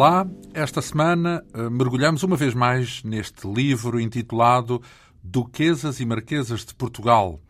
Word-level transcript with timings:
Olá, 0.00 0.24
esta 0.54 0.80
semana 0.80 1.44
eh, 1.52 1.68
mergulhamos 1.68 2.22
uma 2.22 2.36
vez 2.36 2.54
mais 2.54 3.02
neste 3.02 3.48
livro 3.48 3.98
intitulado 3.98 4.80
Duquesas 5.20 5.98
e 5.98 6.06
Marquesas 6.06 6.64
de 6.64 6.72
Portugal, 6.72 7.40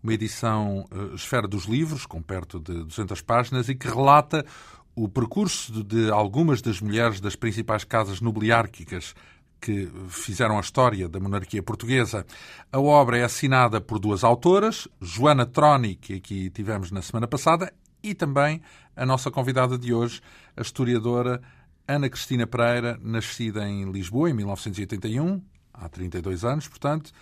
uma 0.00 0.14
edição 0.14 0.84
uh, 0.92 1.16
Esfera 1.16 1.48
dos 1.48 1.64
Livros, 1.64 2.06
com 2.06 2.22
perto 2.22 2.60
de 2.60 2.84
200 2.84 3.20
páginas, 3.22 3.68
e 3.68 3.74
que 3.74 3.88
relata 3.88 4.46
o 4.94 5.08
percurso 5.08 5.82
de 5.82 6.08
algumas 6.08 6.62
das 6.62 6.80
mulheres 6.80 7.20
das 7.20 7.34
principais 7.34 7.82
casas 7.82 8.20
nobiliárquicas 8.20 9.12
que 9.60 9.90
fizeram 10.08 10.58
a 10.58 10.60
história 10.60 11.08
da 11.08 11.18
monarquia 11.18 11.60
portuguesa. 11.60 12.24
A 12.70 12.78
obra 12.78 13.18
é 13.18 13.24
assinada 13.24 13.80
por 13.80 13.98
duas 13.98 14.22
autoras, 14.22 14.86
Joana 15.00 15.44
Troni, 15.44 15.96
que 15.96 16.14
aqui 16.14 16.50
tivemos 16.50 16.92
na 16.92 17.02
semana 17.02 17.26
passada, 17.26 17.72
e 18.00 18.14
também 18.14 18.62
a 18.94 19.04
nossa 19.04 19.28
convidada 19.28 19.76
de 19.76 19.92
hoje, 19.92 20.20
a 20.56 20.62
historiadora 20.62 21.42
Ana 21.88 22.08
Cristina 22.08 22.46
Pereira, 22.46 22.98
nascida 23.02 23.68
em 23.68 23.90
Lisboa 23.90 24.30
em 24.30 24.32
1981, 24.32 25.40
há 25.72 25.88
32 25.88 26.44
anos, 26.44 26.66
portanto, 26.66 27.12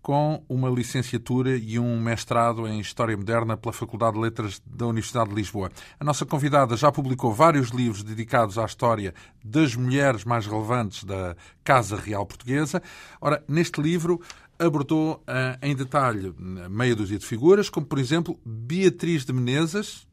com 0.00 0.42
uma 0.48 0.68
licenciatura 0.70 1.56
e 1.56 1.78
um 1.78 2.00
mestrado 2.00 2.66
em 2.66 2.80
História 2.80 3.16
Moderna 3.16 3.56
pela 3.56 3.72
Faculdade 3.72 4.14
de 4.14 4.20
Letras 4.20 4.62
da 4.64 4.86
Universidade 4.86 5.30
de 5.30 5.36
Lisboa. 5.36 5.70
A 6.00 6.04
nossa 6.04 6.24
convidada 6.24 6.76
já 6.76 6.90
publicou 6.90 7.32
vários 7.32 7.68
livros 7.70 8.02
dedicados 8.02 8.58
à 8.58 8.64
história 8.64 9.14
das 9.44 9.74
mulheres 9.74 10.24
mais 10.24 10.46
relevantes 10.46 11.04
da 11.04 11.36
Casa 11.62 11.96
Real 11.96 12.24
Portuguesa. 12.24 12.82
Ora, 13.20 13.42
neste 13.46 13.80
livro 13.80 14.20
abordou 14.58 15.14
uh, 15.14 15.58
em 15.62 15.74
detalhe 15.74 16.34
meia 16.68 16.96
dúzia 16.96 17.18
de 17.18 17.26
figuras, 17.26 17.70
como 17.70 17.86
por 17.86 17.98
exemplo 17.98 18.40
Beatriz 18.44 19.24
de 19.24 19.32
Menezes, 19.32 20.06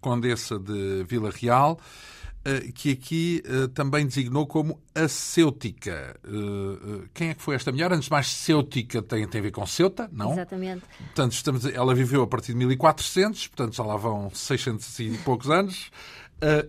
condessa 0.00 0.58
de 0.58 1.04
Vila 1.04 1.30
Real, 1.30 1.78
que 2.74 2.92
aqui 2.92 3.42
uh, 3.46 3.68
também 3.68 4.06
designou 4.06 4.46
como 4.46 4.80
a 4.94 5.08
Cêutica. 5.08 6.16
Uh, 6.24 7.08
quem 7.12 7.30
é 7.30 7.34
que 7.34 7.42
foi 7.42 7.54
esta 7.54 7.72
mulher? 7.72 7.92
Antes 7.92 8.04
de 8.04 8.10
mais, 8.10 8.28
Cêutica 8.28 9.02
tem, 9.02 9.26
tem 9.26 9.40
a 9.40 9.42
ver 9.42 9.50
com 9.50 9.66
Ceuta, 9.66 10.08
não? 10.12 10.32
Exatamente. 10.32 10.84
Portanto, 10.98 11.32
estamos, 11.32 11.64
ela 11.64 11.94
viveu 11.94 12.22
a 12.22 12.26
partir 12.26 12.52
de 12.52 12.58
1400, 12.58 13.48
portanto 13.48 13.74
já 13.74 13.84
lá 13.84 13.96
vão 13.96 14.30
600 14.30 14.98
e 15.00 15.18
poucos 15.24 15.50
anos. 15.50 15.90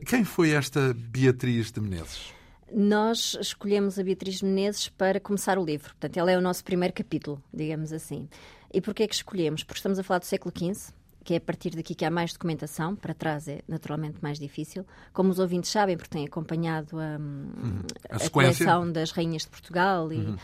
quem 0.05 0.23
foi 0.23 0.51
esta 0.51 0.93
Beatriz 0.93 1.71
de 1.71 1.79
Menezes? 1.79 2.33
Nós 2.71 3.37
escolhemos 3.39 3.97
a 3.97 4.03
Beatriz 4.03 4.39
de 4.39 4.45
Menezes 4.45 4.89
para 4.89 5.19
começar 5.19 5.57
o 5.57 5.63
livro. 5.63 5.89
Portanto, 5.89 6.17
ela 6.17 6.31
é 6.31 6.37
o 6.37 6.41
nosso 6.41 6.63
primeiro 6.63 6.93
capítulo, 6.93 7.41
digamos 7.53 7.93
assim. 7.93 8.27
E 8.73 8.81
porquê 8.81 9.03
é 9.03 9.07
que 9.07 9.15
escolhemos? 9.15 9.63
Porque 9.63 9.79
estamos 9.79 9.97
a 9.97 10.03
falar 10.03 10.19
do 10.19 10.25
século 10.25 10.53
XV, 10.55 10.93
que 11.27 11.33
é 11.33 11.37
a 11.37 11.41
partir 11.41 11.71
daqui 11.71 11.93
que 11.93 12.05
há 12.05 12.09
mais 12.09 12.31
documentação, 12.31 12.95
para 12.95 13.13
trás 13.13 13.49
é 13.49 13.59
naturalmente 13.67 14.19
mais 14.21 14.39
difícil. 14.39 14.85
Como 15.11 15.29
os 15.29 15.39
ouvintes 15.39 15.69
sabem, 15.69 15.97
porque 15.97 16.09
têm 16.09 16.25
acompanhado 16.25 16.97
a, 16.97 17.17
uhum. 17.19 17.81
a, 18.09 18.15
a 18.15 18.29
coleção 18.29 18.89
das 18.89 19.11
Rainhas 19.11 19.41
de 19.41 19.49
Portugal 19.49 20.09
e 20.13 20.19
uhum. 20.19 20.37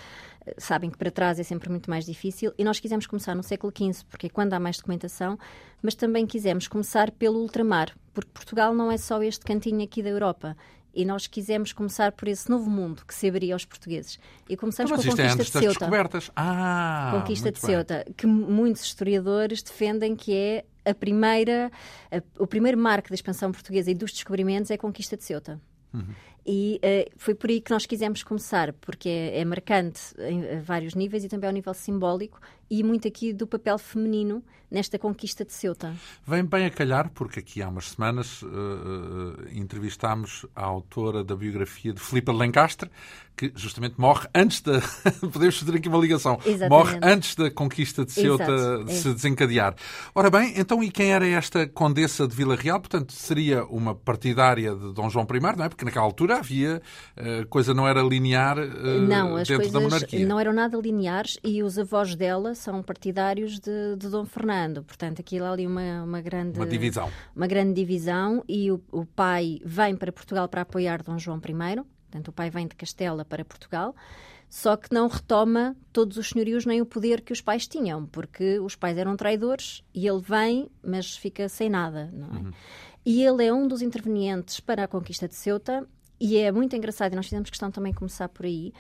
sabem 0.57 0.89
que 0.89 0.97
para 0.97 1.09
trás 1.09 1.39
é 1.39 1.43
sempre 1.43 1.69
muito 1.69 1.89
mais 1.89 2.05
difícil. 2.05 2.51
E 2.57 2.66
nós 2.66 2.81
quisemos 2.81 3.07
começar 3.07 3.33
no 3.33 3.43
século 3.43 3.72
XV, 3.73 4.03
porque 4.09 4.27
é 4.27 4.29
quando 4.29 4.51
há 4.55 4.59
mais 4.59 4.75
documentação, 4.75 5.39
mas 5.81 5.95
também 5.95 6.27
quisemos 6.27 6.67
começar 6.67 7.11
pelo 7.11 7.39
ultramar, 7.39 7.95
porque 8.13 8.31
Portugal 8.33 8.75
não 8.75 8.91
é 8.91 8.97
só 8.97 9.23
este 9.23 9.45
cantinho 9.45 9.81
aqui 9.85 10.03
da 10.03 10.09
Europa. 10.09 10.53
E 10.93 11.05
nós 11.05 11.27
quisemos 11.27 11.72
começar 11.72 12.11
por 12.11 12.27
esse 12.27 12.49
novo 12.49 12.69
mundo 12.69 13.03
que 13.07 13.16
se 13.16 13.27
abriria 13.29 13.55
aos 13.55 13.63
portugues. 13.63 14.19
E 14.49 14.57
começamos 14.57 14.91
Mas 14.91 14.99
com 14.99 15.07
a 15.07 15.16
conquista 15.16 15.41
é 15.41 15.45
de 15.45 15.49
Ceuta. 15.49 15.79
Descobertas. 15.79 16.29
Ah, 16.35 17.17
conquista 17.19 17.51
de 17.51 17.59
Ceuta, 17.59 18.05
que 18.16 18.27
muitos 18.27 18.83
historiadores 18.83 19.63
defendem 19.63 20.16
que 20.16 20.35
é 20.35 20.66
a 20.85 20.94
primeira, 20.94 21.71
a, 22.11 22.41
o 22.41 22.47
primeiro 22.47 22.77
marco 22.77 23.09
da 23.09 23.16
expansão 23.16 23.51
portuguesa 23.51 23.91
e 23.91 23.95
dos 23.95 24.11
descobrimentos 24.11 24.71
é 24.71 24.75
a 24.75 24.77
conquista 24.77 25.17
de 25.17 25.23
Ceuta. 25.23 25.61
Uhum. 25.94 26.13
E 26.45 26.79
uh, 26.83 27.11
foi 27.16 27.33
por 27.33 27.49
aí 27.49 27.61
que 27.61 27.71
nós 27.71 27.85
quisemos 27.85 28.21
começar, 28.21 28.73
porque 28.73 29.07
é, 29.07 29.39
é 29.39 29.45
marcante 29.45 30.01
em 30.19 30.59
vários 30.59 30.93
níveis 30.93 31.23
e 31.23 31.29
também 31.29 31.47
ao 31.47 31.53
nível 31.53 31.73
simbólico 31.73 32.39
e 32.69 32.84
muito 32.84 33.07
aqui 33.07 33.34
do 33.34 33.46
papel 33.46 33.78
feminino 33.78 34.44
nesta 34.74 34.97
conquista 34.97 35.46
de 35.46 35.53
Ceuta. 35.53 35.94
Vem 36.25 36.44
bem 36.44 36.66
a 36.66 36.69
calhar, 36.72 37.12
porque 37.13 37.40
aqui 37.40 37.62
há 37.62 37.69
umas 37.69 37.91
semanas 37.91 38.41
uh, 38.41 38.47
uh, 38.47 39.35
entrevistámos 39.53 40.47
a 40.56 40.63
autora 40.63 41.23
da 41.23 41.35
biografia 41.35 41.94
de 41.94 42.00
Filipe 42.02 42.31
Lencastre, 42.31 42.90
que 43.38 43.52
justamente 43.56 43.96
morre 44.00 44.28
antes 44.34 44.62
da. 44.62 44.81
Podemos 45.31 45.59
fazer 45.59 45.75
aqui 45.75 45.88
uma 45.88 46.00
ligação. 46.00 46.40
Exatamente. 46.44 46.69
Morre 46.69 47.00
antes 47.03 47.35
da 47.35 47.52
conquista 47.52 48.03
de 48.03 48.12
Ceuta 48.12 48.44
Exato. 48.44 48.90
é. 48.90 48.94
se 48.94 49.13
desencadear. 49.13 49.75
Ora 50.16 50.31
bem, 50.31 50.53
então 50.57 50.84
e 50.84 50.90
quem 50.90 51.13
era 51.13 51.28
esta 51.28 51.68
condessa 51.68 52.28
de 52.28 52.35
Vila 52.35 52.56
Real? 52.56 52.79
Portanto, 52.79 53.13
seria 53.13 53.63
uma 53.66 53.94
partidária 53.94 54.75
de 54.75 54.94
Dom 54.94 55.07
João 55.09 55.28
I, 55.31 55.40
não 55.56 55.66
é? 55.66 55.69
Porque 55.69 55.85
naquela 55.85 56.06
altura 56.06 56.38
havia. 56.38 56.81
A 57.16 57.46
coisa 57.46 57.73
não 57.73 57.88
era 57.88 58.02
linear 58.02 58.57
não, 58.57 59.35
as 59.35 59.47
dentro 59.47 59.57
coisas 59.57 59.73
da 59.73 59.79
monarquia. 59.79 60.25
Não 60.25 60.40
eram 60.40 60.53
nada 60.53 60.78
lineares 60.78 61.38
e 61.44 61.62
os 61.62 61.78
avós 61.78 62.16
dela 62.16 62.53
são 62.56 62.81
partidários 62.81 63.59
de, 63.59 63.96
de 63.97 64.09
Dom 64.09 64.25
Fernando. 64.25 64.84
Portanto, 64.84 65.19
aquilo 65.19 65.46
ali 65.46 65.66
uma, 65.66 66.03
uma 66.03 66.22
grande... 66.22 66.59
Uma 66.59 66.68
divisão. 66.68 67.09
Uma 67.36 67.47
grande 67.47 67.74
divisão 67.74 68.44
e 68.47 68.72
o, 68.72 68.81
o 68.91 69.06
pai 69.06 69.59
vem 69.64 69.96
para 69.96 70.12
Portugal 70.12 70.47
para 70.47 70.62
apoiar 70.62 71.03
Dom 71.03 71.18
João 71.18 71.38
I. 71.38 71.75
Portanto, 72.09 72.28
o 72.28 72.31
pai 72.31 72.50
vem 72.50 72.68
de 72.68 72.75
Castela 72.75 73.25
para 73.25 73.44
Portugal 73.44 73.96
só 74.53 74.78
que 74.78 74.94
não 74.94 75.08
retoma 75.08 75.75
todos 75.91 76.16
os 76.16 76.30
senhorios 76.30 76.64
nem 76.64 76.80
o 76.80 76.86
poder 76.86 77.22
que 77.22 77.34
os 77.34 77.41
pais 77.41 77.66
tinham, 77.66 78.06
porque 78.06 78.59
os 78.59 78.75
pais 78.75 78.96
eram 79.00 79.18
traidores 79.18 79.84
e 79.91 80.08
ele 80.08 80.22
vem, 80.22 80.70
mas 80.84 81.18
fica 81.18 81.50
sem 81.50 81.72
nada, 81.72 82.12
não 82.14 82.28
é? 82.28 82.40
Uhum. 82.40 82.52
E 83.03 83.24
ele 83.24 83.44
é 83.47 83.52
um 83.52 83.68
dos 83.68 83.81
intervenientes 83.81 84.59
para 84.59 84.84
a 84.84 84.88
conquista 84.88 85.28
de 85.28 85.34
Ceuta 85.34 85.88
e 86.20 86.38
é 86.38 86.52
muito 86.52 86.75
engraçado, 86.75 87.14
e 87.14 87.16
nós 87.16 87.25
fizemos 87.25 87.50
questão 87.50 87.72
também 87.72 87.91
começar 87.94 88.30
por 88.30 88.46
aí, 88.46 88.72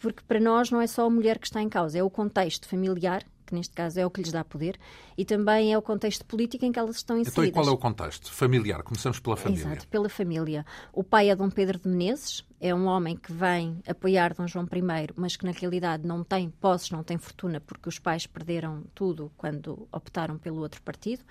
porque 0.00 0.22
para 0.26 0.40
nós 0.40 0.70
não 0.70 0.80
é 0.80 0.86
só 0.86 1.06
a 1.06 1.10
mulher 1.10 1.38
que 1.38 1.46
está 1.46 1.62
em 1.62 1.68
causa, 1.68 1.98
é 1.98 2.02
o 2.02 2.10
contexto 2.10 2.66
familiar, 2.66 3.22
que 3.46 3.54
neste 3.54 3.74
caso 3.74 4.00
é 4.00 4.06
o 4.06 4.10
que 4.10 4.22
lhes 4.22 4.32
dá 4.32 4.42
poder, 4.42 4.78
e 5.18 5.24
também 5.24 5.72
é 5.72 5.78
o 5.78 5.82
contexto 5.82 6.24
político 6.24 6.64
em 6.64 6.72
que 6.72 6.78
elas 6.78 6.96
estão 6.96 7.18
inseridas. 7.18 7.50
Então, 7.50 7.62
e 7.62 7.64
qual 7.64 7.68
é 7.68 7.70
o 7.70 7.78
contexto? 7.78 8.32
Familiar. 8.32 8.82
Começamos 8.82 9.20
pela 9.20 9.36
família. 9.36 9.66
Exato, 9.66 9.88
pela 9.88 10.08
família. 10.08 10.64
O 10.92 11.04
pai 11.04 11.30
é 11.30 11.36
Dom 11.36 11.50
Pedro 11.50 11.78
de 11.78 11.88
Menezes, 11.88 12.44
é 12.60 12.74
um 12.74 12.86
homem 12.86 13.16
que 13.16 13.32
vem 13.32 13.82
apoiar 13.86 14.34
Dom 14.34 14.46
João 14.46 14.64
I, 14.64 15.12
mas 15.16 15.36
que 15.36 15.44
na 15.44 15.52
realidade 15.52 16.06
não 16.06 16.24
tem 16.24 16.48
posses, 16.48 16.90
não 16.90 17.02
tem 17.02 17.18
fortuna, 17.18 17.60
porque 17.60 17.88
os 17.88 17.98
pais 17.98 18.26
perderam 18.26 18.84
tudo 18.94 19.30
quando 19.36 19.86
optaram 19.92 20.38
pelo 20.38 20.60
outro 20.60 20.80
partido. 20.82 21.22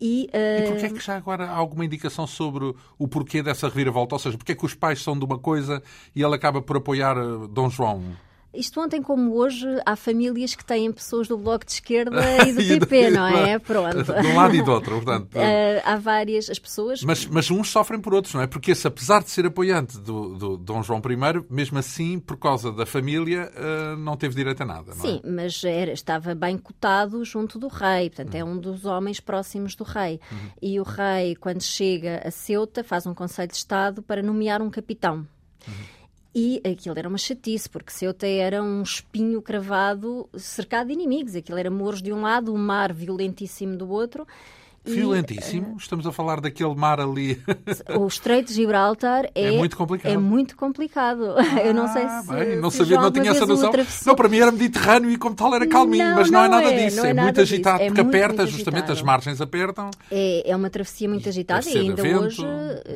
E, 0.00 0.28
uh... 0.32 0.64
e 0.64 0.66
porquê 0.68 0.86
é 0.86 0.90
que 0.90 1.00
já 1.00 1.16
agora 1.16 1.46
há 1.46 1.54
alguma 1.54 1.84
indicação 1.84 2.26
sobre 2.26 2.74
o 2.98 3.08
porquê 3.08 3.42
dessa 3.42 3.68
reviravolta? 3.68 4.14
Ou 4.14 4.18
seja, 4.18 4.36
porquê 4.36 4.52
é 4.52 4.54
que 4.54 4.64
os 4.64 4.74
pais 4.74 5.02
são 5.02 5.18
de 5.18 5.24
uma 5.24 5.38
coisa 5.38 5.82
e 6.14 6.22
ele 6.22 6.34
acaba 6.34 6.60
por 6.60 6.76
apoiar 6.76 7.16
eh, 7.16 7.48
Dom 7.50 7.70
João? 7.70 8.02
Isto 8.54 8.80
ontem 8.80 9.02
como 9.02 9.34
hoje, 9.34 9.66
há 9.84 9.96
famílias 9.96 10.54
que 10.54 10.64
têm 10.64 10.92
pessoas 10.92 11.28
do 11.28 11.36
Bloco 11.36 11.64
de 11.64 11.72
Esquerda 11.72 12.20
e 12.46 12.52
do 12.52 12.86
PP, 12.86 13.10
não 13.10 13.26
é? 13.26 13.58
Pronto. 13.58 14.04
De 14.04 14.26
um 14.26 14.36
lado 14.36 14.54
e 14.54 14.62
do 14.62 14.70
outro, 14.70 14.94
portanto. 14.96 15.34
Uh, 15.34 15.82
há 15.84 15.96
várias 15.96 16.48
as 16.48 16.58
pessoas. 16.58 17.02
Mas, 17.02 17.26
mas 17.26 17.50
uns 17.50 17.68
sofrem 17.68 18.00
por 18.00 18.14
outros, 18.14 18.34
não 18.34 18.40
é? 18.40 18.46
Porque 18.46 18.70
esse, 18.70 18.86
apesar 18.86 19.22
de 19.22 19.30
ser 19.30 19.46
apoiante 19.46 19.98
do, 19.98 20.34
do 20.34 20.56
Dom 20.56 20.82
João 20.82 21.00
I, 21.00 21.52
mesmo 21.52 21.78
assim, 21.78 22.18
por 22.18 22.36
causa 22.36 22.72
da 22.72 22.86
família, 22.86 23.50
uh, 23.54 23.96
não 23.96 24.16
teve 24.16 24.34
direito 24.34 24.62
a 24.62 24.66
nada, 24.66 24.94
não 24.94 25.02
Sim, 25.02 25.20
é? 25.24 25.28
mas 25.28 25.62
era, 25.64 25.92
estava 25.92 26.34
bem 26.34 26.56
cotado 26.56 27.24
junto 27.24 27.58
do 27.58 27.68
rei, 27.68 28.10
portanto, 28.10 28.34
uhum. 28.34 28.40
é 28.40 28.44
um 28.44 28.58
dos 28.58 28.84
homens 28.84 29.20
próximos 29.20 29.74
do 29.74 29.84
rei. 29.84 30.20
Uhum. 30.30 30.38
E 30.62 30.80
o 30.80 30.82
rei, 30.82 31.34
quando 31.36 31.62
chega 31.62 32.22
a 32.24 32.30
Ceuta, 32.30 32.84
faz 32.84 33.06
um 33.06 33.14
conselho 33.14 33.48
de 33.48 33.56
Estado 33.56 34.02
para 34.02 34.22
nomear 34.22 34.62
um 34.62 34.70
capitão. 34.70 35.26
Uhum. 35.66 36.03
E 36.34 36.60
aquilo 36.64 36.98
era 36.98 37.08
uma 37.08 37.16
chatice, 37.16 37.70
porque 37.70 37.92
Ceuta 37.92 38.26
era 38.26 38.60
um 38.60 38.82
espinho 38.82 39.40
cravado 39.40 40.28
cercado 40.36 40.88
de 40.88 40.94
inimigos. 40.94 41.36
Aquilo 41.36 41.58
era 41.58 41.70
moros 41.70 42.02
de 42.02 42.12
um 42.12 42.22
lado, 42.22 42.52
o 42.52 42.56
um 42.56 42.58
mar 42.58 42.92
violentíssimo 42.92 43.76
do 43.76 43.88
outro. 43.88 44.26
Violentíssimo. 44.84 45.76
E, 45.78 45.82
Estamos 45.82 46.06
a 46.06 46.12
falar 46.12 46.40
daquele 46.40 46.74
mar 46.74 47.00
ali. 47.00 47.40
O 47.98 48.06
Estreito 48.06 48.48
de 48.48 48.54
Gibraltar 48.54 49.26
é, 49.34 49.44
é 49.44 49.50
muito 49.52 49.76
complicado. 49.76 50.12
É 50.12 50.16
muito 50.16 50.56
complicado. 50.56 51.34
Ah, 51.36 51.60
Eu 51.64 51.74
não 51.74 51.88
sei 51.88 52.06
se. 52.08 52.28
Bem, 52.28 52.60
não 52.60 52.70
se 52.70 52.78
sabia, 52.78 53.00
não 53.00 53.10
tinha 53.10 53.30
essa 53.30 53.46
noção. 53.46 53.72
Não, 54.06 54.14
para 54.14 54.28
mim 54.28 54.38
era 54.38 54.52
Mediterrâneo 54.52 55.10
e 55.10 55.16
como 55.16 55.34
tal 55.34 55.54
era 55.54 55.66
calminho, 55.66 56.08
não, 56.08 56.16
mas 56.16 56.30
não, 56.30 56.40
não, 56.40 56.46
é 56.46 56.48
nada 56.48 56.72
é, 56.74 56.84
disso. 56.84 57.04
É, 57.04 57.10
é 57.10 57.14
muito 57.14 57.40
agitado, 57.40 57.78
disso. 57.78 57.88
porque 57.88 58.00
é 58.00 58.04
aperta, 58.04 58.42
muito 58.42 58.50
justamente 58.50 58.84
agitado. 58.84 58.98
as 58.98 59.02
margens 59.02 59.40
apertam. 59.40 59.90
É, 60.10 60.50
é 60.50 60.56
uma 60.56 60.70
travessia 60.70 61.08
muito 61.08 61.28
agitada 61.28 61.68
e 61.68 61.78
ainda 61.78 62.02
hoje 62.02 62.42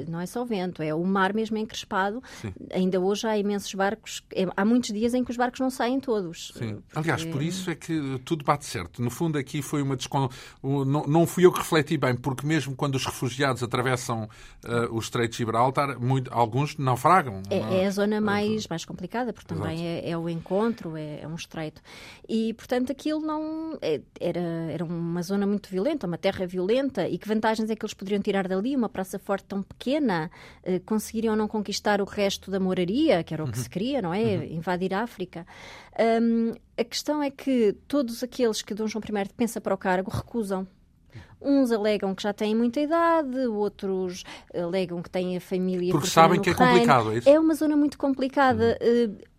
não 0.08 0.20
é 0.20 0.26
só 0.26 0.44
vento, 0.44 0.82
é 0.82 0.94
o 0.94 1.04
mar 1.04 1.32
mesmo 1.32 1.56
encrespado. 1.56 2.22
Sim. 2.40 2.52
Ainda 2.72 3.00
hoje 3.00 3.26
há 3.26 3.38
imensos 3.38 3.72
barcos, 3.74 4.22
é, 4.34 4.46
há 4.56 4.64
muitos 4.64 4.92
dias 4.92 5.14
em 5.14 5.24
que 5.24 5.30
os 5.30 5.36
barcos 5.36 5.60
não 5.60 5.70
saem 5.70 6.00
todos. 6.00 6.52
Sim. 6.56 6.78
Aliás, 6.94 7.24
por 7.24 7.42
isso 7.42 7.70
é 7.70 7.74
que 7.74 8.20
tudo 8.24 8.44
bate 8.44 8.66
certo. 8.66 9.02
No 9.02 9.10
fundo, 9.10 9.38
aqui 9.38 9.62
foi 9.62 9.82
uma 9.82 9.96
descon... 9.96 10.28
não, 10.62 11.06
não 11.06 11.26
fui 11.26 11.46
eu 11.46 11.52
que 11.52 11.58
refleti 11.58 11.77
refleti 11.78 11.96
bem, 11.96 12.14
porque 12.14 12.46
mesmo 12.46 12.74
quando 12.74 12.96
os 12.96 13.04
refugiados 13.04 13.62
atravessam 13.62 14.28
uh, 14.64 14.94
o 14.94 14.98
Estreito 14.98 15.32
de 15.32 15.38
Gibraltar, 15.38 15.98
muito, 16.00 16.32
alguns 16.32 16.76
naufragam. 16.76 17.42
É, 17.50 17.82
é, 17.82 17.86
a 17.86 17.90
zona 17.90 18.20
mais, 18.20 18.66
mais 18.66 18.84
complicada, 18.84 19.32
porque 19.32 19.54
também 19.54 19.86
é, 19.86 20.10
é, 20.10 20.18
o 20.18 20.28
encontro, 20.28 20.96
é, 20.96 21.20
é, 21.20 21.28
um 21.28 21.34
estreito. 21.34 21.80
E, 22.28 22.52
portanto, 22.54 22.90
aquilo 22.90 23.20
não. 23.20 23.78
É, 23.80 24.00
era, 24.20 24.40
era 24.40 24.84
uma 24.84 25.22
zona 25.22 25.46
muito 25.46 25.68
violenta, 25.68 26.06
uma 26.06 26.18
terra 26.18 26.46
violenta, 26.46 27.08
e 27.08 27.18
que 27.18 27.28
vantagens 27.28 27.70
é 27.70 27.76
que 27.76 27.84
eles 27.84 27.94
poderiam 27.94 28.20
tirar 28.20 28.48
dali? 28.48 28.74
Uma 28.74 28.88
praça 28.88 29.18
forte 29.18 29.44
tão 29.44 29.62
pequena, 29.62 30.30
uh, 30.64 30.80
conseguiriam 30.84 31.36
não 31.36 31.46
conquistar 31.46 32.00
o 32.00 32.04
resto 32.04 32.50
da 32.50 32.58
moraria, 32.58 33.22
que 33.22 33.32
era 33.32 33.44
o 33.44 33.50
que 33.50 33.56
uhum. 33.56 33.62
se 33.62 33.70
queria, 33.70 34.02
não 34.02 34.12
é? 34.12 34.22
Uhum. 34.22 34.44
Invadir 34.56 34.94
a 34.94 35.02
África. 35.02 35.46
Um, 36.22 36.52
a 36.76 36.84
questão 36.84 37.22
é 37.22 37.30
que 37.30 37.74
todos 37.86 38.22
aqueles 38.22 38.62
que 38.62 38.74
Dom 38.74 38.86
João 38.86 39.02
I 39.04 39.28
pensa 39.36 39.60
para 39.60 39.74
o 39.74 39.78
cargo 39.78 40.10
recusam. 40.10 40.66
Uns 41.40 41.70
alegam 41.70 42.14
que 42.14 42.22
já 42.22 42.32
têm 42.32 42.54
muita 42.54 42.80
idade, 42.80 43.46
outros 43.46 44.24
alegam 44.54 45.00
que 45.02 45.10
têm 45.10 45.36
a 45.36 45.40
família. 45.40 45.92
Porque 45.92 46.08
sabem 46.08 46.40
que 46.40 46.50
é 46.50 46.54
complicado, 46.54 47.12
é 47.12 47.18
isso? 47.18 47.28
É 47.28 47.38
uma 47.38 47.54
zona 47.54 47.76
muito 47.76 47.96
complicada. 47.96 48.78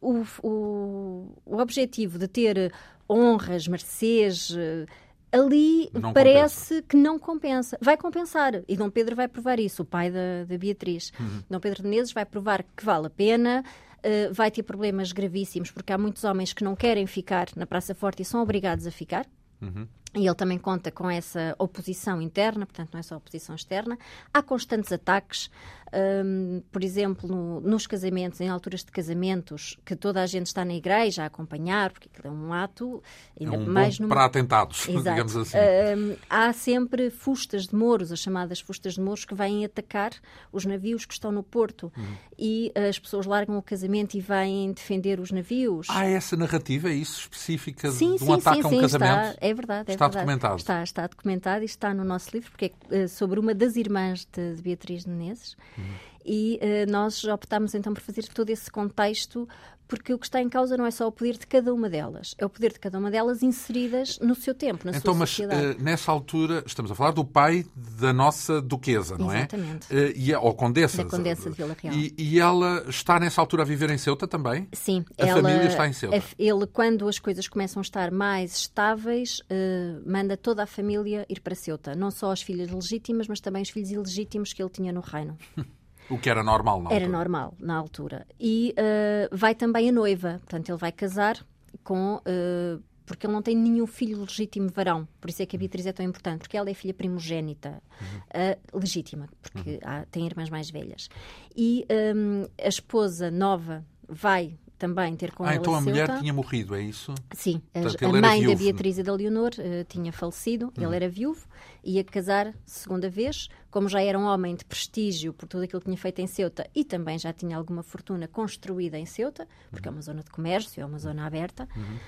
Uhum. 0.02 0.24
O, 0.42 0.48
o, 0.48 1.36
o 1.46 1.58
objetivo 1.58 2.18
de 2.18 2.28
ter 2.28 2.72
honras, 3.10 3.68
mercês, 3.68 4.56
eh, 4.58 4.86
ali 5.32 5.90
não 5.94 6.14
parece 6.14 6.76
compensa. 6.76 6.88
que 6.88 6.98
não 6.98 7.20
compensa. 7.20 7.78
Vai 7.82 7.98
compensar. 7.98 8.62
E 8.68 8.78
Dom 8.78 8.90
Pedro 8.90 9.16
vai 9.16 9.28
provar 9.28 9.60
isso, 9.60 9.82
o 9.82 9.86
pai 9.86 10.12
da, 10.12 10.46
da 10.48 10.58
Beatriz. 10.58 11.12
Uhum. 11.20 11.44
Dom 11.50 11.60
Pedro 11.60 11.84
de 11.84 11.90
Menezes 11.90 12.14
vai 12.14 12.26
provar 12.26 12.64
que 12.64 12.86
vale 12.86 13.08
a 13.08 13.10
pena. 13.10 13.64
Uh, 14.00 14.34
vai 14.34 14.50
ter 14.50 14.64
problemas 14.64 15.12
gravíssimos, 15.12 15.72
porque 15.72 15.92
há 15.92 15.98
muitos 15.98 16.24
homens 16.24 16.54
que 16.54 16.64
não 16.64 16.74
querem 16.74 17.06
ficar 17.06 17.48
na 17.58 17.66
Praça 17.66 17.94
Forte 17.94 18.22
e 18.22 18.26
são 18.26 18.42
obrigados 18.42 18.88
a 18.88 18.92
ficar. 18.92 19.26
Uhum. 19.62 19.86
E 20.16 20.26
ele 20.26 20.36
também 20.36 20.58
conta 20.58 20.92
com 20.92 21.10
essa 21.10 21.56
oposição 21.60 22.20
interna, 22.20 22.66
portanto, 22.66 22.90
não 22.94 23.00
é 23.00 23.04
só 23.04 23.16
oposição 23.16 23.56
externa. 23.56 23.98
Há 24.34 24.42
constantes 24.42 24.92
ataques, 24.92 25.52
um, 25.94 26.64
por 26.72 26.84
exemplo, 26.84 27.30
no, 27.30 27.62
nos 27.62 27.86
casamentos, 27.86 28.42
em 28.42 28.50
alturas 28.50 28.84
de 28.84 28.92
casamentos, 28.92 29.78
que 29.86 29.96
toda 29.96 30.22
a 30.22 30.26
gente 30.26 30.48
está 30.48 30.66
na 30.66 30.74
igreja 30.74 31.24
a 31.24 31.26
acompanhar, 31.28 31.92
porque 31.92 32.10
aquilo 32.12 32.34
é 32.34 32.38
um 32.38 32.52
ato 32.52 33.04
ainda 33.40 33.56
é 33.56 33.60
um 33.60 33.66
mais 33.68 34.00
numa... 34.00 34.10
para 34.10 34.26
atentados, 34.26 34.86
Exato. 34.90 35.10
digamos 35.10 35.36
assim. 35.36 35.58
Um, 35.58 36.16
há 36.28 36.54
sempre 36.54 37.12
fustas 37.12 37.68
de 37.68 37.76
mouros, 37.76 38.12
as 38.12 38.20
chamadas 38.20 38.60
fustas 38.60 38.96
de 38.96 39.02
mouros, 39.02 39.26
que 39.26 39.36
vêm 39.36 39.64
atacar 39.64 40.12
os 40.52 40.66
navios 40.66 41.06
que 41.06 41.14
estão 41.14 41.32
no 41.32 41.44
porto. 41.44 41.92
Uhum. 41.96 42.18
E 42.38 42.72
as 42.76 42.98
pessoas 42.98 43.28
largam 43.28 43.58
o 43.58 43.62
casamento 43.62 44.16
e 44.16 44.22
vêm 44.22 44.72
defender 44.72 45.20
os 45.20 45.32
navios. 45.32 45.88
Há 45.90 46.06
essa 46.06 46.36
narrativa, 46.36 46.90
é 46.90 46.94
isso 46.94 47.22
específica 47.22 47.92
sim, 47.92 48.16
de 48.16 48.24
um 48.24 48.28
sim, 48.28 48.34
ataque 48.34 48.62
sim, 48.62 48.64
a 48.64 48.78
um 48.78 48.82
casamento? 48.82 49.28
Está, 49.30 49.36
é 49.40 49.54
verdade. 49.54 49.92
É 49.92 49.99
está 50.00 50.08
verdade. 50.08 50.26
documentado. 50.26 50.56
Está, 50.58 50.84
está 50.84 51.08
documentado 51.08 51.62
e 51.64 51.66
está 51.66 51.94
no 51.94 52.04
nosso 52.04 52.30
livro, 52.34 52.52
porque 52.52 52.74
é 52.90 53.08
sobre 53.08 53.40
uma 53.40 53.54
das 53.54 53.76
irmãs 53.76 54.26
de, 54.32 54.56
de 54.56 54.62
Beatriz 54.62 55.06
Menezes. 55.06 55.56
Uhum. 55.78 56.09
E 56.26 56.60
uh, 56.62 56.92
nós 56.92 57.24
optámos 57.24 57.74
então 57.74 57.94
por 57.94 58.02
fazer 58.02 58.28
todo 58.28 58.50
esse 58.50 58.70
contexto 58.70 59.48
porque 59.90 60.14
o 60.14 60.20
que 60.20 60.28
está 60.28 60.40
em 60.40 60.48
causa 60.48 60.78
não 60.78 60.86
é 60.86 60.92
só 60.92 61.08
o 61.08 61.12
poder 61.12 61.36
de 61.36 61.48
cada 61.48 61.74
uma 61.74 61.90
delas, 61.90 62.36
é 62.38 62.46
o 62.46 62.50
poder 62.50 62.72
de 62.72 62.80
cada 62.80 63.00
uma 63.00 63.10
delas 63.10 63.42
inseridas 63.42 64.20
no 64.20 64.36
seu 64.36 64.54
tempo, 64.54 64.86
na 64.86 64.96
então, 64.96 65.16
sua 65.16 65.26
sociedade. 65.26 65.62
Então, 65.62 65.74
mas 65.74 65.82
uh, 65.82 65.84
nessa 65.84 66.12
altura 66.12 66.64
estamos 66.66 66.92
a 66.92 66.96
falar 66.96 67.12
do 67.12 67.26
pai 67.26 67.66
da 67.76 68.14
nossa 68.14 68.62
duquesa, 68.62 69.18
não 69.18 69.32
é? 69.32 69.40
Exatamente. 69.40 69.92
Uh, 69.92 70.14
e, 70.16 70.34
ou 70.36 70.54
condessa. 70.54 71.04
Da 71.04 71.10
condessa 71.10 71.50
de 71.50 71.56
Vila 71.56 71.76
Real. 71.82 71.96
E, 71.96 72.14
e, 72.16 72.40
ela 72.40 72.86
está 72.88 73.20
nessa 73.20 73.42
altura 73.42 73.64
a 73.64 73.66
viver 73.66 73.90
em 73.90 73.98
Ceuta 73.98 74.28
também? 74.28 74.68
Sim. 74.74 75.04
A 75.18 75.26
ela, 75.26 75.42
família 75.42 75.68
está 75.68 75.88
em 75.88 75.94
Ceuta? 75.94 76.24
Ele, 76.38 76.68
quando 76.68 77.08
as 77.08 77.18
coisas 77.18 77.48
começam 77.48 77.80
a 77.80 77.82
estar 77.82 78.12
mais 78.12 78.56
estáveis, 78.56 79.40
uh, 79.40 80.08
manda 80.08 80.38
toda 80.38 80.62
a 80.62 80.68
família 80.68 81.26
ir 81.28 81.40
para 81.40 81.56
Ceuta. 81.56 81.96
Não 81.96 82.12
só 82.12 82.32
as 82.32 82.44
filhas 82.44 82.70
legítimas, 82.70 83.28
mas 83.28 83.40
também 83.40 83.64
os 83.64 83.72
filhos 83.72 83.90
ilegítimos 83.90 84.54
que 84.54 84.62
ele 84.62 84.70
tinha 84.70 84.94
no 84.94 85.02
reino. 85.02 85.36
O 86.10 86.18
que 86.18 86.30
era 86.30 86.44
normal 86.44 86.78
na 86.82 86.90
altura. 86.90 87.04
Era 87.04 87.12
normal 87.12 87.54
na 87.60 87.76
altura. 87.76 88.28
E 88.40 88.74
uh, 88.78 89.36
vai 89.36 89.54
também 89.54 89.90
a 89.90 89.92
noiva, 89.92 90.40
portanto, 90.40 90.70
ele 90.70 90.78
vai 90.78 90.92
casar 90.92 91.46
com. 91.84 92.16
Uh, 92.18 92.82
porque 93.06 93.26
ele 93.26 93.34
não 93.34 93.42
tem 93.42 93.56
nenhum 93.56 93.88
filho 93.88 94.20
legítimo 94.20 94.70
varão. 94.70 95.08
Por 95.20 95.32
isso 95.32 95.42
é 95.42 95.46
que 95.46 95.56
a 95.56 95.60
Beatriz 95.60 95.88
é 95.88 95.92
tão 95.92 96.06
importante, 96.06 96.42
porque 96.42 96.56
ela 96.56 96.70
é 96.70 96.76
filha 96.76 96.94
primogênita, 96.94 97.82
uhum. 98.00 98.20
uh, 98.20 98.80
legítima, 98.80 99.28
porque 99.42 99.72
uhum. 99.72 99.80
há, 99.84 100.06
tem 100.12 100.28
irmãs 100.28 100.50
mais 100.50 100.70
velhas. 100.70 101.10
E 101.56 101.88
um, 102.16 102.48
a 102.64 102.68
esposa 102.68 103.32
nova 103.32 103.84
vai 104.08 104.60
também 104.80 105.14
ter 105.16 105.34
com 105.34 105.44
ah, 105.44 105.50
ela 105.50 105.58
então 105.58 105.76
a 105.76 105.82
mulher 105.82 106.18
tinha 106.20 106.34
morrido, 106.34 106.74
é 106.74 106.82
isso? 106.82 107.14
Sim, 107.34 107.62
Portanto, 107.74 108.06
a, 108.06 108.22
mãe 108.22 108.48
da 108.48 108.56
Beatriz 108.56 108.98
e 108.98 109.04
da 109.04 109.14
Leonor 109.14 109.52
uh, 109.60 109.84
tinha 109.84 110.12
falecido, 110.14 110.72
ele 110.76 110.88
hum. 110.88 110.94
era 110.94 111.10
viúvo, 111.10 111.46
ia 111.84 112.04
casar 112.04 112.56
segunda 112.66 113.10
vez, 113.10 113.50
como 113.70 113.90
já 113.90 114.02
era 114.02 114.18
um 114.18 114.24
homem 114.24 114.56
de 114.56 114.64
prestígio 114.64 115.34
por 115.34 115.48
tudo 115.48 115.66
aquilo 115.66 115.82
que 115.82 115.86
tinha 115.86 115.98
feito 115.98 116.20
em 116.20 116.28
Ceuta 116.28 116.68
e 116.74 116.86
também 116.86 117.20
já 117.20 117.34
tinha 117.34 117.58
alguma 117.58 117.84
fortuna 117.84 118.28
construída 118.28 118.98
em 118.98 119.06
Ceuta, 119.06 119.48
porque 119.70 119.88
é 119.88 119.92
uma 119.92 120.02
zona 120.02 120.24
de 120.24 120.32
comércio, 120.32 120.82
é 120.82 120.86
uma 120.86 120.98
zona 120.98 121.28
aberta. 121.28 121.68
Uhum. 121.76 122.00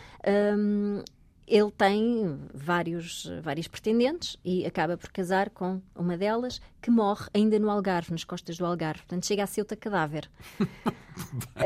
Um, 0.57 1.03
ele 1.47 1.71
tem 1.71 2.39
vários, 2.53 3.29
vários 3.41 3.67
pretendentes 3.67 4.37
e 4.43 4.65
acaba 4.65 4.97
por 4.97 5.11
casar 5.11 5.49
com 5.49 5.81
uma 5.95 6.17
delas 6.17 6.61
que 6.81 6.89
morre 6.89 7.27
ainda 7.33 7.59
no 7.59 7.69
Algarve, 7.69 8.11
nas 8.11 8.23
costas 8.23 8.57
do 8.57 8.65
Algarve. 8.65 9.01
Portanto, 9.01 9.25
chega 9.25 9.43
a 9.43 9.47
Ceuta 9.47 9.75
cadáver. 9.75 10.29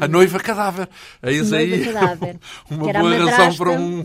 a 0.00 0.06
noiva 0.06 0.38
cadáver. 0.38 0.88
Eis 1.22 1.52
aí 1.52 1.84
cadáver, 1.84 2.38
uma 2.70 2.92
boa 2.92 3.30
razão 3.30 3.56
para 3.56 3.70
um... 3.70 4.04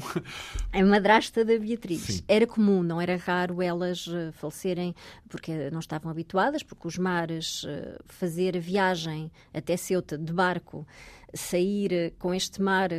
A 0.72 0.84
madrasta 0.86 1.44
da 1.44 1.58
Beatriz. 1.58 2.02
Sim. 2.02 2.24
Era 2.28 2.48
comum, 2.48 2.82
não 2.82 3.02
era 3.02 3.18
raro 3.18 3.62
elas 3.62 4.08
uh, 4.08 4.32
falecerem 4.34 4.96
porque 5.28 5.70
não 5.70 5.80
estavam 5.80 6.10
habituadas, 6.10 6.64
porque 6.64 6.88
os 6.88 6.98
mares, 6.98 7.64
uh, 7.64 8.00
fazer 8.06 8.56
a 8.56 8.60
viagem 8.60 9.32
até 9.54 9.76
Ceuta 9.76 10.18
de 10.18 10.32
barco, 10.32 10.88
sair 11.34 11.92
uh, 11.92 12.16
com 12.18 12.34
este 12.34 12.62
mar 12.62 12.90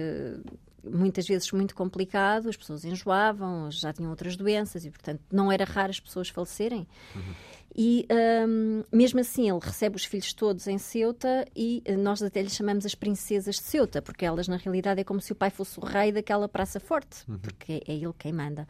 muitas 0.90 1.26
vezes 1.26 1.50
muito 1.52 1.75
complicado, 1.75 2.49
as 2.49 2.57
pessoas 2.57 2.85
enjoavam, 2.85 3.71
já 3.71 3.93
tinham 3.93 4.11
outras 4.11 4.37
doenças 4.37 4.85
e, 4.85 4.90
portanto, 4.90 5.21
não 5.33 5.50
era 5.50 5.64
raro 5.64 5.90
as 5.90 6.00
pessoas 6.00 6.28
falecerem. 6.28 6.87
Uhum. 7.14 7.35
E 7.78 8.07
um, 8.49 8.85
mesmo 8.90 9.21
assim, 9.21 9.50
ele 9.50 9.59
recebe 9.61 9.97
os 9.97 10.05
filhos 10.07 10.33
todos 10.33 10.66
em 10.66 10.78
Ceuta 10.78 11.47
e 11.55 11.83
eh, 11.85 11.95
nós 11.95 12.23
até 12.23 12.40
lhe 12.40 12.49
chamamos 12.49 12.87
as 12.87 12.95
princesas 12.95 13.57
de 13.57 13.62
Ceuta, 13.64 14.00
porque 14.00 14.25
elas, 14.25 14.49
na 14.49 14.57
realidade, 14.57 15.02
é 15.02 15.05
como 15.05 15.21
se 15.21 15.31
o 15.33 15.35
pai 15.35 15.50
fosse 15.50 15.78
o 15.78 15.85
rei 15.85 16.11
daquela 16.11 16.49
praça 16.49 16.81
forte, 16.81 17.19
uhum. 17.28 17.38
porque 17.38 17.83
é, 17.87 17.93
ele 17.93 18.14
quem 18.19 18.33
manda. 18.33 18.66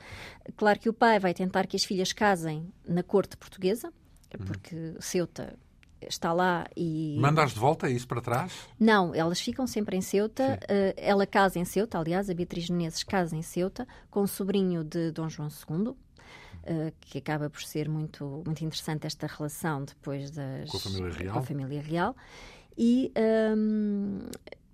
Claro 0.57 0.81
que 0.81 0.89
o 0.89 0.93
pai 0.93 1.21
vai 1.21 1.33
tentar 1.33 1.69
que 1.69 1.77
as 1.77 1.85
filhas 1.85 2.13
casem 2.13 2.69
na 2.85 3.05
corte 3.05 3.37
portuguesa, 3.37 3.93
uhum. 4.37 4.45
porque 4.45 4.95
Ceuta 4.99 5.57
está 6.09 6.33
lá 6.33 6.67
e. 6.77 7.17
Mandas 7.21 7.53
de 7.53 7.59
volta 7.59 7.89
isso 7.89 8.07
para 8.07 8.21
trás? 8.21 8.53
Não, 8.79 9.15
elas 9.15 9.41
ficam 9.41 9.67
sempre 9.67 9.97
em 9.97 10.01
Ceuta. 10.01 10.59
Uh, 10.65 10.95
ela 10.97 11.27
casa 11.27 11.59
em 11.59 11.65
Ceuta, 11.65 11.99
aliás, 11.99 12.31
a 12.31 12.35
Beatriz 12.35 12.71
Menezes 12.71 13.03
casa 13.03 13.37
em 13.37 13.43
Ceuta, 13.43 13.87
com 14.11 14.23
o 14.23 14.29
sobrinho 14.29 14.85
de 14.85 15.11
Dom 15.11 15.29
João 15.29 15.49
II. 15.49 15.89
Uh, 15.89 16.93
que 17.01 17.19
acaba 17.19 17.49
por 17.49 17.63
ser 17.63 17.89
muito, 17.89 18.43
muito 18.45 18.65
interessante 18.65 19.07
esta 19.07 19.29
relação 19.29 19.85
depois 19.85 20.33
das, 20.33 20.69
com 20.69 20.77
a 20.77 20.81
família 20.81 21.13
real. 21.13 21.33
Com 21.33 21.39
a 21.39 21.43
família 21.43 21.81
real. 21.81 22.17
E 22.77 23.13
um, 23.57 24.19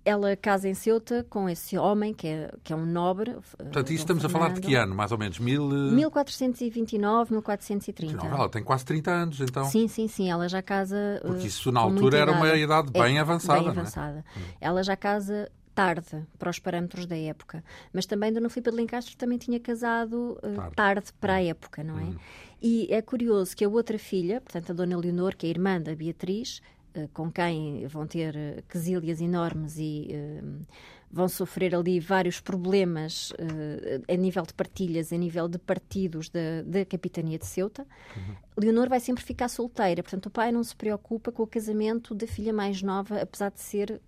ela 0.05 0.35
casa 0.35 0.67
em 0.67 0.73
Ceuta 0.73 1.25
com 1.29 1.47
esse 1.49 1.77
homem, 1.77 2.13
que 2.13 2.27
é, 2.27 2.51
que 2.63 2.73
é 2.73 2.75
um 2.75 2.85
nobre. 2.85 3.31
Eh, 3.31 3.63
Portanto, 3.63 3.91
isso 3.91 4.03
estamos 4.03 4.21
Fernando. 4.23 4.41
a 4.41 4.47
falar 4.47 4.59
de 4.59 4.61
que 4.61 4.75
ano, 4.75 4.93
mais 4.93 5.11
ou 5.11 5.17
menos? 5.17 5.39
Mil... 5.39 5.67
1429, 5.67 7.33
1430. 7.33 8.17
Não, 8.17 8.35
ela 8.35 8.49
tem 8.49 8.63
quase 8.63 8.85
30 8.85 9.11
anos, 9.11 9.41
então. 9.41 9.65
Sim, 9.65 9.87
sim, 9.87 10.07
sim. 10.07 10.29
Ela 10.29 10.49
já 10.49 10.61
casa. 10.61 10.97
Eh, 11.23 11.27
Porque 11.27 11.47
isso 11.47 11.71
na 11.71 11.79
altura 11.79 12.17
era 12.17 12.31
uma 12.31 12.55
idade 12.55 12.91
bem 12.91 13.17
é, 13.17 13.21
avançada. 13.21 13.59
Bem 13.59 13.69
avançada. 13.69 14.25
É? 14.35 14.67
Ela 14.67 14.83
já 14.83 14.95
casa 14.95 15.49
tarde 15.73 16.23
para 16.37 16.49
os 16.49 16.59
parâmetros 16.59 17.05
da 17.05 17.17
época. 17.17 17.63
Mas 17.91 18.05
também 18.05 18.31
Dona 18.31 18.49
Filipa 18.49 18.71
de 18.71 18.77
Lencastre 18.77 19.15
também 19.17 19.37
tinha 19.37 19.59
casado 19.59 20.37
uh, 20.37 20.55
tarde. 20.55 20.75
tarde. 20.75 21.13
para 21.19 21.37
a 21.37 21.39
hum. 21.39 21.47
época, 21.47 21.83
não 21.83 21.99
é? 21.99 22.03
Hum. 22.03 22.15
E 22.61 22.87
é 22.89 23.01
curioso 23.01 23.55
que 23.55 23.65
a 23.65 23.69
outra 23.69 23.99
filha, 23.99 24.39
portanto 24.39 24.71
a 24.71 24.73
Dona 24.73 24.97
Leonor, 24.97 25.35
que 25.35 25.45
é 25.45 25.49
irmã 25.49 25.81
da 25.81 25.93
Beatriz, 25.93 26.61
eh, 26.61 26.82
com 27.13 27.31
quem 27.31 27.85
vão 27.87 28.05
ter 28.05 28.35
eh, 28.35 28.63
quesílias 28.69 29.19
enormes 29.19 29.77
e 29.77 30.09
uh, 30.11 30.65
vão 31.11 31.27
sofrer 31.27 31.75
ali 31.75 31.99
vários 31.99 32.39
problemas 32.39 33.31
uh, 33.31 34.03
a 34.07 34.15
nível 34.15 34.43
de 34.43 34.53
partilhas, 34.53 35.11
a 35.11 35.17
nível 35.17 35.47
de 35.47 35.57
partidos 35.57 36.29
da, 36.29 36.61
da 36.65 36.85
capitania 36.85 37.37
de 37.37 37.45
Ceuta. 37.45 37.85
Uhum. 38.15 38.35
Leonor 38.57 38.89
vai 38.89 38.99
sempre 38.99 39.23
ficar 39.23 39.47
solteira, 39.47 40.03
portanto 40.03 40.27
o 40.27 40.31
pai 40.31 40.51
não 40.51 40.63
se 40.63 40.75
preocupa 40.75 41.31
com 41.31 41.43
o 41.43 41.47
casamento 41.47 42.13
da 42.13 42.27
filha 42.27 42.53
mais 42.53 42.81
nova, 42.81 43.21
apesar 43.21 43.51
de 43.51 43.59
ser 43.59 44.01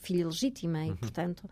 filha 0.00 0.26
legítima 0.26 0.86
e, 0.86 0.90
uhum. 0.90 0.96
portanto, 0.96 1.50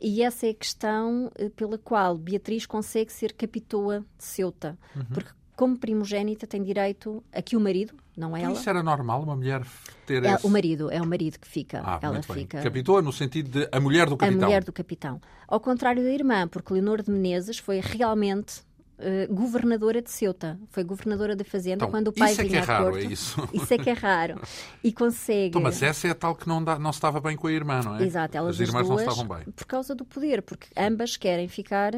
e 0.00 0.22
essa 0.22 0.46
é 0.46 0.50
a 0.50 0.54
questão 0.54 1.32
pela 1.56 1.76
qual 1.76 2.16
Beatriz 2.16 2.64
consegue 2.64 3.12
ser 3.12 3.32
capitoa 3.32 4.04
de 4.16 4.24
Ceuta, 4.24 4.78
uhum. 4.94 5.04
porque 5.12 5.30
como 5.56 5.76
primogênita, 5.78 6.46
tem 6.46 6.62
direito 6.62 7.24
a 7.32 7.40
que 7.40 7.56
o 7.56 7.60
marido, 7.60 7.94
não 8.14 8.36
é 8.36 8.42
ela. 8.42 8.52
Isso 8.52 8.68
era 8.68 8.82
normal, 8.82 9.22
uma 9.22 9.34
mulher 9.34 9.62
ter. 10.04 10.22
É, 10.22 10.34
esse... 10.34 10.46
O 10.46 10.50
marido, 10.50 10.90
é 10.90 11.00
o 11.00 11.06
marido 11.06 11.38
que 11.38 11.48
fica. 11.48 11.82
Ah, 11.82 11.98
ela 12.02 12.22
fica. 12.22 12.62
Capitoa 12.62 13.00
no 13.00 13.12
sentido 13.12 13.48
de 13.48 13.68
a 13.72 13.80
mulher 13.80 14.06
do 14.08 14.18
capitão. 14.18 14.42
A 14.42 14.44
mulher 14.46 14.62
do 14.62 14.72
capitão. 14.72 15.20
Ao 15.48 15.58
contrário 15.58 16.02
da 16.02 16.10
irmã, 16.10 16.46
porque 16.46 16.74
Leonor 16.74 17.02
de 17.02 17.10
Menezes 17.10 17.58
foi 17.58 17.80
realmente 17.80 18.60
uh, 18.98 19.34
governadora 19.34 20.02
de 20.02 20.10
Ceuta. 20.10 20.58
Foi 20.68 20.84
governadora 20.84 21.34
da 21.34 21.44
Fazenda 21.44 21.76
então, 21.76 21.90
quando 21.90 22.08
o 22.08 22.12
pai 22.12 22.32
isso 22.32 22.42
vinha 22.42 22.58
é 22.58 22.62
que 22.62 22.70
é 22.70 22.74
raro, 22.74 22.84
Porto. 22.90 22.98
é 22.98 23.04
isso? 23.04 23.48
Isso 23.54 23.74
é 23.74 23.78
que 23.78 23.90
é 23.90 23.92
raro. 23.92 24.40
E 24.84 24.92
consegue... 24.92 25.48
Então, 25.48 25.62
mas 25.62 25.82
essa 25.82 26.06
é 26.06 26.10
a 26.10 26.14
tal 26.14 26.34
que 26.34 26.46
não, 26.46 26.62
dá, 26.62 26.78
não 26.78 26.90
estava 26.90 27.20
bem 27.20 27.36
com 27.36 27.46
a 27.46 27.52
irmã, 27.52 27.80
não 27.82 27.96
é? 27.96 28.02
Exato. 28.02 28.36
Elas 28.36 28.56
as 28.56 28.68
irmãs 28.68 28.86
duas, 28.86 29.02
não 29.02 29.10
estavam 29.10 29.36
bem. 29.36 29.52
Por 29.52 29.66
causa 29.66 29.94
do 29.94 30.04
poder, 30.04 30.42
porque 30.42 30.68
ambas 30.76 31.16
querem 31.16 31.48
ficar 31.48 31.92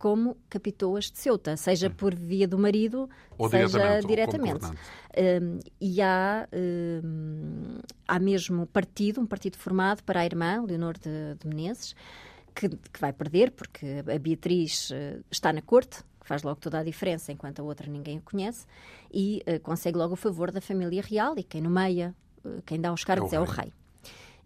como 0.00 0.34
capitoas 0.48 1.10
de 1.10 1.18
Ceuta, 1.18 1.58
seja 1.58 1.88
hum. 1.88 1.94
por 1.94 2.14
via 2.14 2.48
do 2.48 2.58
marido, 2.58 3.06
ou 3.36 3.50
seja 3.50 4.00
diretamente. 4.00 4.06
diretamente. 4.06 4.66
Um, 5.14 5.58
e 5.78 6.00
há, 6.00 6.48
um, 7.04 7.78
há 8.08 8.18
mesmo 8.18 8.66
partido, 8.66 9.20
um 9.20 9.26
partido 9.26 9.58
formado 9.58 10.02
para 10.02 10.20
a 10.20 10.24
irmã, 10.24 10.64
Leonor 10.66 10.94
de, 10.96 11.34
de 11.38 11.46
Menezes, 11.46 11.94
que, 12.54 12.70
que, 12.70 12.98
vai 12.98 13.12
perder, 13.12 13.50
porque 13.50 14.02
a 14.10 14.18
Beatriz 14.18 14.90
uh, 14.90 15.22
está 15.30 15.52
na 15.52 15.60
corte, 15.60 16.02
que 16.18 16.26
faz 16.26 16.42
logo 16.42 16.58
toda 16.58 16.78
a 16.78 16.82
diferença, 16.82 17.30
enquanto 17.30 17.60
a 17.60 17.62
outra 17.62 17.86
ninguém 17.86 18.16
a 18.16 18.20
conhece, 18.22 18.66
e 19.12 19.42
uh, 19.46 19.60
consegue 19.60 19.98
logo 19.98 20.14
o 20.14 20.16
favor 20.16 20.50
da 20.50 20.62
família 20.62 21.02
real, 21.02 21.34
e 21.36 21.42
quem 21.42 21.60
nomeia, 21.60 22.14
uh, 22.42 22.62
quem 22.64 22.80
dá 22.80 22.90
os 22.90 23.04
cargos 23.04 23.34
é 23.34 23.38
o, 23.38 23.44
é 23.44 23.46
o 23.46 23.50
rei 23.50 23.70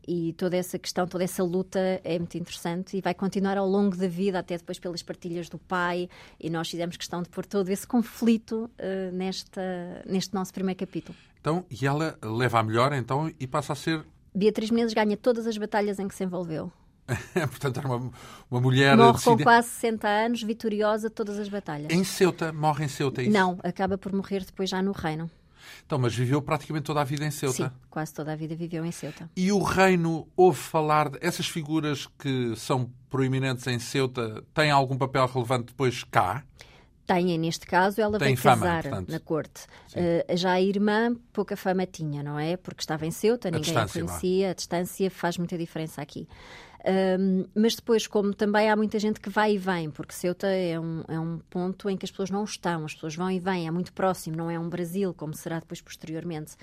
e 0.07 0.33
toda 0.35 0.57
essa 0.57 0.79
questão, 0.79 1.07
toda 1.07 1.25
essa 1.25 1.43
luta 1.43 1.79
é 2.05 2.19
muito 2.19 2.37
interessante 2.37 2.97
e 2.97 3.01
vai 3.01 3.15
continuar 3.15 3.57
ao 3.57 3.69
longo 3.69 3.97
da 3.97 4.09
vida, 4.09 4.39
até 4.39 4.57
depois 4.57 4.79
pelas 4.79 5.03
partilhas 5.03 5.49
do 5.49 5.59
pai, 5.59 6.09
e 6.39 6.51
nós 6.51 6.69
fizemos 6.69 6.97
questão 6.97 7.23
de 7.23 7.29
pôr 7.29 7.45
todo 7.47 7.69
esse 7.71 7.87
conflito 7.87 8.71
uh, 8.79 9.13
nesta, 9.13 9.63
neste 10.07 10.35
nosso 10.35 10.53
primeiro 10.53 10.79
capítulo. 10.79 11.17
Então, 11.41 11.65
e 11.71 11.87
ela 11.87 12.19
leva 12.23 12.61
a 12.61 12.63
melhor, 12.63 12.93
então, 12.93 13.31
e 13.39 13.47
passa 13.47 13.73
a 13.73 13.77
ser... 13.77 14.05
Beatriz 14.35 14.71
Menezes 14.71 14.95
ganha 14.95 15.17
todas 15.17 15.47
as 15.47 15.57
batalhas 15.57 15.99
em 15.99 16.09
que 16.09 16.15
se 16.15 16.25
envolveu. 16.25 16.73
Portanto, 17.35 17.79
era 17.79 17.87
uma, 17.87 18.11
uma 18.51 18.61
mulher... 18.61 18.97
Morre 18.97 19.13
decide... 19.13 19.37
com 19.37 19.43
quase 19.43 19.69
60 19.69 20.09
anos, 20.09 20.43
vitoriosa 20.43 21.11
todas 21.11 21.39
as 21.39 21.49
batalhas. 21.49 21.93
Em 21.93 22.03
Ceuta? 22.03 22.53
Morre 22.53 22.87
em 22.87 22.89
Ceuta, 22.89 23.21
é 23.21 23.25
isso? 23.25 23.33
Não, 23.33 23.59
acaba 23.63 23.99
por 23.99 24.13
morrer 24.13 24.45
depois 24.45 24.71
já 24.71 24.83
no 24.83 24.93
reino. 24.93 25.31
Então, 25.87 25.99
mas 25.99 26.15
viveu 26.15 26.41
praticamente 26.43 26.85
toda 26.85 27.01
a 27.01 27.05
vida 27.05 27.25
em 27.25 27.31
Ceuta? 27.31 27.69
Sim, 27.69 27.71
quase 27.91 28.13
toda 28.15 28.33
a 28.33 28.37
vida 28.37 28.55
viveu 28.55 28.85
em 28.85 28.93
Ceuta. 28.93 29.31
E 29.37 29.51
o 29.53 29.63
reino 29.63 30.29
ouve 30.37 30.59
falar 30.59 31.09
de 31.11 31.19
essas 31.21 31.47
figuras 31.47 32.07
que 32.19 32.55
são 32.57 32.91
proeminentes 33.11 33.67
em 33.67 33.79
Ceuta 33.79 34.43
têm 34.53 34.71
algum 34.71 34.97
papel 34.97 35.27
relevante 35.27 35.67
depois 35.67 36.05
cá? 36.05 36.45
Têm, 37.07 37.37
neste 37.37 37.67
caso, 37.67 38.01
ela 38.01 38.19
Tem 38.19 38.29
veio 38.29 38.39
fama, 38.39 38.63
casar 38.63 38.83
portanto. 38.85 39.11
na 39.11 39.21
corte. 39.21 39.65
Uh, 39.95 40.37
já 40.37 40.53
a 40.53 40.61
irmã, 40.63 41.15
pouca 41.35 41.55
fama 41.55 41.85
tinha, 41.85 42.23
não 42.23 42.39
é? 42.39 42.57
Porque 42.57 42.81
estava 42.81 43.05
em 43.05 43.11
Ceuta, 43.11 43.51
ninguém 43.51 43.77
a, 43.77 43.83
a 43.83 43.89
conhecia, 43.89 44.47
lá. 44.47 44.51
a 44.53 44.55
distância 44.55 45.11
faz 45.11 45.37
muita 45.37 45.59
diferença 45.59 46.01
aqui. 46.01 46.27
Um, 46.87 47.47
mas 47.55 47.75
depois, 47.75 48.07
como 48.07 48.35
também 48.35 48.71
há 48.71 48.77
muita 48.77 48.99
gente 48.99 49.19
que 49.19 49.31
vai 49.31 49.55
e 49.55 49.59
vem, 49.59 49.91
porque 49.91 50.13
Ceuta 50.13 50.47
é 50.47 50.79
um, 50.79 51.03
é 51.09 51.19
um 51.19 51.39
ponto 51.49 51.89
em 51.89 51.97
que 51.97 52.05
as 52.05 52.11
pessoas 52.11 52.31
não 52.31 52.45
estão, 52.45 52.85
as 52.85 52.93
pessoas 52.93 53.17
vão 53.17 53.31
e 53.31 53.41
vêm, 53.41 53.67
é 53.67 53.71
muito 53.71 53.91
próximo, 53.93 54.37
não 54.37 54.51
é 54.51 54.59
um 54.59 54.69
Brasil, 54.69 55.15
como 55.15 55.33
será 55.35 55.59
depois 55.59 55.81
posteriormente. 55.81 56.57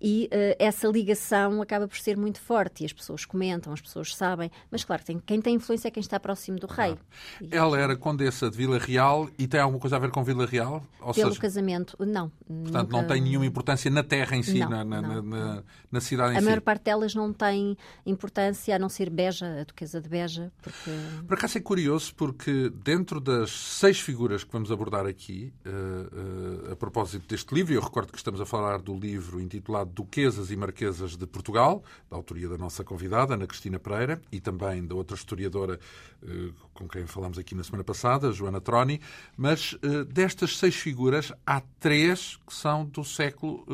E 0.00 0.28
uh, 0.30 0.56
essa 0.58 0.86
ligação 0.88 1.62
acaba 1.62 1.88
por 1.88 1.96
ser 1.96 2.18
muito 2.18 2.38
forte 2.38 2.82
e 2.82 2.86
as 2.86 2.92
pessoas 2.92 3.24
comentam, 3.24 3.72
as 3.72 3.80
pessoas 3.80 4.14
sabem, 4.14 4.50
mas 4.70 4.84
claro, 4.84 5.02
tem, 5.04 5.18
quem 5.18 5.40
tem 5.40 5.54
influência 5.54 5.88
é 5.88 5.90
quem 5.90 6.02
está 6.02 6.20
próximo 6.20 6.58
do 6.58 6.66
rei. 6.66 6.94
Ah. 7.40 7.46
Ela 7.50 7.78
era 7.78 7.96
condessa 7.96 8.50
de 8.50 8.56
Vila 8.56 8.78
Real 8.78 9.30
e 9.38 9.46
tem 9.46 9.58
alguma 9.58 9.80
coisa 9.80 9.96
a 9.96 9.98
ver 9.98 10.10
com 10.10 10.22
Vila 10.22 10.44
Real? 10.44 10.84
Ou 11.00 11.14
Pelo 11.14 11.30
seja, 11.30 11.40
casamento, 11.40 11.96
não. 12.04 12.30
Portanto, 12.46 12.90
nunca... 12.90 12.96
não 12.96 13.06
tem 13.06 13.22
nenhuma 13.22 13.46
importância 13.46 13.90
na 13.90 14.02
terra 14.02 14.36
em 14.36 14.42
si, 14.42 14.58
não, 14.58 14.68
na, 14.68 14.84
na, 14.84 15.02
não, 15.02 15.22
na, 15.22 15.62
na, 15.90 16.00
cidade 16.00 16.34
em 16.34 16.36
a 16.36 16.40
si. 16.40 16.44
A 16.44 16.48
maior 16.48 16.60
parte 16.60 16.84
delas 16.84 17.14
não 17.14 17.32
tem 17.32 17.76
importância, 18.04 18.76
a 18.76 18.78
não 18.78 18.88
ser 18.88 19.08
Beja, 19.08 19.61
a 19.62 19.64
Duquesa 19.64 20.00
de 20.00 20.08
Beja. 20.08 20.52
Porque... 20.60 20.90
Por 21.26 21.34
acaso 21.34 21.58
é 21.58 21.60
curioso 21.60 22.14
porque 22.14 22.70
dentro 22.84 23.20
das 23.20 23.50
seis 23.50 23.98
figuras 23.98 24.44
que 24.44 24.52
vamos 24.52 24.70
abordar 24.70 25.06
aqui, 25.06 25.52
uh, 25.64 26.68
uh, 26.68 26.72
a 26.72 26.76
propósito 26.76 27.26
deste 27.26 27.54
livro, 27.54 27.72
eu 27.72 27.80
recordo 27.80 28.12
que 28.12 28.18
estamos 28.18 28.40
a 28.40 28.46
falar 28.46 28.80
do 28.80 28.94
livro 28.94 29.40
intitulado 29.40 29.90
Duquesas 29.90 30.50
e 30.50 30.56
Marquesas 30.56 31.16
de 31.16 31.26
Portugal, 31.26 31.82
da 32.10 32.16
autoria 32.16 32.48
da 32.48 32.58
nossa 32.58 32.84
convidada, 32.84 33.34
Ana 33.34 33.46
Cristina 33.46 33.78
Pereira, 33.78 34.20
e 34.30 34.40
também 34.40 34.84
da 34.84 34.94
outra 34.94 35.16
historiadora 35.16 35.78
uh, 36.22 36.52
com 36.74 36.88
quem 36.88 37.06
falamos 37.06 37.38
aqui 37.38 37.54
na 37.54 37.64
semana 37.64 37.84
passada, 37.84 38.32
Joana 38.32 38.60
Troni, 38.60 39.00
mas 39.36 39.76
destas 40.08 40.58
seis 40.58 40.74
figuras 40.74 41.32
há 41.46 41.60
três 41.78 42.38
que 42.46 42.54
são 42.54 42.84
do 42.84 43.04
século 43.04 43.64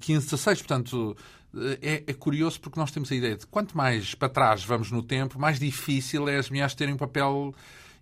XV, 0.00 0.36
XVI, 0.36 0.56
portanto 0.56 1.16
é, 1.80 2.02
é, 2.06 2.12
curioso 2.12 2.60
porque 2.60 2.78
nós 2.78 2.90
temos 2.90 3.10
a 3.12 3.14
ideia 3.14 3.36
de 3.36 3.46
quanto 3.46 3.76
mais 3.76 4.14
para 4.14 4.28
trás 4.28 4.64
vamos 4.64 4.90
no 4.90 5.02
tempo, 5.02 5.38
mais 5.38 5.58
difícil 5.58 6.28
é 6.28 6.36
as 6.36 6.50
mulheres 6.50 6.74
terem 6.74 6.94
um 6.94 6.98
papel 6.98 7.54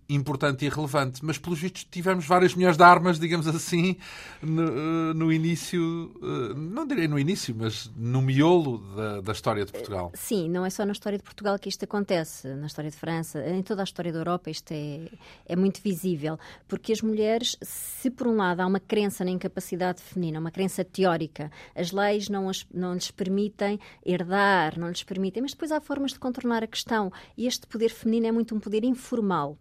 importante 0.09 0.65
e 0.65 0.69
relevante. 0.69 1.25
Mas, 1.25 1.39
pelos 1.39 1.59
vistos, 1.59 1.87
tivemos 1.91 2.27
várias 2.27 2.55
mulheres 2.55 2.77
de 2.77 2.83
armas, 2.83 3.19
digamos 3.19 3.47
assim, 3.47 3.97
no, 4.43 4.63
eh, 4.63 5.15
no 5.15 5.33
início, 5.33 6.13
eh, 6.23 6.55
não 6.55 6.87
direi 6.87 7.09
no 7.09 7.19
início, 7.19 7.55
mas 7.57 7.91
no 7.97 8.21
miolo 8.21 8.79
da, 8.95 9.21
da, 9.21 9.33
história 9.33 9.65
de 9.65 9.73
Portugal. 9.73 10.13
Sim, 10.15 10.49
não 10.49 10.65
é 10.65 10.71
só 10.71 10.85
na 10.85 10.93
história 10.93 11.19
de 11.19 11.25
Portugal 11.25 11.59
que 11.59 11.69
isto 11.69 11.85
acontece, 11.85 12.49
na 12.55 12.67
história 12.67 12.91
de 12.91 12.97
França, 12.97 13.45
em 13.49 13.63
toda 13.63 13.83
a 13.83 13.85
história 13.85 14.13
da 14.13 14.19
Europa 14.19 14.51
isto 14.51 14.73
é, 14.73 15.09
é 15.47 15.57
muito 15.57 15.81
visível, 15.83 16.39
porque 16.69 16.93
as 16.93 17.01
mulheres, 17.01 17.57
se 17.63 18.11
por 18.11 18.27
um 18.27 18.37
lado 18.37 18.61
há 18.61 18.67
uma 18.67 18.81
crença 18.81 19.25
na 19.25 19.31
incapacidade 19.31 20.01
feminina, 20.01 20.39
uma 20.39 20.51
crença 20.51 20.85
teórica, 20.85 21.51
as 21.75 21.93
leis 21.93 22.29
não, 22.29 22.49
as, 22.49 22.67
não 22.73 22.95
lhes 22.95 23.11
permitem 23.11 23.79
herdar, 24.05 24.79
não 24.79 24.89
lhes 24.89 25.03
permitem, 25.03 25.43
mas 25.43 25.53
depois 25.53 25.73
há 25.73 25.81
formas 25.81 26.13
de 26.13 26.19
contornar 26.19 26.63
a 26.63 26.67
questão, 26.67 27.13
e 27.37 27.47
este 27.47 27.67
poder 27.67 27.91
feminino 27.91 28.27
é 28.27 28.33
muito 28.33 28.55
um 28.55 28.61
poder 28.61 28.85
informal. 28.85 29.57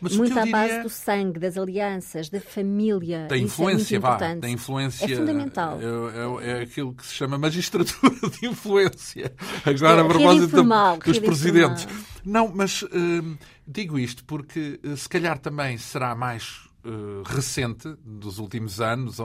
Mas 0.00 0.16
muito 0.16 0.38
à 0.38 0.42
diria... 0.42 0.52
base 0.52 0.82
do 0.82 0.88
sangue, 0.88 1.38
das 1.38 1.56
alianças, 1.56 2.28
da 2.28 2.40
família. 2.40 3.26
Da 3.28 3.36
influência, 3.36 3.96
é 3.96 3.98
vá. 3.98 4.16
Da 4.16 4.48
influência. 4.48 5.04
É 5.04 5.16
fundamental. 5.16 5.78
É, 5.80 6.44
é, 6.44 6.50
é, 6.50 6.62
aquilo 6.62 6.94
que 6.94 7.06
se 7.06 7.14
chama 7.14 7.38
magistratura 7.38 8.14
de 8.30 8.46
influência. 8.46 9.32
Agora, 9.64 10.02
é, 10.02 10.04
a 10.04 10.08
propósito 10.08 10.44
informal, 10.44 10.98
dos 10.98 11.18
presidentes. 11.18 11.88
Não, 12.24 12.50
mas 12.54 12.82
uh, 12.82 13.38
digo 13.66 13.98
isto 13.98 14.24
porque 14.24 14.80
uh, 14.84 14.96
se 14.96 15.08
calhar 15.08 15.38
também 15.38 15.78
será 15.78 16.14
mais 16.14 16.66
uh, 16.84 17.22
recente, 17.24 17.94
dos 18.04 18.38
últimos 18.38 18.80
anos, 18.80 19.20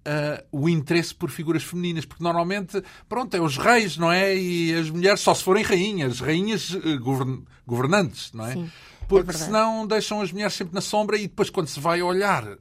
Uh, 0.00 0.42
o 0.50 0.66
interesse 0.66 1.14
por 1.14 1.28
figuras 1.28 1.62
femininas, 1.62 2.06
porque 2.06 2.24
normalmente, 2.24 2.82
pronto, 3.06 3.36
é 3.36 3.40
os 3.40 3.58
reis, 3.58 3.98
não 3.98 4.10
é? 4.10 4.34
E 4.34 4.74
as 4.74 4.88
mulheres 4.88 5.20
só 5.20 5.34
se 5.34 5.44
forem 5.44 5.62
rainhas, 5.62 6.20
rainhas 6.20 6.70
uh, 6.70 6.98
govern 6.98 7.44
governantes, 7.66 8.32
não 8.32 8.46
é? 8.46 8.54
Sim. 8.54 8.70
Porque 9.10 9.30
é 9.30 9.34
senão 9.34 9.86
deixam 9.86 10.20
as 10.20 10.32
mulheres 10.32 10.54
sempre 10.54 10.74
na 10.74 10.80
sombra 10.80 11.16
e 11.16 11.22
depois, 11.22 11.50
quando 11.50 11.66
se 11.66 11.80
vai 11.80 12.00
olhar 12.00 12.44
uh, 12.46 12.58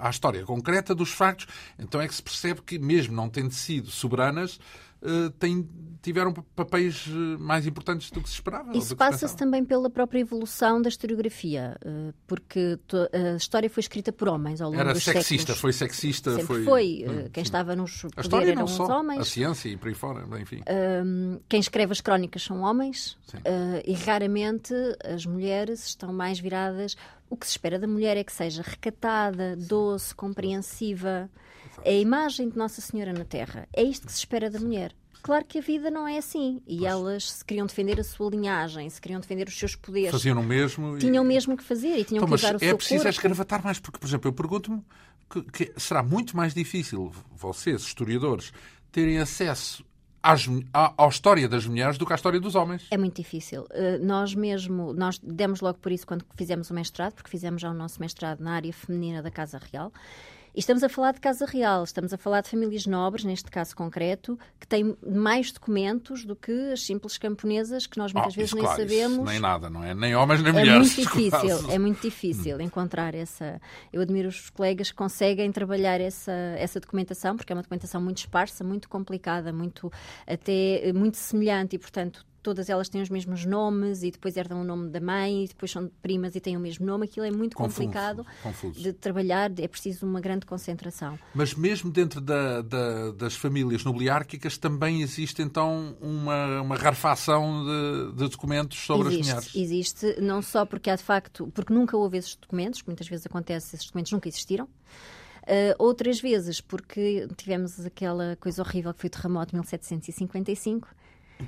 à 0.00 0.10
história 0.10 0.44
concreta 0.44 0.94
dos 0.94 1.10
factos, 1.10 1.46
então 1.78 2.00
é 2.00 2.08
que 2.08 2.14
se 2.14 2.22
percebe 2.22 2.60
que, 2.62 2.78
mesmo 2.78 3.14
não 3.14 3.28
tendo 3.28 3.52
sido 3.52 3.90
soberanas, 3.90 4.58
têm, 5.38 5.68
tiveram 6.00 6.32
papéis 6.32 7.06
mais 7.38 7.66
importantes 7.66 8.10
do 8.10 8.20
que 8.20 8.28
se 8.28 8.34
esperava. 8.34 8.76
Isso 8.76 8.96
passa-se 8.96 9.36
também 9.36 9.64
pela 9.64 9.88
própria 9.88 10.20
evolução 10.20 10.82
da 10.82 10.88
historiografia, 10.88 11.76
uh, 11.84 12.12
porque 12.26 12.78
a 13.12 13.36
história 13.36 13.70
foi 13.70 13.80
escrita 13.80 14.12
por 14.12 14.28
homens 14.28 14.60
ao 14.60 14.70
longo 14.70 14.80
Era 14.80 14.92
dos 14.92 15.04
sexista, 15.04 15.54
séculos. 15.54 15.60
foi 15.60 15.72
sexista. 15.72 16.30
Sempre 16.32 16.46
foi, 16.46 16.64
foi. 16.64 17.04
Hum, 17.08 17.28
quem 17.32 17.44
sim. 17.44 17.48
estava 17.48 17.76
nos 17.76 18.04
a 18.16 18.20
história 18.20 18.46
eram 18.46 18.56
não 18.56 18.64
os 18.64 18.72
só, 18.72 18.98
homens. 18.98 19.20
A 19.20 19.24
ciência 19.24 19.68
e 19.68 19.76
por 19.76 19.88
aí 19.88 19.94
fora, 19.94 20.26
enfim. 20.40 20.60
Um, 21.04 21.38
quem 21.48 21.60
escreve 21.60 21.92
as 21.92 22.00
crónicas 22.00 22.42
são 22.42 22.62
homens 22.62 23.16
uh, 23.34 23.82
e 23.86 23.94
raramente 23.94 24.74
as 25.04 25.24
mulheres 25.24 25.86
estão 25.86 26.12
mais 26.12 26.38
viradas. 26.40 26.96
O 27.30 27.36
que 27.36 27.46
se 27.46 27.52
espera 27.52 27.78
da 27.78 27.86
mulher 27.86 28.16
é 28.16 28.24
que 28.24 28.32
seja 28.32 28.62
recatada, 28.62 29.56
doce, 29.56 30.14
compreensiva. 30.14 31.30
É 31.84 31.90
a 31.90 31.98
imagem 31.98 32.48
de 32.48 32.56
Nossa 32.56 32.80
Senhora 32.80 33.12
na 33.12 33.24
Terra. 33.24 33.68
É 33.72 33.82
isto 33.82 34.06
que 34.06 34.12
se 34.12 34.18
espera 34.18 34.50
da 34.50 34.58
mulher. 34.58 34.94
Claro 35.22 35.44
que 35.44 35.58
a 35.58 35.62
vida 35.62 35.90
não 35.90 36.06
é 36.06 36.18
assim. 36.18 36.60
E 36.66 36.78
pois. 36.78 36.90
elas 36.90 37.32
se 37.32 37.44
queriam 37.44 37.66
defender 37.66 38.00
a 38.00 38.04
sua 38.04 38.30
linhagem, 38.30 38.90
se 38.90 39.00
queriam 39.00 39.20
defender 39.20 39.46
os 39.46 39.56
seus 39.56 39.76
poderes. 39.76 40.10
Faziam 40.10 40.40
o 40.40 40.42
mesmo. 40.42 40.98
Tinham 40.98 41.24
e... 41.24 41.28
mesmo 41.28 41.56
que 41.56 41.62
fazer 41.62 41.96
e 41.96 42.04
tinham 42.04 42.24
então, 42.24 42.28
que 42.28 42.34
usar 42.34 42.54
o 42.54 42.56
é 42.56 42.58
seu 42.58 42.76
preciso 42.76 43.04
corpo. 43.04 43.10
escravatar 43.10 43.64
mais, 43.64 43.78
porque, 43.78 43.98
por 43.98 44.06
exemplo, 44.06 44.28
eu 44.28 44.32
pergunto-me 44.32 44.82
que, 45.30 45.42
que 45.42 45.80
será 45.80 46.02
muito 46.02 46.36
mais 46.36 46.52
difícil 46.52 47.12
vocês, 47.30 47.82
historiadores, 47.82 48.52
terem 48.90 49.18
acesso 49.18 49.84
às, 50.20 50.46
à, 50.72 51.04
à, 51.04 51.08
história 51.08 51.48
das 51.48 51.66
mulheres 51.66 51.96
do 51.96 52.04
que 52.04 52.12
à 52.12 52.16
história 52.16 52.40
dos 52.40 52.56
homens. 52.56 52.86
É 52.90 52.98
muito 52.98 53.16
difícil. 53.16 53.62
Uh, 53.62 54.04
nós 54.04 54.34
mesmo, 54.34 54.92
nós 54.92 55.20
demos 55.22 55.60
logo 55.60 55.78
por 55.78 55.92
isso 55.92 56.06
quando 56.06 56.24
fizemos 56.36 56.68
o 56.70 56.74
mestrado, 56.74 57.14
porque 57.14 57.30
fizemos 57.30 57.62
já 57.62 57.70
o 57.70 57.74
nosso 57.74 58.00
mestrado 58.00 58.40
na 58.40 58.54
área 58.54 58.72
feminina 58.72 59.22
da 59.22 59.30
Casa 59.30 59.60
Real. 59.72 59.92
E 60.54 60.60
estamos 60.60 60.84
a 60.84 60.88
falar 60.88 61.12
de 61.12 61.20
Casa 61.20 61.46
Real, 61.46 61.82
estamos 61.82 62.12
a 62.12 62.18
falar 62.18 62.42
de 62.42 62.50
famílias 62.50 62.84
nobres, 62.86 63.24
neste 63.24 63.50
caso 63.50 63.74
concreto, 63.74 64.38
que 64.60 64.66
têm 64.66 64.94
mais 65.02 65.50
documentos 65.50 66.26
do 66.26 66.36
que 66.36 66.72
as 66.72 66.82
simples 66.82 67.16
camponesas, 67.16 67.86
que 67.86 67.96
nós 67.96 68.12
muitas 68.12 68.34
oh, 68.34 68.36
vezes 68.36 68.50
isso, 68.50 68.56
nem 68.56 68.64
claro, 68.66 68.82
sabemos. 68.82 69.30
nem 69.30 69.40
nada, 69.40 69.70
não 69.70 69.82
é? 69.82 69.94
Nem 69.94 70.14
homens 70.14 70.42
nem 70.42 70.50
é 70.50 70.52
mulheres. 70.52 70.94
Muito 70.94 71.08
difícil, 71.08 71.30
quase. 71.30 71.70
é 71.70 71.78
muito 71.78 72.02
difícil 72.02 72.60
encontrar 72.60 73.14
essa. 73.14 73.58
Eu 73.90 74.02
admiro 74.02 74.28
os 74.28 74.50
colegas 74.50 74.90
que 74.90 74.96
conseguem 74.96 75.50
trabalhar 75.50 76.02
essa, 76.02 76.32
essa 76.58 76.78
documentação, 76.78 77.34
porque 77.34 77.50
é 77.50 77.56
uma 77.56 77.62
documentação 77.62 78.02
muito 78.02 78.18
esparsa, 78.18 78.62
muito 78.62 78.90
complicada, 78.90 79.54
muito 79.54 79.90
até 80.26 80.92
muito 80.92 81.16
semelhante 81.16 81.76
e, 81.76 81.78
portanto, 81.78 82.26
todas 82.42 82.68
elas 82.68 82.88
têm 82.88 83.00
os 83.00 83.08
mesmos 83.08 83.44
nomes 83.44 84.02
e 84.02 84.10
depois 84.10 84.36
herdam 84.36 84.60
o 84.60 84.64
nome 84.64 84.90
da 84.90 85.00
mãe 85.00 85.44
e 85.44 85.48
depois 85.48 85.70
são 85.70 85.90
primas 86.02 86.34
e 86.34 86.40
têm 86.40 86.56
o 86.56 86.60
mesmo 86.60 86.84
nome. 86.84 87.04
Aquilo 87.04 87.24
é 87.24 87.30
muito 87.30 87.56
Confuso, 87.56 87.80
complicado 87.80 88.26
confuso. 88.42 88.82
de 88.82 88.92
trabalhar, 88.92 89.50
é 89.58 89.68
preciso 89.68 90.06
uma 90.06 90.20
grande 90.20 90.44
concentração. 90.44 91.18
Mas 91.34 91.54
mesmo 91.54 91.90
dentro 91.90 92.20
da, 92.20 92.62
da, 92.62 93.12
das 93.12 93.34
famílias 93.34 93.84
nobiliárquicas 93.84 94.58
também 94.58 95.02
existe 95.02 95.42
então 95.42 95.96
uma, 96.00 96.60
uma 96.60 96.76
rarefação 96.76 97.64
de, 97.64 98.16
de 98.16 98.28
documentos 98.28 98.78
sobre 98.78 99.08
existe, 99.08 99.20
as 99.20 99.26
mulheres. 99.28 99.54
Existe, 99.54 100.20
não 100.20 100.42
só 100.42 100.66
porque 100.66 100.90
há 100.90 100.96
de 100.96 101.02
facto, 101.02 101.50
porque 101.54 101.72
nunca 101.72 101.96
houve 101.96 102.18
esses 102.18 102.34
documentos, 102.34 102.82
que 102.82 102.88
muitas 102.88 103.08
vezes 103.08 103.26
acontece, 103.26 103.76
esses 103.76 103.86
documentos 103.86 104.12
nunca 104.12 104.28
existiram. 104.28 104.68
Uh, 105.42 105.74
outras 105.76 106.20
vezes 106.20 106.60
porque 106.60 107.26
tivemos 107.36 107.84
aquela 107.84 108.36
coisa 108.36 108.62
horrível 108.62 108.94
que 108.94 109.00
foi 109.00 109.08
o 109.08 109.10
terremoto 109.10 109.48
de 109.48 109.54
1755 109.56 110.88
que 110.88 111.01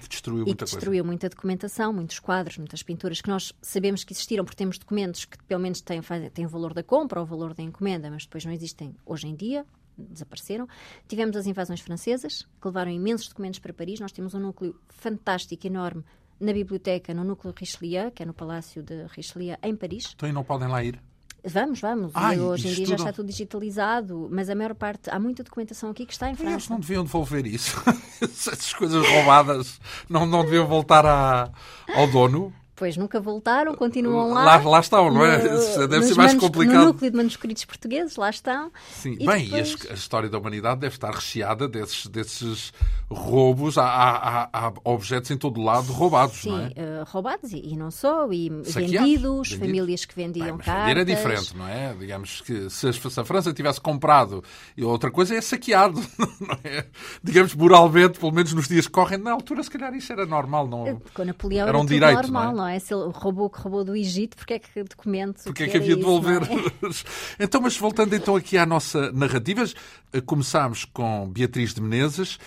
destruiu 0.09 0.45
muita 0.45 0.65
destruiu 0.65 0.91
coisa. 0.91 1.05
muita 1.05 1.29
documentação, 1.29 1.93
muitos 1.93 2.19
quadros, 2.19 2.59
muitas 2.59 2.83
pinturas 2.83 3.21
que 3.21 3.29
nós 3.29 3.53
sabemos 3.63 4.05
que 4.05 4.13
existiram 4.13 4.45
porque 4.45 4.57
temos 4.57 4.79
documentos 4.79 5.25
que 5.25 5.39
pelo 5.45 5.61
menos 5.61 5.81
têm, 5.81 6.01
têm 6.33 6.47
o 6.47 6.49
valor 6.49 6.75
da 6.75 6.83
compra 6.83 7.21
ou 7.21 7.27
o 7.27 7.29
valor 7.29 7.55
da 7.55 7.63
encomenda, 7.63 8.11
mas 8.11 8.25
depois 8.25 8.45
não 8.45 8.53
existem 8.53 8.95
hoje 9.05 9.29
em 9.29 9.35
dia, 9.35 9.65
desapareceram. 9.97 10.67
Tivemos 11.07 11.37
as 11.37 11.47
invasões 11.47 11.81
francesas, 11.81 12.47
que 12.61 12.67
levaram 12.67 12.91
imensos 12.91 13.29
documentos 13.29 13.61
para 13.61 13.73
Paris. 13.73 14.01
Nós 14.01 14.13
temos 14.13 14.35
um 14.35 14.41
núcleo 14.41 14.79
fantástico, 14.89 15.67
enorme, 15.67 16.05
na 16.41 16.53
biblioteca, 16.53 17.15
no 17.15 17.25
núcleo 17.25 17.55
Richelieu, 17.57 18.11
que 18.11 18.23
é 18.23 18.27
no 18.27 18.35
Palácio 18.35 18.83
de 18.83 19.07
Richelieu, 19.07 19.57
em 19.63 19.77
Paris. 19.77 20.13
Então 20.15 20.29
e 20.29 20.33
não 20.33 20.45
podem 20.45 20.69
lá 20.69 20.83
ir? 20.83 21.01
Vamos, 21.47 21.81
vamos. 21.81 22.11
Ai, 22.15 22.41
Hoje 22.41 22.69
em 22.69 22.73
dia 22.75 22.87
já 22.87 22.95
está 22.97 23.13
tudo 23.13 23.27
digitalizado, 23.27 24.29
mas 24.33 24.49
a 24.49 24.55
maior 24.55 24.75
parte, 24.75 25.11
há 25.11 25.19
muita 25.19 25.43
documentação 25.43 25.91
aqui 25.91 26.07
que 26.07 26.13
está 26.13 26.27
em 26.29 26.33
Eles 26.33 26.41
França. 26.43 26.73
não 26.73 26.81
deviam 26.81 27.05
devolver 27.05 27.47
isso. 27.47 27.77
Essas 28.23 28.73
coisas 28.73 29.07
roubadas 29.07 29.79
não, 30.09 30.25
não 30.25 30.43
deviam 30.45 30.67
voltar 30.67 31.05
à- 31.05 31.51
ao 31.95 32.07
dono. 32.07 32.53
Pois 32.77 32.97
nunca 32.97 33.21
voltaram, 33.21 33.73
continuam 33.77 34.33
lá. 34.33 34.45
Lá, 34.45 34.57
lá 34.69 34.81
estão, 34.81 35.09
não 35.09 35.25
é? 35.25 35.39
No- 35.45 35.87
Deve 35.87 36.07
ser 36.07 36.17
mais 36.17 36.35
complicado. 36.35 36.77
No 36.81 36.85
núcleo 36.87 37.09
de 37.11 37.17
manuscritos 37.17 37.65
portugueses, 37.65 38.17
lá 38.17 38.29
estão. 38.31 38.73
Sim, 38.91 39.17
E 39.21 39.25
bem, 39.25 39.45
depois- 39.45 39.77
e 39.85 39.89
a, 39.89 39.93
a 39.93 39.95
história 39.95 40.29
da 40.29 40.37
humanidade 40.39 40.81
deve 40.81 40.97
estar 40.97 41.13
recheada 41.15 41.69
desses, 41.69 42.07
desses 42.09 42.73
roubos. 43.15 43.79
Há, 43.79 43.85
há- 43.85 44.49
há- 44.53 44.73
objetos 44.85 45.31
em 45.31 45.37
todo 45.37 45.63
lado 45.63 45.93
roubados, 45.93 46.37
Sim, 46.41 46.51
não 46.51 46.59
é? 46.59 46.73
eh, 46.77 47.05
roubados 47.07 47.53
e, 47.53 47.59
e 47.73 47.77
não 47.77 47.91
só, 47.91 48.31
e 48.33 48.49
Saqueados, 48.65 48.75
vendidos, 48.75 49.49
vendidos. 49.51 49.53
famílias 49.59 50.05
que 50.05 50.15
Bem, 50.15 50.27
vendiam 50.27 50.57
mas 50.57 50.67
cartas. 50.67 50.85
vender 50.87 51.01
é 51.01 51.05
diferente, 51.05 51.57
não 51.57 51.69
é? 51.69 51.95
Digamos 51.95 52.41
que 52.41 52.69
se 52.71 52.89
a, 52.89 53.25
França 53.25 53.53
tivesse 53.53 53.81
comprado, 53.81 54.43
e 54.77 54.83
outra 54.85 55.11
coisa 55.11 55.35
é 55.35 55.41
saqueado, 55.41 56.01
não 56.41 56.59
é? 56.65 56.87
Digamos, 57.23 57.55
moralmente, 57.55 58.19
pelo 58.19 58.33
menos 58.33 58.53
nos 58.53 58.69
dias 58.69 58.87
que 58.87 58.93
correm, 58.93 59.19
na 59.19 59.33
altura, 59.33 59.63
se 59.63 59.71
calhar 59.71 59.95
isso 59.95 60.13
era 60.13 60.27
normal, 60.27 60.67
não. 60.69 61.01
Com 61.15 61.25
Napoleão 61.25 61.69
Era 61.69 61.79
um 61.79 61.87
direito, 61.87 62.15
normal, 62.23 62.45
não 62.45 62.51
é? 62.51 62.55
não 62.55 62.67
é? 62.69 62.79
Se 62.79 62.93
ele 62.95 63.11
roubou 63.15 63.47
o 63.47 63.51
que 63.51 63.61
roubou 63.61 63.85
do 63.85 63.95
Egito, 63.97 64.37
porque 64.37 64.55
é 64.55 64.59
que 64.59 64.83
documento 64.85 65.43
Porque 65.45 65.63
é 65.65 65.67
que 65.67 65.73
que 65.73 65.77
era 65.77 65.85
havia 65.85 65.97
de 65.97 66.03
devolver? 66.03 66.43
é? 66.43 66.95
Então, 67.45 67.61
mas 67.61 67.77
voltando 67.77 68.15
então 68.15 68.37
aqui 68.37 68.57
à 68.59 68.67
nossa 68.67 69.11
narrativa, 69.13 69.65
eh, 70.13 70.21
começámos 70.21 70.85
com 70.85 71.29
Beatriz 71.29 71.75
de 71.75 71.81
Menezes. 71.81 72.39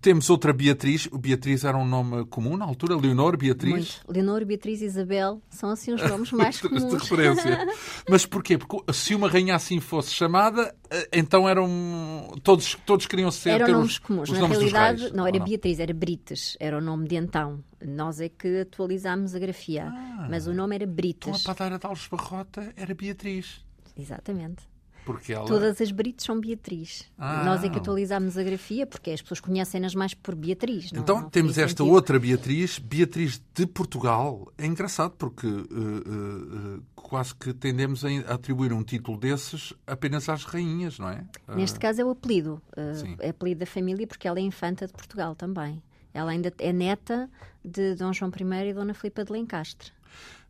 Temos 0.00 0.30
outra 0.30 0.52
Beatriz. 0.52 1.06
O 1.10 1.18
Beatriz 1.18 1.64
era 1.64 1.76
um 1.76 1.84
nome 1.86 2.24
comum 2.26 2.56
na 2.56 2.64
altura? 2.64 2.94
Leonor, 2.96 3.36
Beatriz? 3.36 3.72
Muito. 3.72 4.00
Leonor, 4.08 4.44
Beatriz, 4.44 4.80
Isabel 4.82 5.42
são 5.50 5.70
assim 5.70 5.92
os 5.92 6.02
nomes 6.08 6.30
mais 6.32 6.56
de 6.56 6.68
comuns. 6.68 6.92
referência. 6.92 7.66
Mas 8.08 8.24
porquê? 8.26 8.56
Porque 8.58 8.92
se 8.92 9.14
uma 9.14 9.28
rainha 9.28 9.54
assim 9.54 9.80
fosse 9.80 10.12
chamada, 10.12 10.74
eh, 10.90 11.08
então 11.12 11.48
eram. 11.48 12.34
Todos, 12.42 12.76
todos 12.86 13.06
queriam 13.06 13.30
ser. 13.30 13.50
Eram 13.60 13.72
nomes 13.72 13.92
os, 13.92 13.98
comuns. 13.98 14.28
os 14.28 14.34
Na 14.34 14.40
nomes 14.42 14.58
realidade, 14.58 15.00
reis, 15.02 15.12
não 15.12 15.26
era 15.26 15.38
Beatriz, 15.40 15.80
era 15.80 15.92
Brites. 15.94 16.56
Era 16.60 16.78
o 16.78 16.80
nome 16.80 17.08
de 17.08 17.16
então. 17.16 17.62
Nós 17.84 18.20
é 18.20 18.28
que 18.28 18.60
atualizámos 18.60 19.34
a 19.34 19.38
grafia. 19.38 19.90
Mas 20.30 20.46
o 20.46 20.54
nome 20.54 20.74
era 20.76 20.84
Então 20.84 20.92
a 20.92 20.96
Brites. 20.96 21.42
padeira 21.42 21.78
de 21.78 21.86
Alves 21.86 22.06
Barrota 22.08 22.72
era 22.76 22.94
Beatriz. 22.94 23.64
Exatamente. 23.98 24.62
Porque 25.06 25.32
ela. 25.32 25.46
Todas 25.46 25.80
as 25.80 25.92
Brites 25.92 26.26
são 26.26 26.40
Beatriz. 26.40 27.04
Ah. 27.16 27.44
Nós 27.44 27.62
é 27.62 27.68
que 27.68 27.78
atualizámos 27.78 28.36
a 28.36 28.42
grafia 28.42 28.84
porque 28.84 29.12
as 29.12 29.22
pessoas 29.22 29.38
conhecem-nas 29.38 29.94
mais 29.94 30.14
por 30.14 30.34
Beatriz. 30.34 30.90
Não, 30.90 31.00
Então 31.00 31.20
não 31.22 31.30
temos 31.30 31.56
esta 31.56 31.84
sentido. 31.84 31.94
outra 31.94 32.18
Beatriz, 32.18 32.80
Beatriz 32.80 33.40
de 33.54 33.66
Portugal. 33.66 34.52
É 34.58 34.66
engraçado 34.66 35.12
porque 35.16 35.46
eh, 35.46 35.50
eh, 35.50 36.76
eh, 36.76 36.80
quase 36.96 37.36
que 37.36 37.54
tendemos 37.54 38.04
a 38.04 38.08
atribuir 38.34 38.72
um 38.72 38.82
título 38.82 39.16
desses 39.16 39.72
apenas 39.86 40.28
às 40.28 40.42
rainhas, 40.42 40.98
não 40.98 41.08
é? 41.08 41.24
Neste 41.54 41.78
caso 41.78 42.00
é 42.00 42.04
o 42.04 42.10
apelido. 42.10 42.60
Uh, 42.76 43.16
é 43.20 43.28
apelido 43.28 43.60
da 43.60 43.66
família 43.66 44.08
porque 44.08 44.26
ela 44.26 44.40
é 44.40 44.42
infanta 44.42 44.88
de 44.88 44.92
Portugal 44.92 45.36
também. 45.36 45.80
Ela 46.12 46.32
ainda 46.32 46.52
é 46.58 46.72
neta 46.72 47.30
de 47.64 47.94
Dom 47.94 48.12
João 48.12 48.32
I 48.32 48.70
e 48.70 48.74
Dona 48.74 48.92
Filipa 48.92 49.24
de 49.24 49.30
Lencastre. 49.30 49.92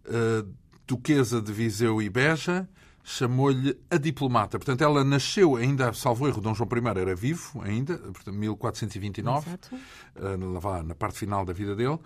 Uh, 0.06 0.48
Duquesa 0.86 1.42
de 1.42 1.52
Viseu 1.52 2.00
e 2.00 2.08
Beja, 2.08 2.66
chamou-lhe 3.06 3.78
a 3.88 3.96
diplomata. 3.96 4.58
Portanto, 4.58 4.82
ela 4.82 5.04
nasceu 5.04 5.54
ainda, 5.54 5.92
salvo 5.92 6.26
erro, 6.26 6.40
Dom 6.40 6.52
João 6.52 6.68
I 6.68 6.98
era 7.00 7.14
vivo 7.14 7.62
ainda, 7.62 7.96
portanto, 7.98 8.32
1429, 8.32 9.48
Exato. 9.48 9.76
uh, 9.76 10.60
lá 10.60 10.82
na 10.82 10.94
parte 10.96 11.20
final 11.20 11.44
da 11.44 11.52
vida 11.52 11.76
dele, 11.76 12.00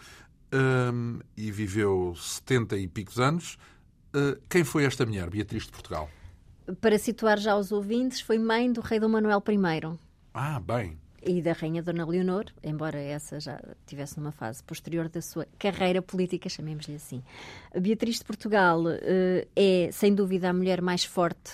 um, 0.52 1.18
e 1.34 1.50
viveu 1.50 2.14
70 2.14 2.76
e 2.76 2.86
picos 2.86 3.18
anos. 3.18 3.56
Uh, 4.14 4.38
quem 4.46 4.62
foi 4.62 4.84
esta 4.84 5.06
mulher, 5.06 5.30
Beatriz 5.30 5.64
de 5.64 5.72
Portugal? 5.72 6.10
Para 6.82 6.98
situar 6.98 7.38
já 7.38 7.56
os 7.56 7.72
ouvintes, 7.72 8.20
foi 8.20 8.38
mãe 8.38 8.70
do 8.70 8.82
rei 8.82 9.00
Dom 9.00 9.08
Manuel 9.08 9.42
I 9.48 9.98
Ah, 10.34 10.60
bem. 10.60 10.98
E 11.22 11.40
da 11.42 11.52
rainha 11.52 11.82
Dona 11.82 12.04
Leonor, 12.06 12.46
embora 12.62 12.98
essa 12.98 13.38
já 13.40 13.60
estivesse 13.80 14.18
numa 14.18 14.32
fase 14.32 14.62
posterior 14.64 15.08
da 15.08 15.20
sua 15.22 15.46
carreira 15.58 16.00
política, 16.02 16.48
chamemos-lhe 16.48 16.96
assim. 16.96 17.22
A 17.74 17.78
Beatriz 17.80 18.18
de 18.18 18.24
Portugal 18.24 18.82
eh, 18.88 19.46
é, 19.54 19.90
sem 19.92 20.14
dúvida, 20.14 20.48
a 20.50 20.52
mulher 20.52 20.80
mais 20.80 21.04
forte 21.04 21.52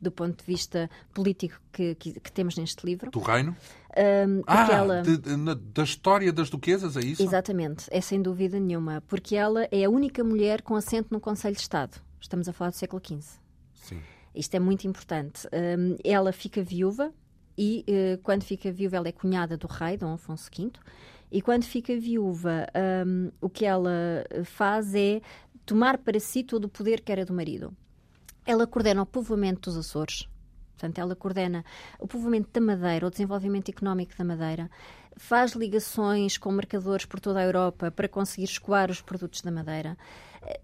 do 0.00 0.12
ponto 0.12 0.38
de 0.38 0.44
vista 0.44 0.88
político 1.12 1.60
que, 1.72 1.94
que- 1.96 2.20
que 2.20 2.30
temos 2.30 2.56
neste 2.56 2.86
livro. 2.86 3.10
Do 3.10 3.18
reino? 3.18 3.56
Um, 3.96 4.42
Ah, 4.46 4.68
ela... 4.70 5.02
de- 5.02 5.16
de- 5.18 5.54
da 5.74 5.82
história 5.82 6.32
das 6.32 6.48
duquesas, 6.48 6.96
é 6.96 7.00
isso? 7.00 7.20
Exatamente, 7.22 7.86
é 7.90 8.00
sem 8.00 8.22
dúvida 8.22 8.60
nenhuma, 8.60 9.02
porque 9.08 9.34
ela 9.34 9.66
é 9.72 9.84
a 9.84 9.90
única 9.90 10.22
mulher 10.22 10.62
com 10.62 10.76
assento 10.76 11.08
no 11.10 11.18
Conselho 11.18 11.56
de 11.56 11.62
Estado. 11.62 12.00
Estamos 12.20 12.48
a 12.48 12.52
falar 12.52 12.70
do 12.70 12.76
século 12.76 13.02
XV. 13.04 13.40
Sim. 13.74 14.00
Isto 14.34 14.54
é 14.54 14.60
muito 14.60 14.86
importante. 14.86 15.48
Um, 15.52 15.96
ela 16.04 16.30
fica 16.32 16.62
viúva 16.62 17.12
e, 17.58 17.84
eh, 17.88 18.18
quando 18.22 18.44
fica 18.44 18.70
viúva, 18.70 18.98
ela 18.98 19.08
é 19.08 19.12
cunhada 19.12 19.56
do 19.56 19.66
rei, 19.66 19.96
Dom 19.96 20.12
Afonso 20.12 20.48
V. 20.56 20.70
E 21.30 21.42
quando 21.42 21.64
fica 21.64 21.98
viúva, 21.98 22.66
um, 23.04 23.32
o 23.40 23.50
que 23.50 23.66
ela 23.66 24.24
faz 24.44 24.94
é 24.94 25.20
tomar 25.66 25.98
para 25.98 26.20
si 26.20 26.44
todo 26.44 26.66
o 26.66 26.68
poder 26.68 27.00
que 27.00 27.10
era 27.10 27.24
do 27.24 27.34
marido. 27.34 27.76
Ela 28.46 28.66
coordena 28.66 29.02
o 29.02 29.06
povoamento 29.06 29.68
dos 29.68 29.76
Açores, 29.76 30.26
portanto, 30.70 30.98
ela 30.98 31.16
coordena 31.16 31.64
o 31.98 32.06
povoamento 32.06 32.48
da 32.52 32.60
Madeira, 32.60 33.06
o 33.06 33.10
desenvolvimento 33.10 33.68
económico 33.68 34.16
da 34.16 34.24
Madeira, 34.24 34.70
faz 35.16 35.52
ligações 35.52 36.38
com 36.38 36.52
mercadores 36.52 37.04
por 37.04 37.18
toda 37.20 37.40
a 37.40 37.44
Europa 37.44 37.90
para 37.90 38.08
conseguir 38.08 38.44
escoar 38.44 38.90
os 38.90 39.02
produtos 39.02 39.42
da 39.42 39.50
Madeira, 39.50 39.90
eh, 39.90 39.96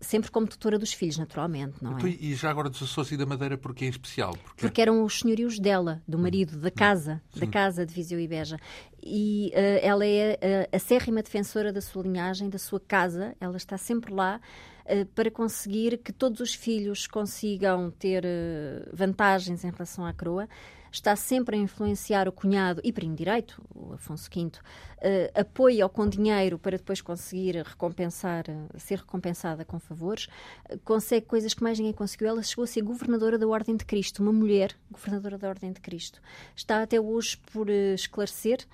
sempre 0.00 0.30
como 0.30 0.46
tutora 0.46 0.78
dos 0.78 0.92
filhos, 0.92 1.18
naturalmente, 1.18 1.82
não 1.82 1.92
é? 1.92 1.94
Então, 1.94 2.08
e 2.08 2.34
já 2.34 2.50
agora 2.50 2.70
e 3.10 3.16
da 3.16 3.26
Madeira, 3.26 3.56
porque 3.58 3.84
em 3.84 3.88
especial? 3.88 4.32
Porque, 4.44 4.60
Porque 4.60 4.80
eram 4.80 5.04
os 5.04 5.20
senhorios 5.20 5.58
dela, 5.58 6.02
do 6.06 6.18
marido, 6.18 6.56
da 6.58 6.70
casa, 6.70 7.20
da 7.34 7.46
casa 7.46 7.84
de 7.84 7.92
Viseu 7.92 8.18
e 8.18 8.26
Beja. 8.26 8.58
E 9.02 9.50
eh, 9.54 9.86
ela 9.86 10.04
é 10.04 10.38
eh, 10.40 10.68
a 10.72 10.76
acérrima 10.76 11.22
defensora 11.22 11.72
da 11.72 11.80
sua 11.80 12.02
linhagem, 12.02 12.48
da 12.48 12.58
sua 12.58 12.80
casa. 12.80 13.36
Ela 13.40 13.56
está 13.56 13.76
sempre 13.76 14.12
lá 14.12 14.40
eh, 14.86 15.06
para 15.14 15.30
conseguir 15.30 15.98
que 15.98 16.12
todos 16.12 16.40
os 16.40 16.54
filhos 16.54 17.06
consigam 17.06 17.90
ter 17.90 18.22
eh, 18.24 18.86
vantagens 18.92 19.64
em 19.64 19.70
relação 19.70 20.04
à 20.04 20.12
coroa. 20.12 20.46
Está 20.94 21.16
sempre 21.16 21.56
a 21.56 21.58
influenciar 21.58 22.28
o 22.28 22.32
cunhado 22.32 22.80
e 22.84 22.92
primo 22.92 23.16
direito, 23.16 23.60
o 23.74 23.94
Afonso 23.94 24.30
V, 24.32 24.52
eh, 25.00 25.28
apoia-o 25.34 25.88
com 25.88 26.08
dinheiro 26.08 26.56
para 26.56 26.76
depois 26.76 27.00
conseguir 27.00 27.56
recompensar, 27.56 28.44
eh, 28.48 28.78
ser 28.78 28.98
recompensada 28.98 29.64
com 29.64 29.80
favores, 29.80 30.28
eh, 30.68 30.78
consegue 30.84 31.26
coisas 31.26 31.52
que 31.52 31.64
mais 31.64 31.80
ninguém 31.80 31.92
conseguiu. 31.92 32.28
Ela 32.28 32.44
chegou 32.44 32.62
a 32.62 32.68
ser 32.68 32.82
governadora 32.82 33.36
da 33.36 33.48
Ordem 33.48 33.76
de 33.76 33.84
Cristo, 33.84 34.22
uma 34.22 34.32
mulher 34.32 34.76
governadora 34.88 35.36
da 35.36 35.48
Ordem 35.48 35.72
de 35.72 35.80
Cristo. 35.80 36.22
Está 36.54 36.80
até 36.80 37.00
hoje 37.00 37.38
por 37.52 37.68
eh, 37.68 37.94
esclarecer 37.94 38.64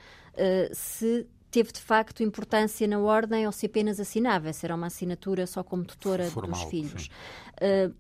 se 0.73 1.27
teve 1.51 1.73
de 1.73 1.81
facto 1.81 2.23
importância 2.23 2.87
na 2.87 2.99
Ordem 2.99 3.47
ou 3.47 3.53
se 3.53 3.65
apenas 3.65 3.99
assinava, 3.99 4.53
se 4.53 4.65
era 4.65 4.75
uma 4.75 4.89
assinatura 4.89 5.47
só 5.47 5.63
como 5.63 5.85
tutora 5.85 6.27
Formal, 6.27 6.61
dos 6.61 6.71
filhos. 6.71 7.11
Eh, 7.61 7.91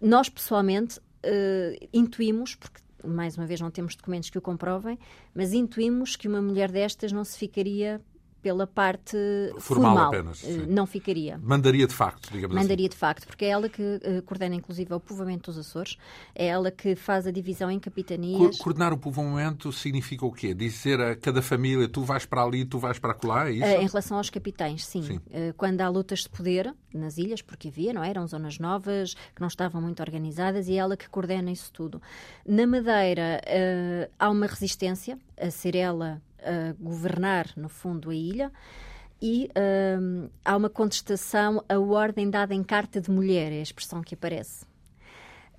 nós, 0.00 0.28
pessoalmente, 0.28 1.00
eh, 1.22 1.88
intuímos, 1.92 2.54
porque 2.54 2.80
mais 3.04 3.36
uma 3.36 3.46
vez 3.46 3.60
não 3.60 3.70
temos 3.70 3.94
documentos 3.94 4.30
que 4.30 4.38
o 4.38 4.40
comprovem, 4.40 4.98
mas 5.34 5.52
intuímos 5.52 6.16
que 6.16 6.28
uma 6.28 6.40
mulher 6.40 6.70
destas 6.70 7.12
não 7.12 7.24
se 7.24 7.38
ficaria 7.38 8.00
pela 8.42 8.66
parte 8.66 9.16
formal, 9.58 9.94
formal. 9.94 10.08
apenas. 10.08 10.42
Uh, 10.42 10.46
sim. 10.46 10.66
não 10.66 10.86
ficaria. 10.86 11.38
Mandaria 11.42 11.86
de 11.86 11.94
facto, 11.94 12.32
digamos 12.32 12.56
Mandaria 12.56 12.86
assim. 12.86 12.94
de 12.94 12.96
facto, 12.96 13.26
porque 13.26 13.44
é 13.44 13.48
ela 13.48 13.68
que 13.68 13.82
uh, 13.82 14.22
coordena 14.24 14.54
inclusive 14.54 14.92
o 14.94 15.00
povoamento 15.00 15.50
dos 15.50 15.58
Açores, 15.58 15.96
é 16.34 16.46
ela 16.46 16.70
que 16.70 16.94
faz 16.94 17.26
a 17.26 17.30
divisão 17.30 17.70
em 17.70 17.78
capitanias. 17.78 18.56
Co 18.58 18.64
coordenar 18.64 18.92
o 18.92 18.98
povoamento 18.98 19.72
significa 19.72 20.24
o 20.24 20.32
quê? 20.32 20.54
Dizer 20.54 21.00
a 21.00 21.16
cada 21.16 21.42
família 21.42 21.88
tu 21.88 22.02
vais 22.02 22.24
para 22.24 22.42
ali, 22.42 22.64
tu 22.64 22.78
vais 22.78 22.98
para 22.98 23.16
lá, 23.24 23.48
é 23.48 23.52
isso? 23.52 23.64
Uh, 23.64 23.82
em 23.82 23.86
relação 23.86 24.16
aos 24.16 24.30
capitães, 24.30 24.84
sim. 24.84 25.02
Sim. 25.02 25.16
Uh, 25.16 25.54
quando 25.56 25.80
há 25.80 25.88
lutas 25.88 26.20
de 26.20 26.28
poder 26.28 26.74
nas 26.92 27.18
ilhas, 27.18 27.42
porque 27.42 27.68
havia, 27.68 27.92
não 27.92 28.02
é? 28.02 28.10
eram 28.10 28.26
zonas 28.26 28.58
novas 28.58 29.14
que 29.14 29.40
não 29.40 29.48
estavam 29.48 29.80
muito 29.80 30.00
organizadas 30.00 30.66
e 30.66 30.72
é 30.72 30.76
ela 30.76 30.96
que 30.96 31.08
coordena 31.08 31.50
isso 31.50 31.70
tudo. 31.72 32.02
Na 32.44 32.66
Madeira 32.66 33.40
há 34.18 34.28
uma 34.28 34.46
resistência 34.46 35.16
a 35.40 35.50
ser 35.50 35.76
ela 35.76 36.20
a 36.44 36.72
governar, 36.82 37.48
no 37.56 37.68
fundo, 37.68 38.10
a 38.10 38.14
ilha. 38.14 38.52
E 39.22 39.50
um, 40.00 40.28
há 40.44 40.56
uma 40.56 40.70
contestação 40.70 41.62
à 41.68 41.78
ordem 41.78 42.30
dada 42.30 42.54
em 42.54 42.62
carta 42.62 43.00
de 43.00 43.10
mulher, 43.10 43.52
é 43.52 43.58
a 43.58 43.62
expressão 43.62 44.00
que 44.02 44.14
aparece. 44.14 44.64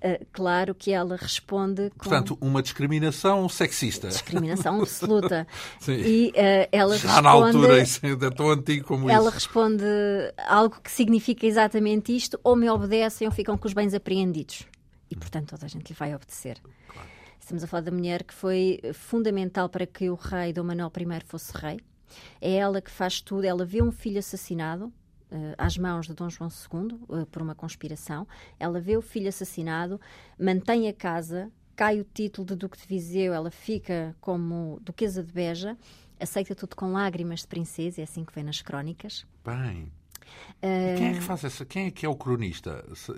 Uh, 0.03 0.25
claro 0.33 0.73
que 0.73 0.91
ela 0.91 1.15
responde 1.15 1.91
com 1.91 2.09
Portanto, 2.09 2.35
uma 2.41 2.63
discriminação 2.63 3.47
sexista. 3.47 4.07
discriminação 4.07 4.81
absoluta. 4.81 5.45
Sim. 5.79 5.93
E 5.93 6.29
uh, 6.29 6.67
ela 6.71 6.97
Já 6.97 7.07
responde, 7.07 7.21
na 7.21 7.29
altura, 7.29 7.83
isso 7.83 8.03
ainda 8.03 8.25
é 8.25 8.29
tão 8.31 8.49
antigo 8.49 8.87
como 8.87 9.07
ela 9.11 9.25
isso. 9.25 9.35
responde 9.35 9.83
algo 10.47 10.81
que 10.81 10.89
significa 10.89 11.45
exatamente 11.45 12.15
isto: 12.15 12.39
ou 12.43 12.55
me 12.55 12.67
obedecem 12.67 13.27
ou 13.27 13.31
ficam 13.31 13.55
com 13.55 13.67
os 13.67 13.73
bens 13.75 13.93
apreendidos. 13.93 14.65
E, 15.11 15.15
portanto, 15.15 15.49
toda 15.51 15.67
a 15.67 15.69
gente 15.69 15.89
lhe 15.89 15.95
vai 15.95 16.15
obedecer. 16.15 16.57
Estamos 17.41 17.63
a 17.63 17.67
falar 17.67 17.81
da 17.81 17.91
mulher 17.91 18.23
que 18.23 18.33
foi 18.33 18.79
fundamental 18.93 19.67
para 19.67 19.85
que 19.85 20.09
o 20.09 20.15
rei 20.15 20.53
Dom 20.53 20.63
Manuel 20.63 20.91
I 20.95 21.25
fosse 21.25 21.51
rei. 21.57 21.79
É 22.39 22.53
ela 22.53 22.79
que 22.79 22.91
faz 22.91 23.19
tudo. 23.19 23.43
Ela 23.43 23.65
vê 23.65 23.81
um 23.81 23.91
filho 23.91 24.19
assassinado 24.19 24.85
uh, 24.85 25.55
às 25.57 25.75
mãos 25.75 26.05
de 26.05 26.13
Dom 26.13 26.29
João 26.29 26.49
II 26.49 26.99
uh, 27.09 27.25
por 27.25 27.41
uma 27.41 27.55
conspiração. 27.55 28.27
Ela 28.59 28.79
vê 28.79 28.95
o 28.95 29.01
filho 29.01 29.27
assassinado, 29.27 29.99
mantém 30.39 30.87
a 30.87 30.93
casa, 30.93 31.51
cai 31.75 31.99
o 31.99 32.05
título 32.05 32.45
de 32.47 32.55
Duque 32.55 32.77
de 32.77 32.87
Viseu, 32.87 33.33
ela 33.33 33.49
fica 33.49 34.15
como 34.21 34.79
Duquesa 34.81 35.23
de 35.23 35.33
Beja, 35.33 35.75
aceita 36.19 36.53
tudo 36.53 36.75
com 36.75 36.93
lágrimas 36.93 37.41
de 37.41 37.47
princesa, 37.47 38.01
é 38.01 38.03
assim 38.03 38.23
que 38.23 38.33
vem 38.33 38.43
nas 38.43 38.61
crónicas. 38.61 39.25
Bem. 39.43 39.91
Quem 40.61 41.07
é 41.07 41.13
que 41.13 41.21
faz 41.21 41.43
essa? 41.43 41.65
Quem 41.65 41.87
é 41.87 41.91
que 41.91 42.05
é 42.05 42.09
o 42.09 42.15
cronista? 42.15 42.85
Se- 42.93 43.11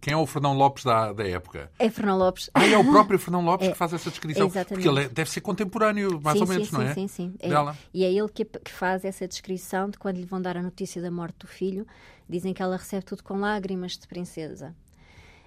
Quem 0.00 0.14
é 0.14 0.16
o 0.16 0.26
Fernão 0.26 0.54
Lopes 0.54 0.84
da, 0.84 1.12
da 1.12 1.26
época? 1.28 1.70
É 1.78 1.90
Fernão 1.90 2.16
Lopes. 2.16 2.48
Ah, 2.54 2.64
é 2.66 2.78
o 2.78 2.84
próprio 2.90 3.18
Fernão 3.18 3.44
Lopes 3.44 3.68
É, 3.68 3.72
que 3.72 3.76
faz 3.76 3.92
essa 3.92 4.08
descrição. 4.10 4.46
exatamente. 4.46 4.68
Porque 4.84 4.88
ele 4.88 5.06
é- 5.06 5.08
deve 5.08 5.30
ser 5.30 5.40
contemporâneo, 5.42 6.18
mais 6.20 6.36
sim, 6.36 6.40
ou 6.40 6.46
sim, 6.46 6.52
menos, 6.54 6.68
sim, 6.68 6.74
não 6.74 6.82
é? 6.82 6.94
Sim, 6.94 7.08
sim, 7.08 7.34
É- 7.40 7.48
Dela. 7.48 7.76
E 7.92 8.04
é 8.04 8.10
ele 8.12 8.28
que, 8.28 8.44
que 8.44 8.72
faz 8.72 9.04
essa 9.04 9.28
descrição 9.28 9.90
de 9.90 9.98
quando 9.98 10.16
lhe 10.16 10.24
vão 10.24 10.40
dar 10.40 10.56
a 10.56 10.62
notícia 10.62 11.02
da 11.02 11.10
morte 11.10 11.36
do 11.40 11.46
filho. 11.46 11.86
Dizem 12.28 12.54
que 12.54 12.62
ela 12.62 12.76
recebe 12.76 13.04
tudo 13.04 13.22
com 13.22 13.38
lágrimas 13.38 13.92
de 13.98 14.06
princesa. 14.08 14.74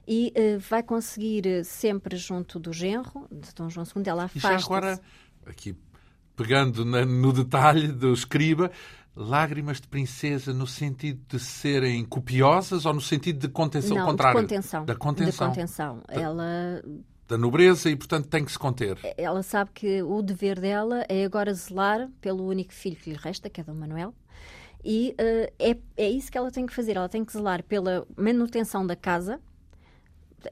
E 0.08 0.32
eh, 0.36 0.58
vai 0.58 0.82
conseguir 0.84 1.46
eh, 1.48 1.64
sempre 1.64 2.18
junto 2.18 2.60
do 2.60 2.74
genro, 2.74 3.28
de 3.32 3.54
Dom 3.54 3.70
João 3.70 3.86
II, 3.86 4.04
ela 4.08 4.30
E 4.36 4.40
já 4.40 4.50
afasta 4.50 4.66
agora, 4.68 5.00
aqui 5.46 5.76
pegando 6.36 6.84
na- 6.84 7.06
no 7.06 7.32
detalhe 7.32 7.88
do 7.88 8.12
escriba, 8.14 8.72
lágrimas 9.16 9.82
de 9.82 9.88
princesa 9.88 10.54
no 10.54 10.66
sentido 10.66 11.20
de 11.28 11.40
serem 11.40 12.06
copiosas 12.06 12.86
ou 12.86 12.94
no 12.94 13.02
sentido 13.02 13.40
de 13.40 13.50
contenção 13.50 13.98
Não, 13.98 14.06
contrário? 14.06 14.40
de 14.40 14.44
contenção. 14.44 14.86
Da 14.86 14.96
contenção. 14.96 15.50
De 15.50 15.56
contenção. 15.56 16.02
Ela, 16.08 16.82
Da 17.28 17.38
nobreza 17.38 17.90
e, 17.90 17.96
portanto, 17.96 18.28
tem 18.28 18.44
que 18.46 18.52
se 18.52 18.60
conter. 18.60 18.98
ela 19.18 19.44
sabe 19.44 19.72
que 19.74 20.02
o 20.02 20.22
dever 20.22 20.60
dela 20.60 21.06
é 21.10 21.26
agora 21.26 21.54
zelar 21.54 22.10
pelo 22.22 22.46
único 22.46 22.74
filho 22.74 22.96
que 22.96 23.10
lhe 23.12 23.18
resta, 23.18 23.50
que 23.50 23.60
é 23.62 23.64
Dom 23.64 23.74
Manuel. 23.76 24.14
E 24.84 25.14
eh, 25.18 25.54
é, 25.60 25.78
é 25.96 26.10
isso 26.10 26.32
que 26.32 26.38
ela 26.38 26.50
tem 26.50 26.66
que 26.66 26.74
fazer. 26.74 26.98
Ela 26.98 27.08
tem 27.10 27.24
que 27.24 27.32
zelar 27.34 27.64
pela 27.64 28.06
manutenção 28.18 28.86
da 28.86 28.96
casa. 28.96 29.40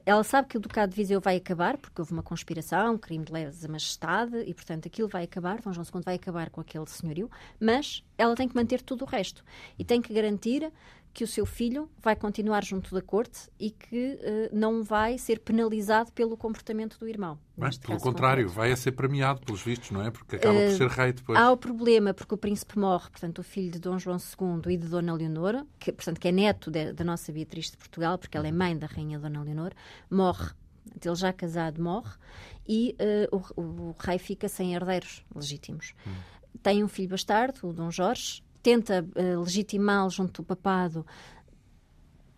Ela 0.06 0.22
sabe 0.22 0.48
que 0.48 0.56
o 0.56 0.60
Ducado 0.60 0.90
de 0.90 0.96
Viseu 0.96 1.20
vai 1.20 1.36
acabar, 1.36 1.76
porque 1.76 2.00
houve 2.00 2.12
uma 2.12 2.22
conspiração, 2.22 2.94
um 2.94 2.98
crime 2.98 3.24
de 3.24 3.32
lesa 3.32 3.68
majestade, 3.68 4.36
e 4.46 4.54
portanto 4.54 4.86
aquilo 4.86 5.08
vai 5.08 5.24
acabar, 5.24 5.60
Dom 5.60 5.72
João 5.72 5.84
II 5.84 6.02
vai 6.04 6.14
acabar 6.14 6.50
com 6.50 6.60
aquele 6.60 6.86
senhorio, 6.86 7.30
mas 7.58 8.04
ela 8.16 8.34
tem 8.34 8.48
que 8.48 8.54
manter 8.54 8.82
tudo 8.82 9.04
o 9.04 9.08
resto. 9.08 9.44
E 9.78 9.84
tem 9.84 10.00
que 10.00 10.12
garantir 10.12 10.72
que 11.12 11.24
o 11.24 11.26
seu 11.26 11.44
filho 11.44 11.90
vai 12.00 12.14
continuar 12.14 12.64
junto 12.64 12.94
da 12.94 13.02
corte 13.02 13.50
e 13.58 13.70
que 13.70 14.16
eh, 14.22 14.48
não 14.52 14.82
vai 14.84 15.18
ser 15.18 15.40
penalizado 15.40 16.12
pelo 16.12 16.36
comportamento 16.36 16.98
do 16.98 17.08
irmão. 17.08 17.36
Mas, 17.56 17.76
pelo 17.76 17.94
caso 17.94 18.04
contrário, 18.04 18.44
concreto. 18.44 18.56
vai 18.60 18.72
a 18.72 18.76
ser 18.76 18.92
premiado 18.92 19.40
pelos 19.40 19.60
vistos, 19.62 19.90
não 19.90 20.02
é? 20.02 20.10
Porque 20.10 20.36
acaba 20.36 20.54
por 20.54 20.70
ser 20.70 20.88
rei 20.88 21.12
depois. 21.12 21.38
Há 21.38 21.50
o 21.50 21.56
problema 21.56 22.14
porque 22.14 22.32
o 22.34 22.38
príncipe 22.38 22.78
morre, 22.78 23.10
portanto, 23.10 23.40
o 23.40 23.42
filho 23.42 23.72
de 23.72 23.80
Dom 23.80 23.98
João 23.98 24.18
II 24.18 24.72
e 24.72 24.76
de 24.76 24.86
Dona 24.86 25.12
Leonor, 25.12 25.66
que, 25.78 25.90
portanto, 25.90 26.20
que 26.20 26.28
é 26.28 26.32
neto 26.32 26.70
de- 26.70 26.92
da 26.92 27.02
nossa 27.04 27.32
Beatriz 27.32 27.70
de 27.70 27.76
Portugal, 27.76 28.16
porque 28.16 28.36
ela 28.36 28.46
é 28.46 28.52
mãe 28.52 28.78
da 28.78 28.86
rainha 28.86 29.18
Dona 29.18 29.42
Leonor, 29.42 29.72
morre. 30.10 30.52
Ele 31.04 31.14
já 31.14 31.32
casado 31.32 31.82
morre 31.82 32.12
e 32.66 32.94
eh, 32.98 33.28
o, 33.32 33.60
o 33.60 33.96
rei 33.98 34.18
fica 34.18 34.48
sem 34.48 34.74
herdeiros 34.74 35.24
legítimos. 35.34 35.92
Tem 36.62 36.82
um 36.84 36.88
filho 36.88 37.08
bastardo, 37.10 37.68
o 37.68 37.72
Dom 37.72 37.90
Jorge, 37.90 38.42
tenta 38.62 39.06
eh, 39.14 39.36
legitimá-lo 39.36 40.10
junto 40.10 40.42
do 40.42 40.46
papado. 40.46 41.06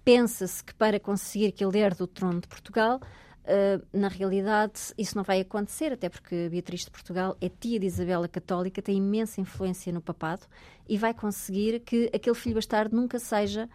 Pensa-se 0.04 0.62
que 0.64 0.74
para 0.74 0.98
conseguir 0.98 1.52
que 1.52 1.64
ele 1.64 1.78
herde 1.78 2.02
o 2.02 2.06
trono 2.06 2.40
de 2.40 2.48
Portugal, 2.48 3.00
Uh, 3.42 3.84
na 3.92 4.06
realidade, 4.06 4.94
isso 4.96 5.16
não 5.16 5.24
vai 5.24 5.40
acontecer, 5.40 5.92
até 5.92 6.08
porque 6.08 6.48
Beatriz 6.48 6.82
de 6.84 6.92
Portugal 6.92 7.36
é 7.40 7.48
tia 7.48 7.80
de 7.80 7.86
Isabel 7.86 8.22
a 8.22 8.28
Católica, 8.28 8.80
tem 8.80 8.98
imensa 8.98 9.40
influência 9.40 9.92
no 9.92 10.00
papado 10.00 10.46
e 10.88 10.96
vai 10.96 11.12
conseguir 11.12 11.80
que 11.80 12.08
aquele 12.14 12.36
filho 12.36 12.54
bastardo 12.54 12.94
nunca 12.94 13.18
seja 13.18 13.68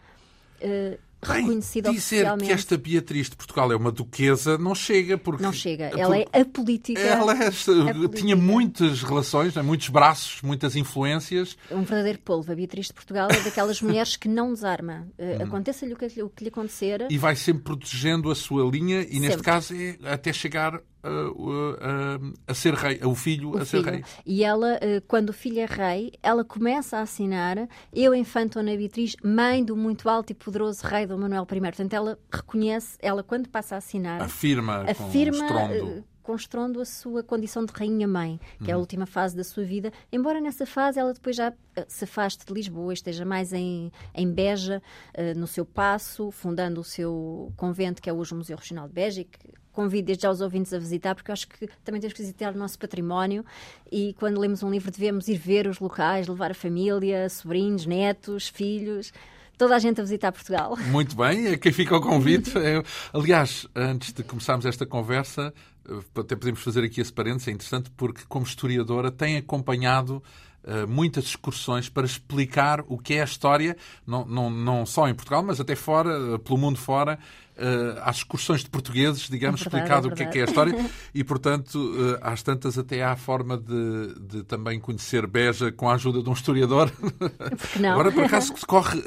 uh, 0.61 0.99
Bem, 1.25 1.41
reconhecido 1.41 1.91
dizer 1.91 2.27
que 2.37 2.51
esta 2.51 2.77
Beatriz 2.77 3.29
de 3.29 3.35
Portugal 3.35 3.71
é 3.71 3.75
uma 3.75 3.91
duquesa 3.91 4.57
não 4.57 4.75
chega 4.75 5.17
porque 5.17 5.41
Não 5.41 5.51
chega. 5.51 5.85
Ela 5.97 6.19
é 6.19 6.25
a 6.41 6.45
política. 6.45 6.99
ela 6.99 7.33
é- 7.33 7.49
política. 7.51 8.09
tinha 8.09 8.35
muitas 8.35 9.01
relações, 9.01 9.55
né, 9.55 9.61
muitos 9.63 9.89
braços, 9.89 10.41
muitas 10.43 10.75
influências. 10.75 11.57
Um 11.71 11.81
verdadeiro 11.81 12.19
polvo. 12.19 12.51
A 12.51 12.55
Beatriz 12.55 12.87
de 12.87 12.93
Portugal 12.93 13.29
é 13.31 13.39
daquelas 13.39 13.81
mulheres 13.81 14.15
que 14.15 14.27
não 14.27 14.53
desarma. 14.53 15.07
Uh, 15.17 15.37
Hum. 15.37 15.43
Aconteça-lhe 15.47 15.93
o 15.93 15.97
que, 15.97 16.21
o 16.23 16.29
que 16.29 16.43
lhe 16.43 16.49
acontecer. 16.49 17.05
e 17.09 17.17
vai 17.17 17.35
sempre 17.35 17.63
protegendo 17.63 18.29
a 18.31 18.35
sua 18.35 18.69
linha 18.69 19.01
e 19.01 19.19
neste 19.19 19.37
Sempre. 19.37 19.43
caso 19.43 19.73
é 19.75 19.97
até 20.03 20.31
chegar 20.31 20.79
a 22.47 22.53
ser 22.53 22.73
rei, 22.73 22.99
o 23.03 23.15
filho 23.15 23.51
o 23.51 23.57
a 23.57 23.65
ser 23.65 23.83
filho. 23.83 23.91
rei. 23.91 24.03
E 24.25 24.43
ela, 24.43 24.77
eh, 24.81 25.01
quando 25.07 25.29
o 25.29 25.33
filho 25.33 25.59
é 25.59 25.65
rei, 25.65 26.11
ela 26.21 26.43
começa 26.43 26.97
a 26.97 27.01
assinar 27.01 27.67
Eu, 27.93 28.13
Infanta 28.13 28.59
Dona 28.59 28.75
Beatriz, 28.75 29.15
mãe 29.23 29.63
do 29.63 29.75
muito 29.75 30.09
alto 30.09 30.31
e 30.31 30.33
poderoso 30.33 30.85
rei 30.85 31.05
Dom 31.05 31.17
Manuel 31.17 31.47
I. 31.51 31.59
Portanto, 31.59 31.93
ela 31.93 32.19
reconhece, 32.31 32.97
ela 33.01 33.23
quando 33.23 33.49
passa 33.49 33.75
a 33.75 33.77
assinar, 33.77 34.21
Afirma, 34.21 34.85
afirma 34.87 35.37
com 35.37 35.45
estrondo. 35.45 36.03
Com 36.27 36.35
estrondo 36.35 36.81
a 36.81 36.85
sua 36.85 37.23
condição 37.23 37.63
de 37.63 37.71
rainha-mãe, 37.73 38.37
que 38.61 38.69
é 38.69 38.73
Uhum. 38.73 38.79
a 38.79 38.81
última 38.81 39.05
fase 39.05 39.33
da 39.33 39.45
sua 39.45 39.63
vida. 39.63 39.93
Embora 40.11 40.41
nessa 40.41 40.65
fase 40.65 40.99
ela 40.99 41.13
depois 41.13 41.37
já 41.37 41.53
eh, 41.73 41.85
se 41.87 42.03
afaste 42.03 42.45
de 42.45 42.53
Lisboa, 42.53 42.91
esteja 42.93 43.23
mais 43.23 43.53
em, 43.53 43.89
em 44.13 44.29
Beja, 44.29 44.83
eh, 45.13 45.33
no 45.33 45.47
seu 45.47 45.65
passo, 45.65 46.29
fundando 46.29 46.81
o 46.81 46.83
seu 46.83 47.53
convento, 47.55 48.01
que 48.01 48.09
é 48.09 48.13
hoje 48.13 48.33
o 48.33 48.35
Museu 48.35 48.57
Regional 48.57 48.89
de 48.89 48.93
Beja, 48.93 49.21
e 49.21 49.23
que 49.23 49.39
convido 49.71 50.07
desde 50.07 50.23
já 50.23 50.29
os 50.29 50.41
ouvintes 50.41 50.73
a 50.73 50.79
visitar, 50.79 51.15
porque 51.15 51.31
eu 51.31 51.33
acho 51.33 51.47
que 51.47 51.65
também 51.85 52.01
temos 52.01 52.13
que 52.13 52.21
visitar 52.21 52.53
o 52.53 52.57
nosso 52.57 52.77
património 52.77 53.45
e 53.89 54.13
quando 54.19 54.37
lemos 54.37 54.61
um 54.63 54.69
livro 54.69 54.91
devemos 54.91 55.29
ir 55.29 55.37
ver 55.37 55.65
os 55.65 55.79
locais, 55.79 56.27
levar 56.27 56.51
a 56.51 56.55
família, 56.55 57.29
sobrinhos, 57.29 57.85
netos, 57.85 58.49
filhos, 58.49 59.13
toda 59.57 59.75
a 59.75 59.79
gente 59.79 60.01
a 60.01 60.03
visitar 60.03 60.31
Portugal. 60.33 60.75
Muito 60.91 61.15
bem, 61.15 61.47
aqui 61.47 61.71
fica 61.71 61.95
o 61.95 62.01
convite. 62.01 62.51
Aliás, 63.13 63.65
antes 63.75 64.11
de 64.13 64.23
começarmos 64.23 64.65
esta 64.65 64.85
conversa, 64.85 65.53
até 66.15 66.35
podemos 66.35 66.61
fazer 66.61 66.83
aqui 66.83 67.01
esse 67.01 67.13
parênteses, 67.13 67.47
é 67.47 67.51
interessante 67.51 67.89
porque, 67.95 68.23
como 68.27 68.45
historiadora, 68.45 69.11
tem 69.11 69.37
acompanhado 69.37 70.21
eh, 70.63 70.85
muitas 70.85 71.23
excursões 71.23 71.87
para 71.87 72.05
explicar 72.05 72.83
o 72.89 72.97
que 72.97 73.13
é 73.13 73.21
a 73.21 73.23
história, 73.23 73.77
não, 74.05 74.25
não, 74.25 74.49
não 74.49 74.85
só 74.85 75.07
em 75.07 75.15
Portugal, 75.15 75.41
mas 75.41 75.61
até 75.61 75.75
fora, 75.75 76.11
eh, 76.11 76.37
pelo 76.39 76.57
mundo 76.57 76.77
fora, 76.77 77.17
eh, 77.17 77.19
às 78.03 78.17
excursões 78.17 78.63
de 78.63 78.69
portugueses, 78.69 79.29
digamos, 79.29 79.61
É 79.61 79.63
verdade, 79.63 79.83
explicado 79.83 80.07
é 80.09 80.11
o 80.11 80.15
que 80.15 80.23
é 80.23 80.25
que 80.25 80.39
é 80.39 80.41
a 80.41 80.45
história. 80.45 80.73
E, 81.13 81.23
portanto, 81.23 81.93
eh, 82.15 82.19
às 82.21 82.43
tantas 82.43 82.77
até 82.77 83.01
há 83.03 83.11
a 83.11 83.15
forma 83.15 83.57
de, 83.57 84.13
de 84.19 84.43
também 84.43 84.79
conhecer 84.79 85.25
Beja 85.25 85.71
com 85.71 85.89
a 85.89 85.95
ajuda 85.95 86.21
de 86.21 86.29
um 86.29 86.33
historiador. 86.33 86.91
Porque 87.57 87.79
não? 87.79 87.91
Agora, 87.91 88.11
por 88.11 88.23
acaso, 88.25 88.53
que 88.53 88.59
se 88.59 88.65
corre 88.65 88.99
eh, 88.99 89.03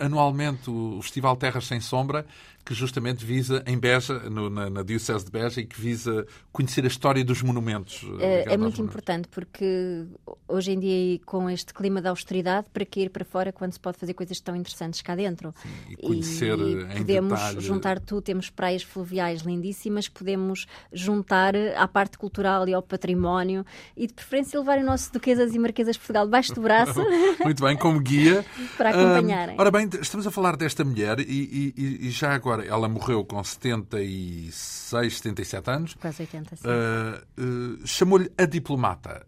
eh, 0.00 0.04
anualmente 0.04 0.68
o 0.70 1.00
Festival 1.02 1.36
Terras 1.36 1.66
Sem 1.66 1.80
Sombra, 1.80 2.26
que 2.64 2.74
justamente 2.74 3.24
visa, 3.24 3.62
em 3.66 3.78
Beja, 3.78 4.18
no- 4.28 4.50
na, 4.50 4.68
na 4.68 4.82
Diocese 4.82 5.24
de 5.24 5.30
Beja, 5.30 5.60
e 5.62 5.66
que 5.66 5.80
visa 5.80 6.26
conhecer 6.52 6.84
a 6.84 6.88
história 6.88 7.24
dos 7.24 7.40
monumentos. 7.40 8.04
eh, 8.20 8.44
É, 8.48 8.52
é 8.54 8.56
muito 8.58 8.82
importante 8.82 9.26
porque 9.28 10.04
hoje 10.46 10.72
em 10.72 10.78
dia, 10.78 11.14
e 11.14 11.18
com 11.20 11.48
este 11.48 11.72
clima 11.72 12.02
de 12.02 12.08
austeridade, 12.08 12.66
para 12.70 12.84
que 12.84 13.00
ir 13.00 13.08
para 13.10 13.24
fora 13.24 13.52
quando 13.52 13.72
se 13.72 13.80
pode 13.80 13.96
fazer 13.96 14.12
coisas 14.12 14.38
tão 14.40 14.54
interessantes 14.54 15.00
cá 15.00 15.14
dentro? 15.16 15.54
e 15.88 15.96
conhecer, 15.96 16.58
eh, 16.58 16.94
em 16.94 16.98
podemos 16.98 17.32
detalhe- 17.40 17.60
juntar 17.78 18.00
tudo, 18.00 18.22
temos 18.22 18.50
praias 18.50 18.82
fluviais 18.82 19.42
lindíssimas 19.42 20.08
que 20.08 20.14
podemos 20.14 20.66
juntar 20.92 21.54
à 21.76 21.86
parte 21.86 22.18
cultural 22.18 22.68
e 22.68 22.74
ao 22.74 22.82
património 22.82 23.64
e 23.96 24.06
de 24.06 24.12
preferência 24.12 24.58
levar 24.58 24.78
o 24.78 24.84
nosso 24.84 25.12
Duquesas 25.12 25.54
e 25.54 25.58
Marquesas 25.58 25.94
de 25.94 26.00
Portugal 26.00 26.24
debaixo 26.24 26.54
do 26.54 26.60
braço. 26.60 27.00
Muito 27.42 27.62
bem, 27.62 27.76
como 27.76 28.00
guia. 28.00 28.44
para 28.76 28.90
acompanharem. 28.90 29.56
ora 29.58 29.70
bem, 29.70 29.88
estamos 30.00 30.26
a 30.26 30.30
falar 30.30 30.56
desta 30.56 30.84
mulher 30.84 31.20
e, 31.20 31.74
e, 31.76 32.06
e, 32.06 32.10
já 32.10 32.34
agora 32.34 32.64
ela 32.64 32.88
morreu 32.88 33.24
com 33.24 33.42
76, 33.42 35.18
77 35.18 35.70
anos. 35.70 35.94
Quase 35.94 36.22
80, 36.22 36.56
sim. 36.56 36.62
Uh, 36.68 37.86
Chamou-lhe 37.86 38.30
a 38.36 38.44
diplomata. 38.44 39.26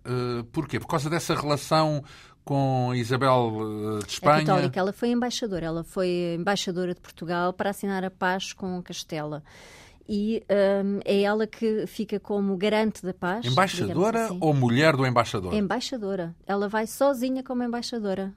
porquê? 0.52 0.80
Por 0.80 0.86
causa 0.86 1.08
dessa 1.08 1.34
relação 1.34 2.02
com 2.50 2.92
Isabel 2.96 4.00
de 4.04 4.14
Espanha. 4.14 4.44
Católica, 4.44 4.80
ela 4.80 4.92
foi 4.92 5.10
embaixadora, 5.10 5.66
ela 5.66 5.84
foi 5.84 6.34
embaixadora 6.36 6.92
de 6.92 7.00
Portugal 7.00 7.52
para 7.52 7.70
assinar 7.70 8.04
a 8.04 8.10
paz 8.10 8.52
com 8.52 8.82
Castela. 8.82 9.40
E 10.08 10.42
um, 10.84 10.98
é 11.04 11.22
ela 11.22 11.46
que 11.46 11.86
fica 11.86 12.18
como 12.18 12.56
garante 12.56 13.06
da 13.06 13.14
paz. 13.14 13.46
Embaixadora 13.46 14.24
assim. 14.24 14.38
ou 14.40 14.52
mulher 14.52 14.96
do 14.96 15.06
embaixador? 15.06 15.54
Embaixadora. 15.54 16.34
Ela 16.44 16.68
vai 16.68 16.88
sozinha 16.88 17.44
como 17.44 17.62
embaixadora. 17.62 18.32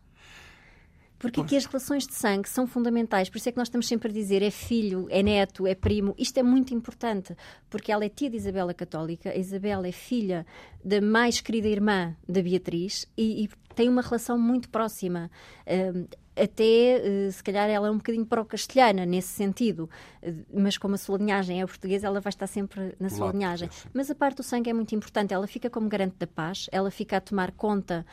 Porque 1.24 1.40
aqui 1.40 1.56
as 1.56 1.66
relações 1.66 2.06
de 2.06 2.14
sangue 2.14 2.50
são 2.50 2.68
fundamentais, 2.68 3.30
por 3.30 3.38
isso 3.38 3.48
é 3.48 3.52
que 3.54 3.58
nós 3.58 3.70
estamos 3.70 3.88
sempre 3.88 4.10
a 4.10 4.12
dizer 4.12 4.42
é 4.42 4.52
filho, 4.52 5.08
é 5.10 5.24
neto, 5.24 5.66
é 5.66 5.74
primo. 5.74 6.14
Isto 6.18 6.38
é 6.40 6.44
muito 6.44 6.74
importante, 6.74 7.34
porque 7.70 7.94
ela 7.94 8.04
é 8.04 8.10
tia 8.10 8.30
de 8.30 8.36
Isabela 8.36 8.74
Católica, 8.74 9.30
a 9.30 9.38
Isabela 9.38 9.88
é 9.88 9.94
filha 9.94 10.46
da 10.84 11.00
mais 11.00 11.40
querida 11.40 11.70
irmã 11.70 12.14
da 12.28 12.42
Beatriz 12.42 13.08
e, 13.18 13.46
e 13.46 13.50
tem 13.74 13.88
uma 13.88 14.02
relação 14.02 14.38
muito 14.38 14.68
próxima. 14.68 15.32
Uh, 15.66 16.08
até, 16.36 17.02
uh, 17.02 17.32
se 17.32 17.44
calhar, 17.44 17.70
ela 17.70 17.88
é 17.88 17.92
um 17.92 17.98
bocadinho 17.98 18.26
pró-castelhana 18.26 19.06
nesse 19.06 19.30
sentido, 19.30 19.90
uh, 20.22 20.46
mas 20.54 20.78
como 20.78 20.96
a 20.96 20.98
sua 20.98 21.18
linhagem 21.18 21.62
é 21.62 21.66
portuguesa, 21.66 22.08
ela 22.08 22.20
vai 22.20 22.32
estar 22.32 22.48
sempre 22.48 22.96
na 23.00 23.10
sua 23.10 23.32
linhagem. 23.32 23.70
Mas 23.94 24.10
a 24.12 24.16
parte 24.16 24.38
do 24.38 24.44
sangue 24.44 24.70
é 24.70 24.74
muito 24.74 24.94
importante, 24.94 25.34
ela 25.34 25.48
fica 25.48 25.70
como 25.70 25.88
garante 25.88 26.16
da 26.18 26.28
paz, 26.28 26.68
ela 26.72 26.92
fica 26.92 27.18
a 27.18 27.22
tomar 27.22 27.52
conta 27.52 28.06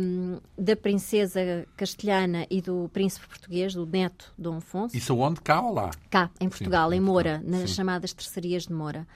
um, 0.00 0.38
da 0.56 0.76
princesa 0.76 1.66
castelhana 1.76 2.46
e 2.50 2.60
do 2.60 2.88
príncipe 2.92 3.26
português, 3.26 3.74
do 3.74 3.84
neto 3.84 4.32
Dom 4.38 4.56
Afonso. 4.56 4.96
Isso 4.96 5.16
onde? 5.16 5.40
Cá 5.40 5.60
ou 5.60 5.74
lá? 5.74 5.90
Cá, 6.08 6.30
em 6.40 6.48
Portugal, 6.48 6.90
Sim, 6.90 6.96
em 6.96 7.00
Moura, 7.00 7.42
nas 7.44 7.70
Sim. 7.70 7.76
chamadas 7.76 8.12
terçarias 8.12 8.66
de 8.66 8.72
Moura. 8.72 9.06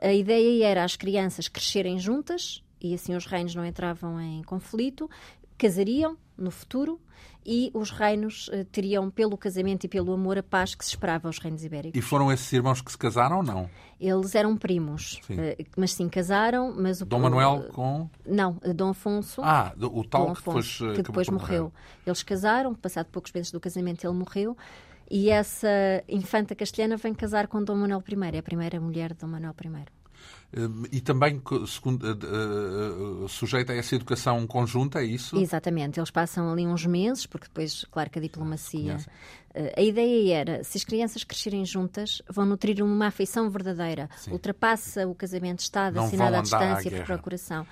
A 0.00 0.12
ideia 0.12 0.66
era 0.66 0.84
as 0.84 0.96
crianças 0.96 1.48
crescerem 1.48 1.98
juntas, 1.98 2.62
e 2.80 2.94
assim 2.94 3.14
os 3.14 3.26
reinos 3.26 3.54
não 3.54 3.64
entravam 3.64 4.20
em 4.20 4.42
conflito, 4.42 5.08
casariam 5.56 6.16
no 6.42 6.50
futuro 6.50 7.00
e 7.44 7.70
os 7.74 7.90
reinos 7.90 8.48
uh, 8.48 8.64
teriam, 8.66 9.10
pelo 9.10 9.36
casamento 9.36 9.84
e 9.84 9.88
pelo 9.88 10.12
amor, 10.12 10.38
a 10.38 10.42
paz 10.42 10.74
que 10.74 10.84
se 10.84 10.90
esperava 10.90 11.28
aos 11.28 11.38
reinos 11.38 11.64
ibéricos. 11.64 11.98
E 11.98 12.02
foram 12.02 12.30
esses 12.30 12.52
irmãos 12.52 12.80
que 12.80 12.90
se 12.90 12.98
casaram 12.98 13.38
ou 13.38 13.42
não? 13.42 13.68
Eles 14.00 14.34
eram 14.34 14.56
primos, 14.56 15.18
sim. 15.22 15.34
Uh, 15.34 15.66
mas 15.76 15.92
sim 15.92 16.08
casaram. 16.08 16.74
Mas 16.76 17.00
o 17.00 17.06
Dom 17.06 17.20
Manuel 17.20 17.68
com. 17.72 18.08
Não, 18.26 18.56
Dom 18.74 18.90
Afonso. 18.90 19.40
Ah, 19.42 19.72
o 19.80 20.04
tal 20.04 20.26
Dom 20.26 20.32
Afonso, 20.32 20.78
que 20.78 20.84
depois, 20.84 20.96
que 20.96 21.02
depois 21.02 21.28
morreu. 21.28 21.72
Eles 22.06 22.22
casaram, 22.22 22.74
passado 22.74 23.06
poucos 23.06 23.32
meses 23.32 23.50
do 23.50 23.60
casamento, 23.60 24.06
ele 24.06 24.14
morreu. 24.14 24.56
E 25.10 25.28
essa 25.28 25.68
infanta 26.08 26.54
castelhana 26.54 26.96
vem 26.96 27.12
casar 27.12 27.46
com 27.46 27.62
Dom 27.62 27.76
Manuel 27.76 28.02
I, 28.08 28.38
a 28.38 28.42
primeira 28.42 28.80
mulher 28.80 29.12
de 29.12 29.20
Dom 29.20 29.28
Manuel 29.28 29.54
I 29.64 30.01
e 30.90 31.00
também 31.00 31.40
segundo, 31.66 32.04
uh, 32.04 33.24
uh, 33.24 33.28
sujeita 33.28 33.72
a 33.72 33.76
essa 33.76 33.94
educação 33.94 34.46
conjunta, 34.46 35.00
é 35.00 35.04
isso? 35.04 35.36
Exatamente, 35.36 35.98
eles 35.98 36.10
passam 36.10 36.52
ali 36.52 36.66
uns 36.66 36.84
meses, 36.84 37.24
porque 37.24 37.46
depois, 37.46 37.86
claro 37.90 38.10
que 38.10 38.18
a 38.18 38.22
diplomacia. 38.22 38.96
Uh, 39.54 39.72
a 39.76 39.80
ideia 39.80 40.34
era, 40.34 40.64
se 40.64 40.76
as 40.76 40.84
crianças 40.84 41.24
crescerem 41.24 41.64
juntas, 41.64 42.20
vão 42.28 42.44
nutrir 42.44 42.84
uma 42.84 43.06
afeição 43.06 43.48
verdadeira, 43.48 44.10
Sim. 44.18 44.32
ultrapassa 44.32 45.08
o 45.08 45.14
casamento 45.14 45.58
de 45.58 45.62
Estado, 45.62 45.94
Não 45.94 46.04
assinado 46.04 46.36
à 46.36 46.42
distância 46.42 46.90
à 46.90 46.98
por 46.98 47.06
procuração 47.06 47.66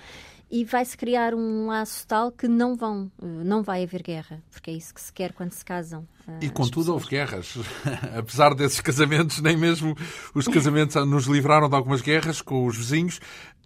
e 0.51 0.65
vai-se 0.65 0.97
criar 0.97 1.35
um 1.35 1.67
laço 1.67 2.07
tal 2.07 2.33
que 2.33 2.49
não 2.49 2.77
vão, 2.77 3.11
não 3.23 3.63
vai 3.63 3.85
haver 3.85 4.03
guerra, 4.03 4.43
porque 4.51 4.71
é 4.71 4.75
isso 4.75 4.93
que 4.93 5.01
se 5.01 5.13
quer 5.13 5.33
quando 5.33 5.53
se 5.53 5.65
casam. 5.65 6.07
E 6.41 6.49
contudo 6.49 6.93
houve 6.93 7.07
guerras. 7.07 7.57
Apesar 8.17 8.55
desses 8.55 8.81
casamentos, 8.81 9.41
nem 9.41 9.57
mesmo 9.57 9.97
os 10.35 10.47
casamentos 10.49 10.97
nos 11.07 11.27
livraram 11.27 11.69
de 11.69 11.75
algumas 11.75 12.01
guerras 12.01 12.43
com 12.43 12.67
os 12.67 12.77
vizinhos. 12.77 13.19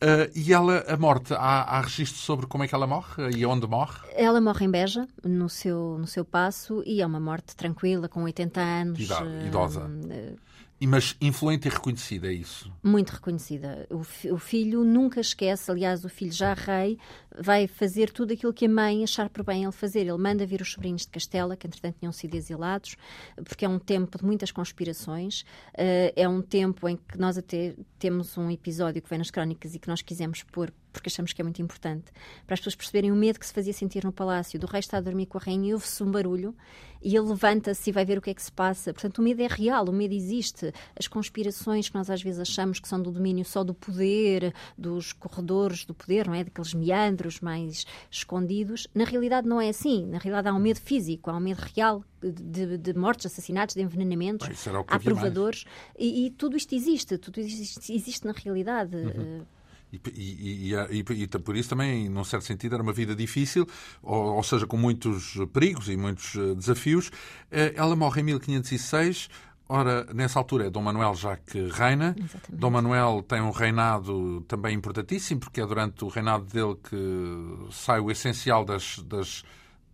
Uh, 0.03 0.31
e 0.35 0.53
ela, 0.53 0.85
a 0.89 0.97
morte, 0.97 1.33
há, 1.33 1.63
há 1.63 1.81
registro 1.81 2.21
sobre 2.21 2.47
como 2.47 2.65
é 2.65 2.69
que 2.69 2.75
ela 2.75 2.87
morre 2.87 3.31
e 3.35 3.47
onde 3.47 3.67
morre? 3.67 4.01
Ela 4.13 4.41
morre 4.41 4.67
em 4.67 4.71
Beja, 4.71 5.09
no 5.23 5.49
seu, 5.49 5.97
no 5.99 6.07
seu 6.07 6.25
passo, 6.25 6.83
e 6.85 7.01
é 7.01 7.07
uma 7.07 7.21
morte 7.21 7.57
tranquila, 7.57 8.09
com 8.09 8.23
80 8.25 8.61
anos. 8.61 9.01
Idosa. 9.47 9.87
Uh, 9.87 10.37
mas 10.81 11.17
influente 11.21 11.67
e 11.67 11.71
reconhecida, 11.71 12.29
é 12.29 12.33
isso? 12.33 12.71
Muito 12.83 13.11
reconhecida. 13.11 13.87
O, 13.91 14.01
o, 14.35 14.39
filho 14.39 14.85
nunca 14.85 15.21
esquece, 15.21 15.71
aliás, 15.71 16.05
o 16.05 16.09
filho 16.09 16.33
já 16.33 16.53
rei 16.53 16.99
vai 17.39 17.67
fazer 17.67 18.11
tudo 18.11 18.33
aquilo 18.33 18.53
que 18.53 18.67
a 18.67 18.69
mãe 18.69 19.03
achar 19.03 19.29
por 19.29 19.45
bem 19.45 19.65
ele 19.65 19.73
fazer. 19.73 20.01
Ele 20.01 20.17
manda 20.17 20.47
vir 20.47 20.61
os 20.61 20.73
sobrinhos 20.73 21.03
de 21.03 21.09
Castela, 21.09 21.57
que 21.57 21.67
entretanto 21.67 21.97
tinham 21.99 22.13
sido 22.13 22.35
exilados, 22.35 22.97
porque 23.45 23.65
é 23.65 23.69
um 23.69 23.79
tempo 23.79 24.19
de 24.19 24.25
muitas 24.25 24.51
conspirações. 24.51 25.43
Uh, 25.75 26.13
é 26.15 26.29
um 26.29 26.41
tempo 26.41 26.89
em 26.89 26.97
que 26.97 27.19
nós 27.19 27.37
até 27.37 27.75
temos 27.99 28.37
um 28.37 28.51
episódio 28.51 29.03
que 29.03 29.09
vem 29.09 29.19
nas 29.19 29.31
crónicas 29.31 29.75
e 29.75 29.79
que 29.79 29.89
nós 29.89 30.03
quisemos 30.03 30.43
pôr 30.43 30.73
porque 30.95 31.09
achamos 31.09 31.33
que 31.33 31.43
é 31.43 31.45
muito 31.45 31.61
importante, 31.61 32.05
para 32.47 32.55
as 32.55 32.61
pessoas 32.61 32.77
perceberem 32.77 33.11
o 33.11 33.17
medo 33.17 33.41
que 33.41 33.47
se 33.47 33.53
fazia 33.53 33.73
sentir 33.73 34.05
no 34.05 34.13
palácio. 34.13 34.61
Do 34.61 34.67
rei 34.69 34.79
está 34.79 34.99
a 34.99 35.01
dormir 35.01 35.27
com 35.27 35.37
a 35.37 35.41
rainha 35.41 35.71
e 35.71 35.75
ouve-se 35.75 36.01
um 36.05 36.11
barulho 36.11 36.55
e 37.03 37.15
ele 37.15 37.29
levanta-se 37.29 37.91
e 37.91 37.93
vai 37.93 38.05
ver 38.05 38.17
o 38.17 38.23
que 38.23 38.31
é 38.31 38.35
que 38.35 38.43
se 38.43 38.51
passa. 38.51 38.95
Portanto, 38.95 39.19
o 39.19 39.23
medo 39.23 39.43
é 39.43 39.47
real, 39.47 39.85
o 39.87 39.93
medo 39.93 40.15
existe. 40.15 40.73
As 40.99 41.07
conspirações 41.07 41.89
que 41.91 41.95
nós 41.95 42.09
às 42.09 42.23
vezes 42.23 42.41
achamos 42.41 42.79
que 42.79 42.89
são 42.89 43.03
do 43.03 43.11
domínio 43.11 43.45
só 43.45 43.63
do 43.63 43.75
poder, 43.75 44.55
dos 44.79 45.13
corredores 45.13 45.85
do 45.85 45.93
poder, 45.93 46.27
não 46.27 46.35
é? 46.35 46.45
Daqueles 46.45 46.73
meandros 46.73 47.24
mais 47.41 47.87
escondidos, 48.11 48.87
na 48.95 49.05
realidade 49.05 49.49
não 49.49 49.61
é 49.61 49.69
assim. 49.69 50.07
Na 50.07 50.19
realidade 50.19 50.49
há 50.49 50.55
um 50.55 50.59
medo 50.59 50.81
físico, 50.81 51.31
há 51.31 51.37
um 51.37 51.41
medo 51.41 51.61
real 51.75 52.05
de, 52.23 52.79
de 52.79 52.95
mortes, 52.95 53.27
assassinatos, 53.27 53.75
de 53.75 53.83
envenenamentos, 53.83 54.49
há 54.89 54.99
provadores. 54.99 55.65
E, 55.99 56.27
e, 56.27 56.31
tudo 56.31 56.57
isto 56.57 56.75
existe, 56.75 57.19
tudo 57.19 57.41
existe, 57.41 57.93
existe 57.93 58.27
na 58.27 58.33
realidade. 58.33 58.97
Uhum. 58.97 59.45
E, 59.93 60.01
e, 60.17 60.75
e, 60.75 61.23
e, 61.23 61.27
por 61.29 61.57
isso 61.57 61.69
também, 61.69 62.09
num 62.09 62.25
certo 62.25 62.45
sentido, 62.45 62.75
era 62.75 62.83
uma 62.83 62.93
vida 62.93 63.15
difícil, 63.15 63.67
ou, 64.03 64.37
ou 64.37 64.43
seja, 64.43 64.67
com 64.67 64.77
muitos 64.77 65.37
perigos 65.53 65.89
e 65.89 65.97
muitos 65.97 66.35
eh, 66.35 66.55
desafios. 66.55 67.11
Eh, 67.51 67.75
ela 67.77 67.95
morre 67.95 68.21
em 68.21 68.25
1506. 68.25 69.29
Ora, 69.69 70.05
nessa 70.13 70.39
altura 70.39 70.67
é 70.67 70.71
Dom 70.71 70.83
Manuel 70.83 71.15
já 71.15 71.37
que 71.37 71.69
reina. 71.69 72.15
Exatamente. 72.19 72.61
Dom 72.61 72.71
Manuel 72.71 73.25
tem 73.27 73.41
um 73.41 73.51
reinado 73.51 74.43
também 74.43 74.75
importantíssimo, 74.75 75.41
porque 75.41 75.61
é 75.61 75.67
durante 75.67 76.05
o 76.05 76.09
reinado 76.09 76.45
dele 76.45 76.77
que 76.83 77.73
sai 77.73 77.99
o 77.99 78.11
essencial 78.11 78.65
das, 78.65 78.99
das, 78.99 79.43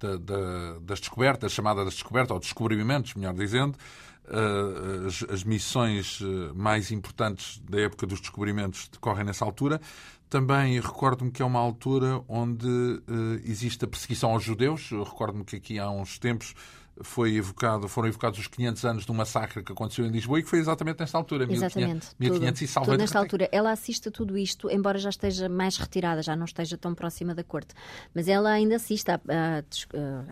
da, 0.01 0.17
da, 0.17 0.79
das 0.81 0.99
descobertas, 0.99 1.53
chamada 1.53 1.85
das 1.85 1.95
descobertas, 1.95 2.33
ou 2.33 2.41
descobrimentos, 2.41 3.15
melhor 3.15 3.33
dizendo, 3.33 3.79
uh, 4.27 5.07
as, 5.07 5.23
as, 5.31 5.45
missões 5.45 6.21
eh, 6.21 6.53
mais 6.55 6.91
importantes 6.91 7.61
da 7.69 7.81
época 7.81 8.07
dos 8.07 8.21
descobrimentos 8.21 8.89
decorrem 8.89 9.25
nessa 9.25 9.45
altura. 9.45 9.81
Também 10.29 10.81
recordo-me 10.81 11.31
que 11.31 11.43
é 11.43 11.45
uma 11.45 11.61
altura 11.61 12.23
onde 12.29 12.67
uh, 12.67 13.03
existe 13.45 13.85
a 13.85 13.89
perseguição 13.89 14.33
aos 14.33 14.43
judeus. 14.43 14.91
Recordo-me 14.91 15.45
que 15.45 15.57
aqui 15.57 15.79
há 15.79 15.91
uns 15.91 16.19
tempos 16.19 16.55
foi 17.03 17.37
evocado, 17.37 17.89
foram 17.89 18.09
evocados 18.09 18.39
os 18.39 18.47
500 18.47 18.85
anos 18.85 19.07
do 19.07 19.15
massacre 19.15 19.63
que 19.63 19.73
aconteceu 19.73 20.07
em 20.07 20.11
Lisboa 20.11 20.39
e 20.39 20.43
que 20.43 20.49
foi 20.49 20.59
exatamente 20.59 21.01
nesta 21.01 21.17
altura, 21.17 21.45
exatamente, 21.45 22.09
1500, 22.17 22.17
1500 22.19 22.63
e 22.63 22.67
salva 22.67 22.97
nesta 22.97 23.19
altura. 23.19 23.49
Ela 23.53 23.73
assiste 23.73 24.09
a 24.09 24.11
tudo 24.11 24.37
isto, 24.37 24.71
embora 24.71 24.99
já 24.99 25.11
esteja 25.11 25.49
mais 25.49 25.77
retirada, 25.77 26.23
já 26.23 26.37
não 26.37 26.45
esteja 26.45 26.77
tão 26.77 26.95
próxima 26.95 27.35
da 27.35 27.43
corte. 27.43 27.75
Mas 28.15 28.29
ela 28.29 28.51
ainda 28.51 28.77
assiste 28.77 29.11
à, 29.11 29.15
à, 29.15 29.59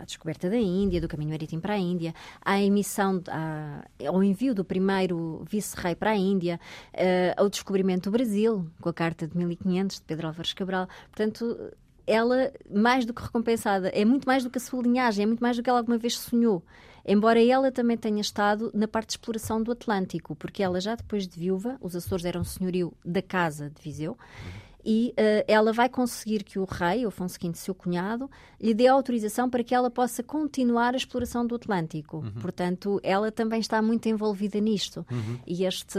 à 0.01 0.05
descoberta 0.05 0.49
da 0.51 0.57
Índia, 0.57 1.01
do 1.01 1.09
caminho 1.09 1.31
marítimo 1.31 1.61
para 1.63 1.75
a 1.75 1.79
Índia, 1.79 2.15
à 2.45 2.61
emissão, 2.61 3.23
à, 3.29 3.85
ao 4.07 4.23
envio 4.23 4.55
do 4.55 4.65
primeiro 4.65 5.45
vice-rei 5.49 5.95
para 5.95 6.11
a 6.11 6.17
Índia, 6.17 6.61
uh, 6.95 7.41
ao 7.41 7.49
descobrimento 7.49 8.11
do 8.11 8.13
Brasil, 8.13 8.71
com 8.81 8.89
a 8.89 8.95
Carta 8.95 9.27
de 9.27 9.37
1500 9.37 9.97
de 9.97 10.03
Pedro 10.03 10.27
Álvares 10.29 10.53
Cabral. 10.53 10.89
Portanto, 11.11 11.73
ela, 12.09 12.51
mais 12.71 13.05
do 13.05 13.12
que 13.12 13.23
recompensada, 13.23 13.88
é 13.88 14.05
muito 14.05 14.25
mais 14.25 14.42
do 14.42 14.51
que 14.51 14.59
a 14.59 14.61
sua 14.61 14.83
linhagem, 14.83 15.25
é 15.25 15.27
muito 15.27 15.40
mais 15.40 15.57
do 15.57 15.62
que 15.62 15.68
ela 15.68 15.79
alguma 15.79 15.99
vez 15.99 16.18
sonhou. 16.18 16.64
Embora 17.07 17.42
ela 17.42 17.71
também 17.71 17.97
tenha 17.97 18.21
estado 18.21 18.71
na 18.75 18.88
parte 18.88 19.09
de 19.09 19.12
exploração 19.12 19.62
do 19.62 19.73
Atlântico, 19.73 20.35
porque 20.35 20.62
ela 20.62 20.81
já 20.81 20.94
depois 20.94 21.27
de 21.27 21.38
viúva, 21.38 21.77
os 21.81 21.94
Açores 21.94 22.25
eram 22.25 22.44
senhorio 22.44 22.92
da 23.05 23.23
casa 23.23 23.71
de 23.71 23.81
Viseu, 23.83 24.16
e 24.85 25.12
uh, 25.18 25.44
ela 25.47 25.73
vai 25.73 25.88
conseguir 25.88 26.42
que 26.42 26.59
o 26.59 26.64
rei, 26.64 27.05
Afonso 27.05 27.38
V, 27.40 27.53
seu 27.55 27.75
cunhado, 27.75 28.31
lhe 28.61 28.73
dê 28.73 28.87
autorização 28.87 29.51
para 29.51 29.62
que 29.62 29.75
ela 29.75 29.90
possa 29.90 30.23
continuar 30.23 30.94
a 30.94 30.97
exploração 30.97 31.47
do 31.47 31.57
Atlântico. 31.57 32.18
Uhum. 32.18 32.33
Portanto, 32.40 33.01
ela 33.03 33.31
também 33.31 33.61
está 33.61 33.83
muito 33.83 34.09
envolvida 34.09 34.59
nisto. 34.61 35.05
Uhum. 35.11 35.38
E 35.47 35.64
este, 35.64 35.99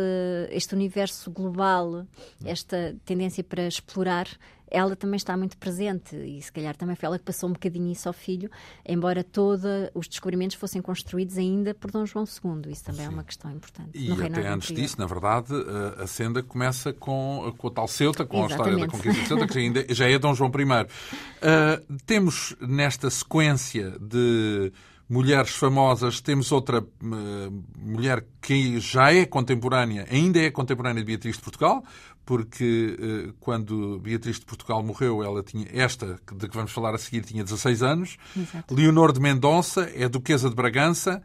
este 0.50 0.74
universo 0.74 1.30
global, 1.30 2.08
esta 2.44 2.96
tendência 3.06 3.44
para 3.44 3.68
explorar, 3.68 4.28
ela 4.72 4.96
também 4.96 5.18
está 5.18 5.36
muito 5.36 5.58
presente 5.58 6.16
e 6.16 6.42
se 6.42 6.52
calhar 6.52 6.76
também 6.76 6.96
foi 6.96 7.08
ela 7.08 7.20
que 7.20 7.26
passou 7.26 7.50
um 7.50 7.54
bocadinho 7.54 7.92
isso 7.92 8.08
ao 8.08 8.14
filho, 8.14 8.50
embora 8.88 9.24
todos 9.24 9.64
os 9.94 10.08
descobrimentos 10.08 10.56
fossem 10.56 10.82
construídos 10.82 11.38
ainda 11.38 11.74
por 11.74 11.92
Dom 11.92 12.06
João 12.06 12.26
II. 12.26 12.72
Isso 12.72 12.84
também 12.84 13.02
é 13.02 13.08
Sim. 13.08 13.12
é 13.12 13.16
uma 13.16 13.24
questão 13.24 13.52
importante. 13.52 13.90
E 13.94 14.12
até 14.12 14.48
antes 14.48 14.76
disso, 14.76 14.96
na 15.00 15.06
verdade, 15.06 15.54
a 15.98 16.08
senda 16.08 16.44
começa 16.44 16.94
com, 16.94 17.54
com 17.58 17.68
a 17.68 17.72
tal 17.72 17.88
Ceuta, 17.88 18.26
com 18.26 18.46
Exatamente. 18.46 18.52
a 18.52 18.66
história 18.66 18.88
da 18.88 18.92
conquista 18.92 19.22
de 19.22 19.28
Ceuta, 19.28 19.48
que 19.48 19.60
ainda, 19.60 19.86
já 19.90 20.10
é 20.10 20.20
Dom 20.20 20.34
João 20.34 20.50
I. 20.50 20.84
Uh, 20.84 21.98
temos 22.06 22.56
nesta 22.62 23.10
sequência 23.10 23.98
de 24.00 24.72
mulheres 25.10 25.52
famosas, 25.52 26.22
temos 26.22 26.52
outra 26.52 26.82
uh, 26.82 27.64
mulher 27.78 28.26
que 28.42 28.80
já 28.80 29.12
é 29.12 29.26
contemporânea, 29.26 30.06
ainda 30.10 30.40
é 30.40 30.52
contemporânea 30.52 31.02
de 31.02 31.08
Beatriz 31.08 31.36
de 31.38 31.42
Portugal, 31.42 31.84
porque 32.30 32.96
uh, 33.00 33.34
quando 33.40 33.98
Beatriz 33.98 34.40
de 34.40 34.46
Portugal 34.46 34.84
morreu, 34.84 35.24
ela 35.24 35.42
tinha, 35.42 35.66
esta 35.74 36.20
de 36.36 36.48
que 36.48 36.56
vamos 36.56 36.72
falar 36.72 36.94
a 36.94 36.98
seguir, 37.00 37.24
tinha 37.24 37.44
16 37.44 37.82
anos. 37.82 38.18
Exato. 38.38 38.72
Leonor 38.72 39.12
de 39.12 39.20
Mendonça 39.20 39.90
é 39.96 40.08
Duquesa 40.08 40.48
de 40.48 40.56
Bragança. 40.56 41.24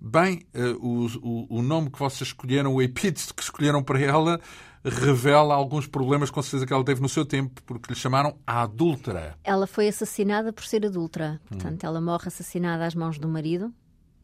Bem, 0.00 0.46
uh, 0.54 0.78
o, 0.80 1.06
o, 1.20 1.58
o, 1.58 1.62
nome 1.62 1.90
que 1.90 1.98
vocês 1.98 2.28
escolheram, 2.28 2.74
o 2.74 2.80
epíteto 2.80 3.34
que 3.34 3.42
escolheram 3.42 3.82
para 3.82 4.00
ela, 4.00 4.40
revela 4.82 5.54
alguns 5.54 5.86
problemas 5.86 6.30
com 6.30 6.40
certeza 6.40 6.64
que 6.64 6.72
ela 6.72 6.84
teve 6.84 7.02
no 7.02 7.08
seu 7.10 7.26
tempo, 7.26 7.62
porque 7.66 7.92
lhe 7.92 7.98
chamaram 7.98 8.38
a 8.46 8.62
adúltera. 8.62 9.36
Ela 9.44 9.66
foi 9.66 9.88
assassinada 9.88 10.54
por 10.54 10.64
ser 10.64 10.86
adúltera. 10.86 11.38
Portanto, 11.46 11.84
hum. 11.84 11.86
ela 11.86 12.00
morre 12.00 12.28
assassinada 12.28 12.86
às 12.86 12.94
mãos 12.94 13.18
do 13.18 13.28
marido, 13.28 13.70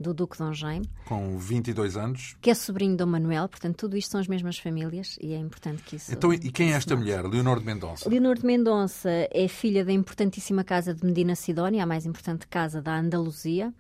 do 0.03 0.12
Duque 0.12 0.37
Dom 0.37 0.53
Jaime. 0.53 0.87
Com 1.07 1.38
22 1.38 1.97
anos. 1.97 2.37
Que 2.41 2.51
é 2.51 2.55
sobrinho 2.55 2.93
de 2.93 2.99
Dom 2.99 3.07
Manuel, 3.07 3.49
portanto, 3.49 3.77
tudo 3.77 3.97
isto 3.97 4.11
são 4.11 4.21
as 4.21 4.29
mesmas 4.29 4.59
famílias 4.59 5.17
e 5.21 5.33
é 5.33 5.38
importante 5.38 5.83
que 5.83 5.97
isso. 5.97 6.12
Então, 6.12 6.33
e 6.33 6.51
quem 6.51 6.73
é 6.73 6.77
esta 6.77 6.95
mulher, 6.95 7.25
Leonor 7.25 7.61
de 7.61 7.65
Mendonça? 7.65 8.09
Leonor 8.09 8.37
de 8.37 8.45
Mendonça 8.45 9.09
é 9.31 9.49
filha 9.49 9.85
da 9.85 9.93
importantíssima 9.93 10.65
casa 10.65 10.93
de 10.93 11.05
Medina 11.07 11.35
Sidónia, 11.35 11.83
a 11.83 11.87
mais 11.87 12.05
importante 12.05 12.47
casa 12.47 12.83
da 12.83 12.99
Andaluzia, 12.99 13.73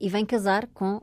e 0.00 0.08
vem 0.08 0.26
casar 0.26 0.66
com 0.66 0.96
uh, 0.96 1.02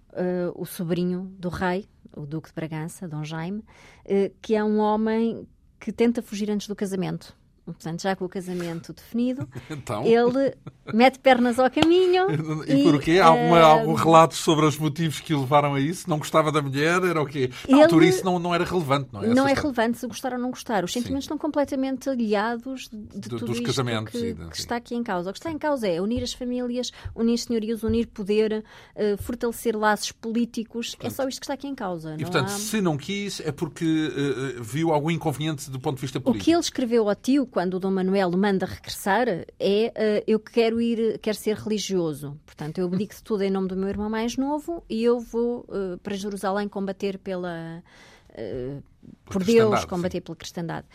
o 0.55 0.65
sobrinho 0.65 1.31
do 1.39 1.49
rei, 1.49 1.87
o 2.15 2.25
Duque 2.25 2.49
de 2.49 2.55
Bragança, 2.55 3.07
Dom 3.07 3.23
Jaime, 3.23 3.59
uh, 3.59 4.33
que 4.41 4.55
é 4.55 4.63
um 4.63 4.79
homem 4.79 5.47
que 5.79 5.91
tenta 5.91 6.21
fugir 6.21 6.49
antes 6.49 6.67
do 6.67 6.75
casamento. 6.75 7.35
Portanto, 7.73 8.01
já 8.01 8.15
com 8.15 8.25
o 8.25 8.29
casamento 8.29 8.93
definido, 8.93 9.47
então... 9.69 10.03
ele 10.05 10.55
mete 10.93 11.19
pernas 11.19 11.59
ao 11.59 11.69
caminho. 11.69 12.27
E, 12.67 12.73
e 12.73 12.83
porquê? 12.83 13.19
Há 13.19 13.27
alguma, 13.27 13.59
uh... 13.59 13.65
algum 13.65 13.93
relato 13.93 14.35
sobre 14.35 14.65
os 14.65 14.77
motivos 14.77 15.19
que 15.19 15.33
o 15.33 15.41
levaram 15.41 15.75
a 15.75 15.79
isso? 15.79 16.09
Não 16.09 16.17
gostava 16.17 16.51
da 16.51 16.61
mulher? 16.61 17.03
Era 17.03 17.21
o 17.21 17.25
quê? 17.25 17.49
Na 17.67 17.77
ele... 17.77 17.83
altura 17.83 18.05
isso 18.05 18.25
não, 18.25 18.39
não 18.39 18.53
era 18.53 18.63
relevante, 18.63 19.09
não 19.11 19.23
é? 19.23 19.27
Não 19.27 19.47
é 19.47 19.53
relevante 19.53 19.97
se 19.97 20.07
gostar 20.07 20.33
ou 20.33 20.39
não 20.39 20.49
gostar. 20.49 20.83
Os 20.83 20.93
sentimentos 20.93 21.25
Sim. 21.25 21.33
estão 21.33 21.37
completamente 21.37 22.09
aliados 22.09 22.89
de, 22.89 23.19
de 23.19 23.29
tudo 23.29 23.45
dos 23.45 23.59
casamentos 23.59 24.11
que, 24.11 24.33
que 24.33 24.57
está 24.57 24.75
aqui 24.75 24.95
em 24.95 25.03
causa. 25.03 25.29
O 25.29 25.33
que 25.33 25.39
está 25.39 25.51
em 25.51 25.57
causa 25.57 25.87
é 25.87 26.01
unir 26.01 26.23
as 26.23 26.33
famílias, 26.33 26.91
unir 27.15 27.37
senhorias, 27.37 27.83
unir 27.83 28.07
poder, 28.07 28.63
uh, 28.95 29.21
fortalecer 29.21 29.75
laços 29.75 30.11
políticos. 30.11 30.95
Portanto, 30.95 31.11
é 31.11 31.15
só 31.15 31.27
isto 31.27 31.39
que 31.39 31.45
está 31.45 31.53
aqui 31.53 31.67
em 31.67 31.75
causa. 31.75 32.15
E, 32.17 32.23
portanto, 32.23 32.47
há... 32.47 32.49
se 32.49 32.81
não 32.81 32.97
quis, 32.97 33.39
é 33.41 33.51
porque 33.51 33.85
uh, 33.85 34.63
viu 34.63 34.91
algum 34.91 35.11
inconveniente 35.11 35.69
do 35.69 35.79
ponto 35.79 35.95
de 35.95 36.01
vista 36.01 36.19
político. 36.19 36.41
O 36.41 36.45
que 36.45 36.51
ele 36.51 36.59
escreveu 36.59 37.09
ao 37.09 37.15
tio, 37.15 37.45
quando 37.57 37.73
o 37.73 37.79
Dom 37.79 37.89
Manuel 37.89 38.29
manda 38.37 38.67
regressar, 38.67 39.27
é 39.27 39.41
uh, 39.87 40.23
eu 40.27 40.39
quero 40.39 40.79
ir, 40.79 41.17
quero 41.17 41.35
ser 41.35 41.55
religioso. 41.55 42.39
Portanto, 42.45 42.77
eu 42.77 42.85
abdico 42.85 43.15
tudo 43.23 43.41
em 43.41 43.49
nome 43.49 43.67
do 43.67 43.75
meu 43.75 43.89
irmão 43.89 44.07
mais 44.11 44.37
novo 44.37 44.83
e 44.87 45.03
eu 45.03 45.19
vou 45.19 45.61
uh, 45.61 45.97
para 46.03 46.15
Jerusalém 46.15 46.67
combater 46.67 47.17
pela 47.17 47.81
uh, 48.29 48.83
por 49.25 49.43
Deus, 49.43 49.85
combater 49.85 50.19
sim. 50.19 50.21
pela 50.21 50.35
cristandade. 50.35 50.85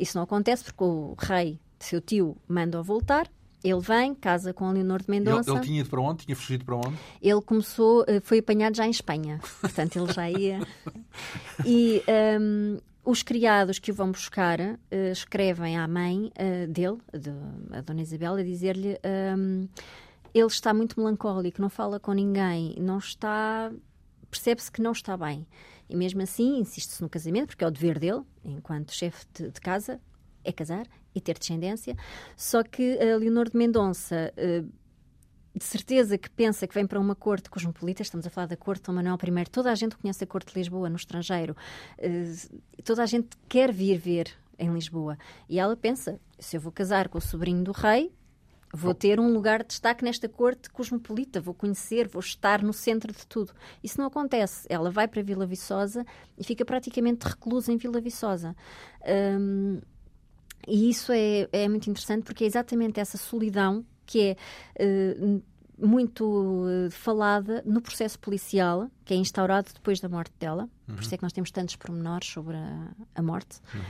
isso 0.00 0.16
não 0.16 0.24
acontece 0.24 0.64
porque 0.64 0.82
o 0.82 1.14
rei, 1.18 1.60
seu 1.78 2.00
tio, 2.00 2.38
manda-o 2.48 2.82
voltar. 2.82 3.30
Ele 3.62 3.80
vem, 3.80 4.14
casa 4.14 4.54
com 4.54 4.72
Leonor 4.72 5.02
de 5.02 5.10
Mendonça. 5.10 5.50
Ele, 5.50 5.58
ele, 5.58 5.66
tinha 5.66 5.80
ido 5.80 5.90
para 5.90 6.00
onde? 6.00 6.24
Tinha 6.24 6.34
fugido 6.34 6.64
para 6.64 6.76
onde? 6.76 6.96
Ele 7.20 7.42
começou, 7.42 8.06
foi 8.22 8.38
apanhado 8.38 8.74
já 8.74 8.86
em 8.86 8.90
Espanha. 8.90 9.40
Portanto, 9.60 9.98
ele 9.98 10.10
já 10.10 10.30
ia. 10.30 10.66
E 11.66 12.02
um, 12.40 12.78
os 13.04 13.22
criados 13.22 13.78
que 13.78 13.90
o 13.90 13.94
vão 13.94 14.12
buscar 14.12 14.60
uh, 14.60 14.78
escrevem 15.10 15.76
à 15.76 15.88
mãe 15.88 16.30
uh, 16.38 16.66
dele, 16.68 16.98
de, 17.12 17.30
a 17.76 17.80
Dona 17.80 18.02
Isabel, 18.02 18.34
a 18.34 18.42
dizer-lhe 18.42 18.98
um, 19.36 19.68
ele 20.32 20.46
está 20.46 20.72
muito 20.72 20.98
melancólico, 20.98 21.60
não 21.60 21.68
fala 21.68 21.98
com 21.98 22.12
ninguém, 22.12 22.74
não 22.78 22.98
está. 22.98 23.70
percebe-se 24.30 24.70
que 24.70 24.80
não 24.80 24.92
está 24.92 25.16
bem. 25.16 25.46
E 25.88 25.96
mesmo 25.96 26.22
assim 26.22 26.58
insiste-se 26.58 27.02
no 27.02 27.08
casamento, 27.08 27.48
porque 27.48 27.64
é 27.64 27.66
o 27.66 27.70
dever 27.70 27.98
dele, 27.98 28.22
enquanto 28.44 28.92
chefe 28.92 29.26
de, 29.34 29.50
de 29.50 29.60
casa, 29.60 30.00
é 30.44 30.52
casar 30.52 30.86
e 31.14 31.20
ter 31.20 31.38
descendência. 31.38 31.94
Só 32.36 32.62
que 32.62 32.98
a 32.98 33.16
Leonor 33.16 33.50
de 33.50 33.56
Mendonça. 33.56 34.32
Uh, 34.36 34.81
de 35.54 35.64
certeza 35.64 36.16
que 36.16 36.30
pensa 36.30 36.66
que 36.66 36.74
vem 36.74 36.86
para 36.86 36.98
uma 36.98 37.14
corte 37.14 37.50
cosmopolita, 37.50 38.02
estamos 38.02 38.26
a 38.26 38.30
falar 38.30 38.46
da 38.46 38.56
corte 38.56 38.80
de 38.80 38.86
Dom 38.86 38.94
Manuel 38.94 39.16
I, 39.16 39.50
toda 39.50 39.70
a 39.70 39.74
gente 39.74 39.96
conhece 39.96 40.24
a 40.24 40.26
corte 40.26 40.52
de 40.52 40.58
Lisboa 40.58 40.88
no 40.88 40.96
estrangeiro, 40.96 41.56
uh, 41.98 42.82
toda 42.82 43.02
a 43.02 43.06
gente 43.06 43.36
quer 43.48 43.72
vir 43.72 43.98
ver 43.98 44.34
em 44.58 44.72
Lisboa. 44.72 45.18
E 45.48 45.58
ela 45.58 45.76
pensa, 45.76 46.20
se 46.38 46.56
eu 46.56 46.60
vou 46.60 46.72
casar 46.72 47.08
com 47.08 47.18
o 47.18 47.20
sobrinho 47.20 47.62
do 47.62 47.72
rei, 47.72 48.12
vou 48.72 48.94
ter 48.94 49.20
um 49.20 49.30
lugar 49.32 49.62
de 49.62 49.68
destaque 49.68 50.02
nesta 50.02 50.28
corte 50.28 50.70
cosmopolita, 50.70 51.40
vou 51.40 51.52
conhecer, 51.52 52.08
vou 52.08 52.20
estar 52.20 52.62
no 52.62 52.72
centro 52.72 53.12
de 53.12 53.26
tudo. 53.26 53.52
Isso 53.84 53.98
não 53.98 54.06
acontece. 54.06 54.66
Ela 54.70 54.90
vai 54.90 55.06
para 55.06 55.22
Vila 55.22 55.44
Viçosa 55.44 56.06
e 56.38 56.44
fica 56.44 56.64
praticamente 56.64 57.26
reclusa 57.26 57.70
em 57.70 57.76
Vila 57.76 58.00
Viçosa. 58.00 58.56
Um, 59.06 59.80
e 60.66 60.88
isso 60.88 61.12
é, 61.12 61.48
é 61.52 61.68
muito 61.68 61.90
interessante 61.90 62.24
porque 62.24 62.44
é 62.44 62.46
exatamente 62.46 62.98
essa 62.98 63.18
solidão 63.18 63.84
que 64.06 64.36
é 64.78 64.84
uh, 64.84 65.42
muito 65.78 66.24
uh, 66.24 66.90
falada 66.90 67.62
no 67.66 67.80
processo 67.80 68.18
policial, 68.18 68.90
que 69.04 69.14
é 69.14 69.16
instaurado 69.16 69.68
depois 69.72 70.00
da 70.00 70.08
morte 70.08 70.32
dela. 70.38 70.68
Uhum. 70.88 70.94
Por 70.94 71.02
isso 71.02 71.14
é 71.14 71.16
que 71.16 71.22
nós 71.22 71.32
temos 71.32 71.50
tantos 71.50 71.76
pormenores 71.76 72.28
sobre 72.28 72.56
a, 72.56 72.88
a 73.14 73.22
morte. 73.22 73.60
Uhum. 73.74 73.80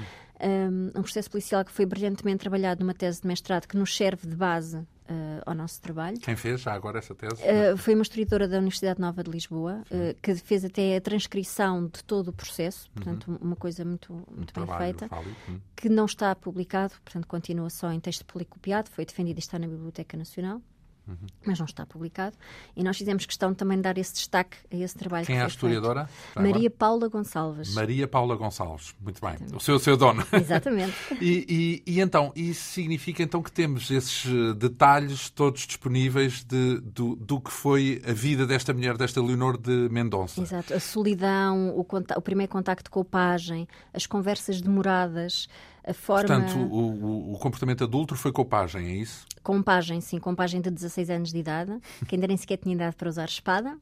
Um, 0.44 0.98
um, 0.98 1.02
processo 1.02 1.30
policial 1.30 1.64
que 1.64 1.70
foi 1.70 1.86
brilhantemente 1.86 2.38
trabalhado 2.38 2.80
numa 2.80 2.94
tese 2.94 3.20
de 3.20 3.28
mestrado 3.28 3.68
que 3.68 3.76
nos 3.76 3.94
serve 3.94 4.26
de 4.26 4.34
base 4.34 4.84
uh, 5.12 5.42
ao 5.46 5.54
nosso 5.54 5.80
trabalho. 5.80 6.18
Quem 6.20 6.36
fez 6.36 6.60
já 6.60 6.72
agora 6.72 6.98
essa 6.98 7.14
tese? 7.14 7.42
Uh, 7.42 7.76
foi 7.76 7.94
uma 7.94 8.02
historiadora 8.02 8.48
da 8.48 8.58
Universidade 8.58 9.00
Nova 9.00 9.22
de 9.22 9.30
Lisboa, 9.30 9.82
uh, 9.90 10.16
que 10.20 10.34
fez 10.36 10.64
até 10.64 10.96
a 10.96 11.00
transcrição 11.00 11.86
de 11.86 12.02
todo 12.04 12.28
o 12.28 12.32
processo, 12.32 12.86
uhum. 12.88 12.94
portanto, 12.94 13.28
uhum. 13.28 13.38
uma 13.40 13.56
coisa 13.56 13.84
muito, 13.84 14.12
muito 14.34 14.58
um 14.58 14.66
bem 14.66 14.76
feita, 14.76 15.08
uhum. 15.14 15.60
que 15.76 15.88
não 15.88 16.06
está 16.06 16.34
publicado, 16.34 16.94
portanto, 17.04 17.26
continua 17.26 17.70
só 17.70 17.92
em 17.92 18.00
texto 18.00 18.24
policopiado, 18.24 18.90
foi 18.90 19.04
defendido 19.04 19.38
e 19.38 19.40
está 19.40 19.58
na 19.58 19.66
Biblioteca 19.66 20.16
Nacional. 20.16 20.60
Uhum. 21.06 21.16
Mas 21.44 21.58
não 21.58 21.66
está 21.66 21.84
publicado. 21.84 22.36
E 22.76 22.84
nós 22.84 22.96
fizemos 22.96 23.26
questão 23.26 23.52
também 23.52 23.76
de 23.76 23.82
dar 23.82 23.98
esse 23.98 24.14
destaque 24.14 24.56
a 24.70 24.76
esse 24.76 24.96
trabalho. 24.96 25.26
Quem 25.26 25.36
que 25.36 25.40
é 25.40 25.44
a 25.44 25.48
historiadora? 25.48 26.08
Maria 26.36 26.70
Paula 26.70 27.08
Gonçalves. 27.08 27.74
Maria 27.74 28.06
Paula 28.06 28.36
Gonçalves, 28.36 28.94
muito 29.00 29.20
bem. 29.20 29.30
Exatamente. 29.30 29.56
O 29.56 29.60
seu, 29.60 29.76
o 29.76 29.78
seu 29.80 29.96
dono. 29.96 30.24
Exatamente. 30.32 30.94
e, 31.20 31.82
e, 31.86 31.94
e, 31.94 32.00
então, 32.00 32.32
isso 32.36 32.72
significa 32.72 33.22
então 33.22 33.42
que 33.42 33.50
temos 33.50 33.90
esses 33.90 34.26
eh, 34.26 34.54
detalhes 34.54 35.28
todos 35.28 35.66
disponíveis 35.66 36.44
de, 36.44 36.80
do, 36.80 37.16
do 37.16 37.40
que 37.40 37.50
foi 37.50 38.00
a 38.06 38.12
vida 38.12 38.46
desta 38.46 38.72
mulher, 38.72 38.96
desta 38.96 39.20
Leonor 39.20 39.58
de 39.58 39.88
Mendonça. 39.90 40.40
Exato. 40.40 40.72
A 40.72 40.80
solidão, 40.80 41.70
o, 41.70 41.80
o 42.16 42.22
primeiro 42.22 42.50
contacto 42.50 42.90
com 42.90 43.00
o 43.00 43.04
pajem, 43.04 43.66
as 43.92 44.06
conversas 44.06 44.60
demoradas 44.60 45.48
a 45.84 45.92
forma... 45.92 46.28
Portanto, 46.28 46.58
o, 46.58 47.32
o, 47.32 47.38
comportamento 47.38 47.84
adulto 47.84 48.14
foi 48.14 48.30
com 48.32 48.44
pagem, 48.44 48.86
é 48.86 48.94
isso? 48.94 49.26
Com 49.42 49.62
pagem, 49.62 50.00
sim, 50.00 50.18
com 50.18 50.34
pagem 50.34 50.60
de 50.60 50.70
16 50.70 51.10
anos 51.10 51.32
de 51.32 51.38
idade, 51.38 51.78
que 52.06 52.14
ainda 52.14 52.26
nem 52.26 52.36
sequer 52.36 52.56
tinha 52.58 52.74
idade 52.74 52.94
para 52.96 53.08
usar 53.08 53.24
espada. 53.24 53.76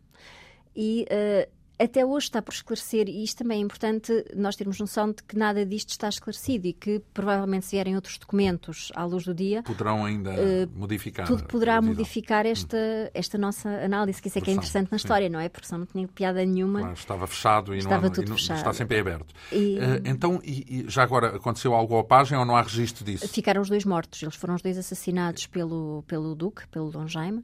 E 0.74 1.06
uh, 1.10 1.50
até 1.80 2.04
hoje 2.04 2.26
está 2.26 2.42
por 2.42 2.52
esclarecer, 2.52 3.08
e 3.08 3.24
isto 3.24 3.38
também 3.38 3.58
é 3.58 3.64
importante 3.64 4.24
nós 4.36 4.54
termos 4.54 4.78
noção 4.78 5.08
de 5.08 5.22
que 5.22 5.36
nada 5.36 5.64
disto 5.64 5.90
está 5.90 6.08
esclarecido 6.08 6.66
e 6.66 6.72
que 6.74 7.00
provavelmente 7.14 7.64
se 7.66 7.72
vierem 7.72 7.94
outros 7.94 8.18
documentos 8.18 8.92
à 8.94 9.04
luz 9.04 9.24
do 9.24 9.34
dia 9.34 9.62
poderão 9.62 10.04
ainda 10.04 10.30
uh, 10.30 10.78
modificar. 10.78 11.26
Tudo 11.26 11.44
poderá 11.44 11.80
modificar 11.80 12.44
esta, 12.44 12.76
hum. 12.76 13.10
esta 13.14 13.38
nossa 13.38 13.68
análise, 13.68 14.20
que 14.20 14.28
isso 14.28 14.38
é 14.38 14.42
que 14.42 14.50
é 14.50 14.52
interessante 14.52 14.90
na 14.90 14.96
história, 14.96 15.26
sim. 15.26 15.32
não 15.32 15.40
é? 15.40 15.48
Porque 15.48 15.66
senão 15.66 15.80
não 15.80 15.86
tinha 15.86 16.06
piada 16.08 16.44
nenhuma. 16.44 16.80
Claro, 16.80 16.94
estava 16.94 17.26
fechado 17.26 17.74
e, 17.74 17.78
estava 17.78 18.02
não, 18.02 18.10
tudo 18.10 18.26
e 18.26 18.30
não, 18.30 18.36
fechado. 18.36 18.58
está 18.58 18.72
sempre 18.74 18.98
aberto. 18.98 19.34
E... 19.50 19.78
Uh, 19.78 19.80
então, 20.04 20.40
e, 20.44 20.84
e 20.84 20.90
já 20.90 21.02
agora 21.02 21.36
aconteceu 21.36 21.74
algo 21.74 21.98
à 21.98 22.04
página 22.04 22.40
ou 22.40 22.44
não 22.44 22.56
há 22.56 22.62
registro 22.62 23.04
disso? 23.04 23.26
Ficaram 23.28 23.62
os 23.62 23.68
dois 23.68 23.84
mortos, 23.84 24.22
eles 24.22 24.34
foram 24.34 24.54
os 24.54 24.62
dois 24.62 24.76
assassinados 24.76 25.46
pelo, 25.46 26.04
pelo 26.06 26.34
Duque, 26.34 26.66
pelo 26.68 26.90
Dom 26.90 27.06
Jaime. 27.06 27.42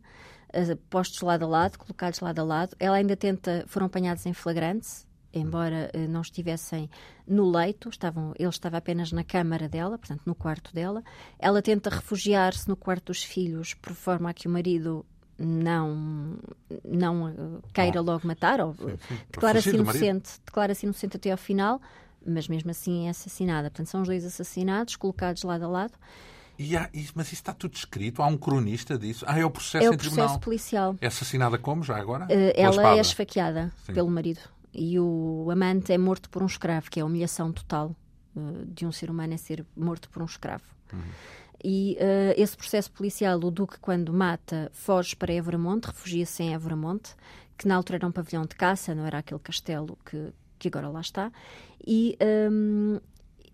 Uh, 0.57 0.77
postos 0.89 1.21
lado 1.21 1.45
a 1.45 1.49
lado, 1.49 1.79
colocados 1.79 2.21
lado 2.21 2.39
a 2.39 2.45
lado. 2.45 2.77
Ela 2.79 2.97
ainda 2.97 3.17
tenta, 3.17 3.65
foram 3.67 3.87
apanhados 3.87 4.25
em 4.25 4.33
flagrante, 4.33 4.89
embora 5.33 5.91
uh, 5.95 6.09
não 6.09 6.21
estivessem 6.21 6.89
no 7.27 7.51
leito, 7.51 7.89
estavam, 7.89 8.33
ele 8.39 8.49
estava 8.49 8.79
apenas 8.79 9.13
na 9.13 9.23
câmara 9.23 9.69
dela, 9.69 9.99
portanto 9.99 10.23
no 10.25 10.35
quarto 10.35 10.73
dela. 10.73 11.03
Ela 11.39 11.61
tenta 11.61 11.91
refugiar-se 11.91 12.69
no 12.69 12.77
quarto 12.77 13.07
dos 13.07 13.23
filhos, 13.23 13.75
por 13.75 13.93
forma 13.93 14.31
a 14.31 14.35
que 14.35 14.49
o 14.49 14.51
marido 14.51 15.05
não 15.39 16.39
não 16.85 17.25
uh, 17.25 17.63
queira 17.73 18.01
logo 18.01 18.27
matar 18.27 18.61
ou 18.61 18.75
declara-se 19.31 19.71
inocente, 19.71 20.41
declara-se 20.45 20.87
inocente 20.87 21.17
até 21.17 21.31
ao 21.31 21.37
final, 21.37 21.81
mas 22.25 22.49
mesmo 22.49 22.71
assim 22.71 23.07
é 23.07 23.11
assassinada. 23.11 23.71
Portanto, 23.71 23.89
são 23.89 24.03
os 24.03 24.09
dois 24.09 24.25
assassinados 24.25 24.97
colocados 24.97 25.43
lado 25.43 25.65
a 25.65 25.69
lado. 25.69 25.95
E 26.59 26.77
há, 26.77 26.89
mas 27.15 27.27
isso 27.27 27.35
está 27.35 27.53
tudo 27.53 27.75
escrito? 27.75 28.23
Há 28.23 28.27
um 28.27 28.37
cronista 28.37 28.99
disso? 28.99 29.25
Ah, 29.29 29.39
é 29.39 29.45
o 29.45 29.51
processo 29.51 29.85
é 29.85 29.91
o 29.91 29.97
processo 29.97 30.15
tribunal. 30.15 30.41
policial. 30.41 30.97
É 31.01 31.07
assassinada 31.07 31.59
como, 31.59 31.83
já 31.83 31.97
agora? 31.97 32.25
Uh, 32.25 32.53
ela 32.55 32.97
é 32.97 33.01
esfaqueada 33.01 33.73
Sim. 33.85 33.95
pelo 33.95 34.11
marido. 34.11 34.41
E 34.73 34.99
o 34.99 35.49
amante 35.51 35.93
é 35.93 35.99
morto 35.99 36.29
por 36.31 36.43
um 36.43 36.47
escravo, 36.47 36.91
que 36.91 37.01
é 37.01 37.03
a 37.03 37.07
humilhação 37.07 37.53
total 37.53 37.95
uh, 38.35 38.67
de 38.67 38.87
um 38.87 38.93
ser 38.93 39.11
humano 39.11 39.35
é 39.35 39.37
ser 39.37 39.65
morto 39.77 40.09
por 40.11 40.23
um 40.23 40.27
escravo. 40.27 40.65
E 41.63 41.97
uh, 42.01 42.41
esse 42.41 42.57
processo 42.57 42.91
policial, 42.93 43.39
o 43.39 43.51
Duque, 43.51 43.79
quando 43.81 44.13
mata, 44.13 44.71
foge 44.73 45.17
para 45.17 45.33
Evramonte, 45.33 45.87
refugia-se 45.89 46.43
em 46.43 46.53
Evramonte, 46.53 47.15
que 47.57 47.67
na 47.67 47.75
altura 47.75 47.99
era 47.99 48.07
um 48.07 48.13
pavilhão 48.13 48.43
de 48.43 48.55
caça, 48.55 48.95
não 48.95 49.07
era 49.07 49.19
aquele 49.19 49.41
castelo 49.41 49.99
que, 50.05 50.33
que 50.59 50.69
agora 50.69 50.89
lá 50.89 51.01
está. 51.01 51.33
E 51.85 52.17
um, 52.51 53.01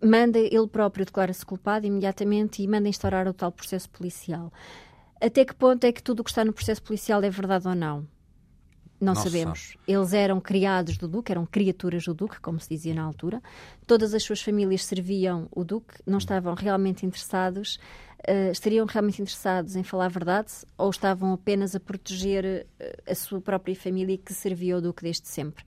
manda 0.03 0.39
ele 0.39 0.67
próprio 0.67 1.05
declara-se 1.05 1.45
culpado 1.45 1.87
imediatamente 1.87 2.63
e 2.63 2.69
manda 2.69 2.89
instaurar 2.89 3.29
o 3.29 3.33
tal 3.33 3.53
processo 3.53 3.89
policial. 3.89 4.53
Até 5.21 5.45
que 5.45 5.55
ponto 5.55 5.85
é 5.85 5.93
que 5.93 6.03
tudo 6.03 6.21
o 6.21 6.25
que 6.25 6.31
está 6.31 6.45
no 6.45 6.53
processo 6.53 6.83
policial 6.83 7.23
é 7.23 7.31
verdade 7.31 7.69
ou 7.69 7.75
não? 7.75 8.07
Não, 9.01 9.17
se 9.17 9.25
sabemos. 9.25 9.77
Eles 9.87 10.13
eram 10.13 10.41
criados 10.41 10.97
do 10.97 11.09
Duque, 11.09 11.33
eram 11.33 11.45
criaturas 11.45 12.05
do 12.05 12.15
Duque, 12.15 12.41
como 12.41 12.61
se 12.61 12.69
dizia 12.69 12.95
na 12.95 13.03
altura. 13.03 13.43
Todas 13.85 14.15
as 14.15 14.23
suas 14.23 14.41
famílias 14.41 14.85
serviam 14.85 15.49
o 15.51 15.65
Duque, 15.65 15.95
não 16.07 16.19
estavam 16.19 16.55
realmente 16.55 17.05
interessados, 17.05 17.81
uh, 18.29 18.53
estariam 18.53 18.87
realmente 18.87 19.21
interessados 19.21 19.75
em 19.75 19.83
falar 19.83 20.07
a 20.07 20.09
verdade 20.09 20.53
ou 20.79 20.89
estavam 20.89 21.33
apenas 21.33 21.75
a 21.75 21.81
proteger 21.81 22.65
uh, 22.81 23.11
a 23.11 23.15
sua 23.17 23.41
própria 23.41 23.75
família 23.75 24.17
que 24.17 24.33
servia 24.33 24.77
o 24.77 24.81
Duque 24.81 25.03
desde 25.03 25.27
sempre? 25.27 25.65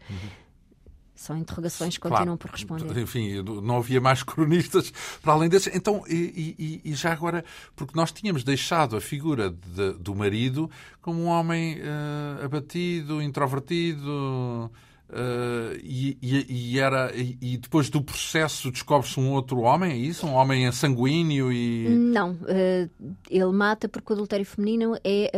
São 1.16 1.38
interrogações 1.38 1.98
que 1.98 2.02
continuam 2.02 2.36
por 2.36 2.52
responder. 2.52 2.98
Enfim, 2.98 3.42
não 3.64 3.78
havia 3.78 4.02
mais 4.02 4.22
cronistas 4.24 4.92
para 5.22 5.34
além 5.34 5.48
desses. 5.48 5.74
Então, 5.74 6.04
e, 6.10 6.82
e, 6.84 6.92
e, 6.92 6.94
já 6.94 7.14
agora, 7.14 7.44
porque 7.76 7.94
nós 7.96 8.12
tínhamos 8.12 8.44
deixado 8.44 8.98
a 8.98 9.02
figura 9.02 9.50
de, 9.50 9.94
do 9.94 10.14
marido 10.14 10.70
como 11.02 11.22
um 11.22 11.28
homem 11.28 11.78
uh, 11.80 12.44
abatido, 12.44 13.22
introvertido. 13.22 14.70
Uh, 15.08 15.78
e, 15.84 16.18
e, 16.50 16.80
era, 16.80 17.12
e, 17.16 17.58
depois 17.58 17.92
do 17.92 18.02
processo 18.02 18.72
descobre-se 18.72 19.20
um 19.20 19.32
outro 19.32 19.60
homem, 19.60 19.92
é 19.92 19.96
isso? 19.96 20.26
Um 20.26 20.34
homem 20.34 20.70
sanguíneo 20.72 21.54
e. 21.54 21.88
Não, 21.88 22.32
uh, 22.32 22.90
ele 23.30 23.52
mata 23.54 23.88
porque 23.88 24.12
o 24.12 24.16
adultério 24.16 24.46
feminino 24.46 24.98
é. 25.04 25.32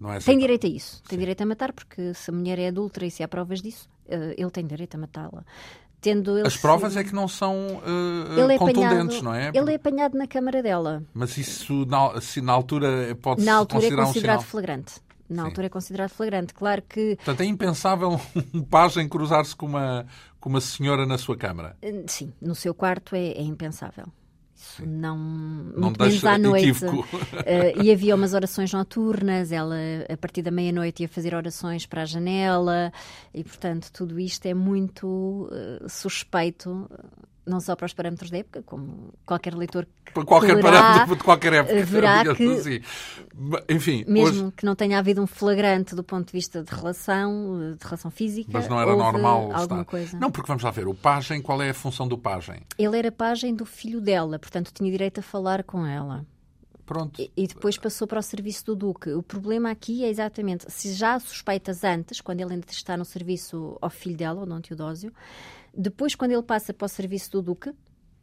Não 0.00 0.12
é 0.12 0.18
tem 0.18 0.36
direito 0.36 0.66
a 0.66 0.70
isso. 0.70 1.00
Tem 1.04 1.16
Sim. 1.16 1.20
direito 1.20 1.40
a 1.40 1.46
matar, 1.46 1.72
porque 1.72 2.12
se 2.12 2.30
a 2.30 2.34
mulher 2.34 2.58
é 2.58 2.68
adulta 2.68 3.06
e 3.06 3.10
se 3.10 3.22
há 3.22 3.28
provas 3.28 3.62
disso, 3.62 3.88
ele 4.08 4.50
tem 4.50 4.66
direito 4.66 4.94
a 4.94 4.98
matá-la. 4.98 5.44
Tendo 6.00 6.46
As 6.46 6.56
provas 6.56 6.92
sido... 6.92 7.00
é 7.00 7.04
que 7.04 7.14
não 7.14 7.26
são 7.26 7.56
uh, 7.56 8.50
é 8.50 8.56
contundentes, 8.56 9.18
apanhado, 9.18 9.22
não 9.22 9.34
é? 9.34 9.50
Ele 9.52 9.72
é 9.72 9.74
apanhado 9.74 10.16
na 10.16 10.28
câmara 10.28 10.62
dela. 10.62 11.02
Mas 11.12 11.36
isso, 11.36 11.84
na, 11.86 12.20
se 12.20 12.40
na 12.40 12.52
altura, 12.52 13.16
pode 13.20 13.44
Na 13.44 13.56
altura 13.56 13.86
é 13.86 13.96
considerado 13.96 14.40
um 14.40 14.42
flagrante. 14.42 14.94
Na 15.28 15.42
Sim. 15.42 15.48
altura 15.48 15.66
é 15.66 15.70
considerado 15.70 16.10
flagrante. 16.10 16.54
Claro 16.54 16.82
que. 16.88 17.16
Portanto, 17.16 17.40
é 17.40 17.44
impensável 17.44 18.20
um 18.54 18.62
pajem 18.62 19.08
cruzar-se 19.08 19.54
com 19.56 19.66
uma, 19.66 20.06
com 20.40 20.48
uma 20.48 20.60
senhora 20.60 21.04
na 21.04 21.18
sua 21.18 21.36
câmara. 21.36 21.76
Sim, 22.06 22.32
no 22.40 22.54
seu 22.54 22.72
quarto 22.72 23.16
é, 23.16 23.32
é 23.32 23.42
impensável. 23.42 24.06
Isso 24.58 24.84
não, 24.84 25.16
não 25.16 25.82
muito 25.82 26.02
menos 26.02 26.24
à 26.24 26.36
noite. 26.36 26.84
Uh, 26.84 27.78
e 27.80 27.92
havia 27.92 28.12
umas 28.12 28.34
orações 28.34 28.72
noturnas, 28.72 29.52
ela 29.52 29.76
a 30.08 30.16
partir 30.16 30.42
da 30.42 30.50
meia-noite 30.50 31.04
ia 31.04 31.08
fazer 31.08 31.32
orações 31.32 31.86
para 31.86 32.02
a 32.02 32.04
janela 32.04 32.92
e, 33.32 33.44
portanto, 33.44 33.88
tudo 33.92 34.18
isto 34.18 34.46
é 34.46 34.54
muito 34.54 35.48
uh, 35.52 35.88
suspeito, 35.88 36.90
não 37.48 37.60
só 37.60 37.74
para 37.74 37.86
os 37.86 37.92
parâmetros 37.92 38.30
da 38.30 38.38
época, 38.38 38.62
como 38.62 39.12
qualquer 39.24 39.54
leitor 39.54 39.86
que 40.04 40.12
para 40.12 40.24
qualquer 40.24 40.60
parâmetro 40.60 41.16
de 41.16 41.24
qualquer 41.24 41.52
época. 41.52 41.84
Verá 41.84 42.34
que, 42.34 42.52
assim. 42.52 42.80
Enfim, 43.68 44.04
mesmo 44.06 44.46
hoje... 44.46 44.52
que 44.56 44.64
não 44.64 44.74
tenha 44.74 44.98
havido 44.98 45.22
um 45.22 45.26
flagrante 45.26 45.94
do 45.94 46.04
ponto 46.04 46.26
de 46.26 46.32
vista 46.32 46.62
de 46.62 46.74
relação, 46.74 47.76
de 47.78 47.84
relação 47.84 48.10
física, 48.10 48.50
mas 48.52 48.68
não 48.68 48.80
era 48.80 48.94
normal 48.94 49.52
alguma 49.52 49.62
estar. 49.62 49.84
coisa. 49.84 50.18
Não, 50.18 50.30
porque 50.30 50.48
vamos 50.48 50.62
lá 50.62 50.70
ver, 50.70 50.86
o 50.86 50.94
pajem, 50.94 51.40
qual 51.40 51.60
é 51.62 51.70
a 51.70 51.74
função 51.74 52.06
do 52.06 52.18
pajem? 52.18 52.62
Ele 52.78 52.98
era 52.98 53.10
pajem 53.10 53.54
do 53.54 53.64
filho 53.64 54.00
dela, 54.00 54.38
portanto 54.38 54.72
tinha 54.72 54.90
direito 54.90 55.20
a 55.20 55.22
falar 55.22 55.62
com 55.64 55.86
ela. 55.86 56.24
Pronto. 56.88 57.20
E, 57.20 57.30
e, 57.36 57.46
depois 57.46 57.76
passou 57.76 58.08
para 58.08 58.18
o 58.18 58.22
serviço 58.22 58.64
do 58.64 58.74
Duque. 58.74 59.10
O 59.10 59.22
problema 59.22 59.70
aqui 59.70 60.04
é 60.04 60.08
exatamente, 60.08 60.64
se 60.72 60.94
já 60.94 61.20
suspeitas 61.20 61.84
antes, 61.84 62.18
quando 62.22 62.40
ele 62.40 62.54
ainda 62.54 62.66
está 62.70 62.96
no 62.96 63.04
serviço 63.04 63.76
ao 63.78 63.90
filho 63.90 64.16
dela, 64.16 64.42
o 64.42 64.46
Dom 64.46 64.58
Teodósio, 64.58 65.12
depois 65.78 66.14
quando 66.14 66.32
ele 66.32 66.42
passa 66.42 66.74
para 66.74 66.86
o 66.86 66.88
serviço 66.88 67.30
do 67.30 67.40
Duque, 67.42 67.72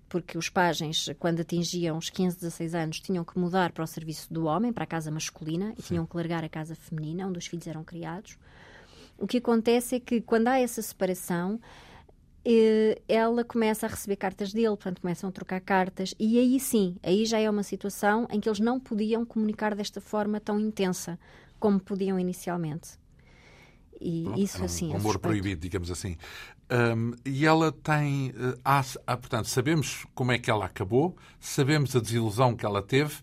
porque 0.10 0.38
os 0.38 0.50
pajens, 0.50 1.10
quando 1.18 1.40
atingiam 1.40 1.98
os 1.98 2.10
15, 2.10 2.36
16 2.36 2.76
anos, 2.76 3.00
tinham 3.00 3.24
que 3.24 3.40
mudar 3.40 3.72
para 3.72 3.84
o 3.84 3.88
serviço 3.88 4.32
do 4.32 4.46
homem, 4.46 4.74
para 4.74 4.84
a 4.84 4.88
casa 4.88 5.10
masculina, 5.10 5.74
e 5.78 5.82
Sim. 5.82 5.88
tinham 5.88 6.06
que 6.06 6.16
largar 6.16 6.44
a 6.44 6.50
casa 6.50 6.76
feminina, 6.76 7.26
onde 7.26 7.40
os 7.40 7.48
filhos 7.48 7.66
eram 7.66 7.84
criados. 7.84 8.38
O 9.18 9.26
que 9.26 9.38
acontece 9.38 9.96
é 9.96 10.00
que, 10.00 10.22
quando 10.22 10.50
há 10.50 10.60
essa 10.60 10.82
separação, 10.82 11.60
eh, 12.44 13.02
ela 13.08 13.44
começa 13.44 13.86
a 13.86 13.90
receber 13.90 14.18
cartas 14.18 14.54
dele, 14.54 14.68
portanto, 14.68 15.02
começam 15.02 15.30
a 15.30 15.32
trocar 15.32 15.62
cartas, 15.62 16.14
e 16.20 16.38
aí 16.38 16.60
sim, 16.60 16.98
aí 17.02 17.26
já 17.26 17.40
é 17.40 17.50
uma 17.50 17.64
situação 17.64 18.28
em 18.30 18.40
que 18.40 18.50
eles 18.50 18.60
não 18.60 18.80
podiam 18.80 19.26
comunicar 19.26 19.74
desta 19.74 20.00
forma 20.00 20.40
tão 20.40 20.60
intensa 20.60 21.18
como 21.60 21.80
podiam 21.80 22.20
inicialmente. 22.20 23.00
E 24.06 24.24
Pronto, 24.24 24.40
isso, 24.40 24.56
era 24.58 24.64
um 24.64 24.66
assim, 24.66 24.86
é 24.86 24.90
amor 24.90 25.14
suspeito. 25.14 25.20
proibido, 25.20 25.62
digamos 25.62 25.90
assim. 25.90 26.16
Um, 26.70 27.14
e 27.26 27.46
ela 27.46 27.72
tem. 27.72 28.30
Uh, 28.30 28.60
há, 28.64 28.84
há, 29.08 29.18
portanto, 29.18 29.48
sabemos 29.48 30.06
como 30.14 30.32
é 30.32 30.38
que 30.38 30.52
ela 30.52 30.66
acabou, 30.66 31.16
sabemos 31.40 31.96
a 31.96 32.00
desilusão 32.00 32.56
que 32.56 32.66
ela 32.66 32.84
teve 32.84 33.16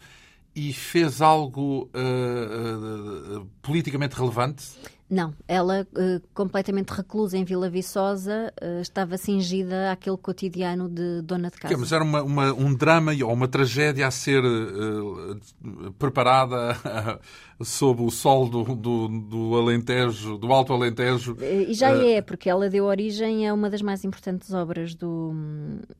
e 0.54 0.72
fez 0.72 1.22
algo 1.22 1.88
uh, 1.94 3.38
uh, 3.38 3.48
politicamente 3.62 4.16
relevante? 4.16 4.64
Não, 5.12 5.34
ela, 5.46 5.86
uh, 5.92 6.26
completamente 6.32 6.88
reclusa 6.88 7.36
em 7.36 7.44
Vila 7.44 7.68
Viçosa, 7.68 8.50
uh, 8.62 8.80
estava 8.80 9.18
cingida 9.18 9.92
àquele 9.92 10.16
cotidiano 10.16 10.88
de 10.88 11.20
dona 11.20 11.50
de 11.50 11.58
casa. 11.58 11.74
Que, 11.74 11.78
mas 11.78 11.92
era 11.92 12.02
uma, 12.02 12.22
uma, 12.22 12.54
um 12.54 12.72
drama 12.72 13.12
ou 13.22 13.30
uma 13.30 13.46
tragédia 13.46 14.06
a 14.06 14.10
ser 14.10 14.42
uh, 14.42 15.92
preparada 15.98 16.78
sob 17.60 18.02
o 18.02 18.10
sol 18.10 18.48
do, 18.48 18.74
do, 18.74 19.08
do, 19.08 19.54
Alentejo, 19.54 20.38
do 20.38 20.50
Alto 20.50 20.72
Alentejo. 20.72 21.36
E 21.42 21.74
já 21.74 21.90
é, 21.90 22.22
porque 22.22 22.48
ela 22.48 22.70
deu 22.70 22.86
origem 22.86 23.46
a 23.46 23.52
uma 23.52 23.68
das 23.68 23.82
mais 23.82 24.06
importantes 24.06 24.54
obras 24.54 24.94
do, 24.94 25.34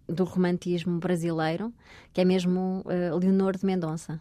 do 0.08 0.24
romantismo 0.24 0.98
brasileiro, 0.98 1.70
que 2.14 2.22
é 2.22 2.24
mesmo 2.24 2.82
Leonor 3.20 3.58
de 3.58 3.66
Mendonça. 3.66 4.18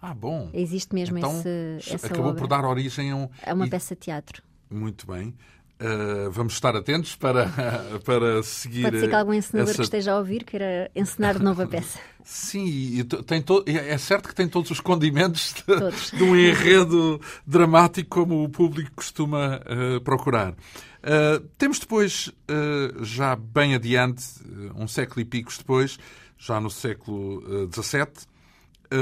Ah, 0.00 0.14
bom. 0.14 0.50
Existe 0.52 0.94
mesmo 0.94 1.18
então, 1.18 1.38
esse, 1.38 1.94
essa 1.94 2.06
acabou 2.06 2.30
obra. 2.30 2.40
por 2.40 2.48
dar 2.48 2.64
origem 2.64 3.10
a 3.10 3.16
um... 3.16 3.28
É 3.42 3.52
uma 3.52 3.66
e... 3.66 3.70
peça 3.70 3.94
de 3.94 4.02
teatro. 4.02 4.42
Muito 4.70 5.06
bem. 5.06 5.34
Uh, 5.78 6.30
vamos 6.30 6.54
estar 6.54 6.74
atentos 6.74 7.16
para, 7.16 7.50
para 8.02 8.42
seguir. 8.42 8.84
Pode 8.84 8.98
ser 8.98 9.08
que 9.08 9.14
algum 9.14 9.34
encenador 9.34 9.68
essa... 9.68 9.76
que 9.76 9.84
esteja 9.84 10.12
a 10.12 10.18
ouvir 10.18 10.42
queira 10.42 10.90
encenar 10.96 11.36
de 11.36 11.44
novo 11.44 11.62
a 11.62 11.66
peça. 11.66 11.98
Sim, 12.24 13.04
tem 13.26 13.42
to... 13.42 13.62
é 13.66 13.96
certo 13.98 14.28
que 14.28 14.34
tem 14.34 14.48
todos 14.48 14.70
os 14.70 14.80
condimentos 14.80 15.52
de, 15.52 15.62
todos. 15.64 16.10
de 16.16 16.22
um 16.22 16.34
enredo 16.34 17.20
dramático 17.46 18.08
como 18.08 18.42
o 18.42 18.48
público 18.48 18.90
costuma 18.96 19.60
uh, 19.60 20.00
procurar. 20.00 20.52
Uh, 20.52 21.40
temos 21.58 21.78
depois, 21.78 22.32
já 23.02 23.36
bem 23.36 23.74
adiante, 23.74 24.24
um 24.74 24.88
século 24.88 25.20
e 25.20 25.24
picos 25.24 25.58
depois, 25.58 25.98
já 26.38 26.58
no 26.58 26.70
século 26.70 27.70
XVII, 27.72 28.26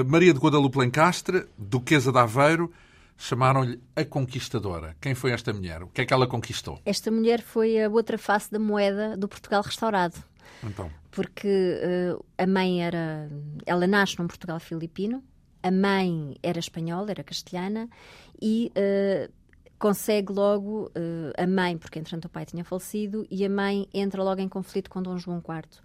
Maria 0.07 0.33
de 0.33 0.39
Guadalupe 0.39 0.79
Lencastre, 0.79 1.47
Duquesa 1.59 2.13
de 2.13 2.19
Aveiro, 2.19 2.73
chamaram-lhe 3.17 3.81
a 3.95 4.05
Conquistadora. 4.05 4.97
Quem 5.01 5.15
foi 5.15 5.33
esta 5.33 5.53
mulher? 5.53 5.83
O 5.83 5.89
que 5.89 6.03
é 6.03 6.07
que 6.07 6.13
ela 6.13 6.27
conquistou? 6.27 6.81
Esta 6.85 7.11
mulher 7.11 7.43
foi 7.43 7.83
a 7.83 7.89
outra 7.89 8.19
face 8.19 8.51
da 8.51 8.59
moeda 8.59 9.17
do 9.17 9.29
Portugal 9.29 9.63
restaurado. 9.63 10.17
Então. 10.63 10.91
Porque 11.11 11.49
uh, 11.49 12.25
a 12.37 12.47
mãe 12.47 12.83
era. 12.83 13.31
Ela 13.67 13.87
nasce 13.87 14.19
num 14.19 14.27
Portugal 14.27 14.59
filipino, 14.59 15.23
a 15.63 15.71
mãe 15.71 16.37
era 16.43 16.59
espanhola, 16.59 17.11
era 17.11 17.23
castelhana, 17.23 17.89
e. 18.41 18.73
Uh, 18.77 19.33
consegue 19.77 20.33
logo 20.33 20.87
uh, 20.97 21.33
a 21.37 21.47
mãe, 21.47 21.77
porque 21.77 21.99
entretanto 21.99 22.25
o 22.25 22.29
pai 22.31 22.47
tinha 22.47 22.65
falecido, 22.65 23.27
e 23.31 23.45
a 23.45 23.51
mãe 23.51 23.87
entra 23.93 24.23
logo 24.23 24.41
em 24.41 24.49
conflito 24.49 24.89
com 24.89 25.03
Dom 25.03 25.19
João 25.19 25.39
IV. 25.39 25.83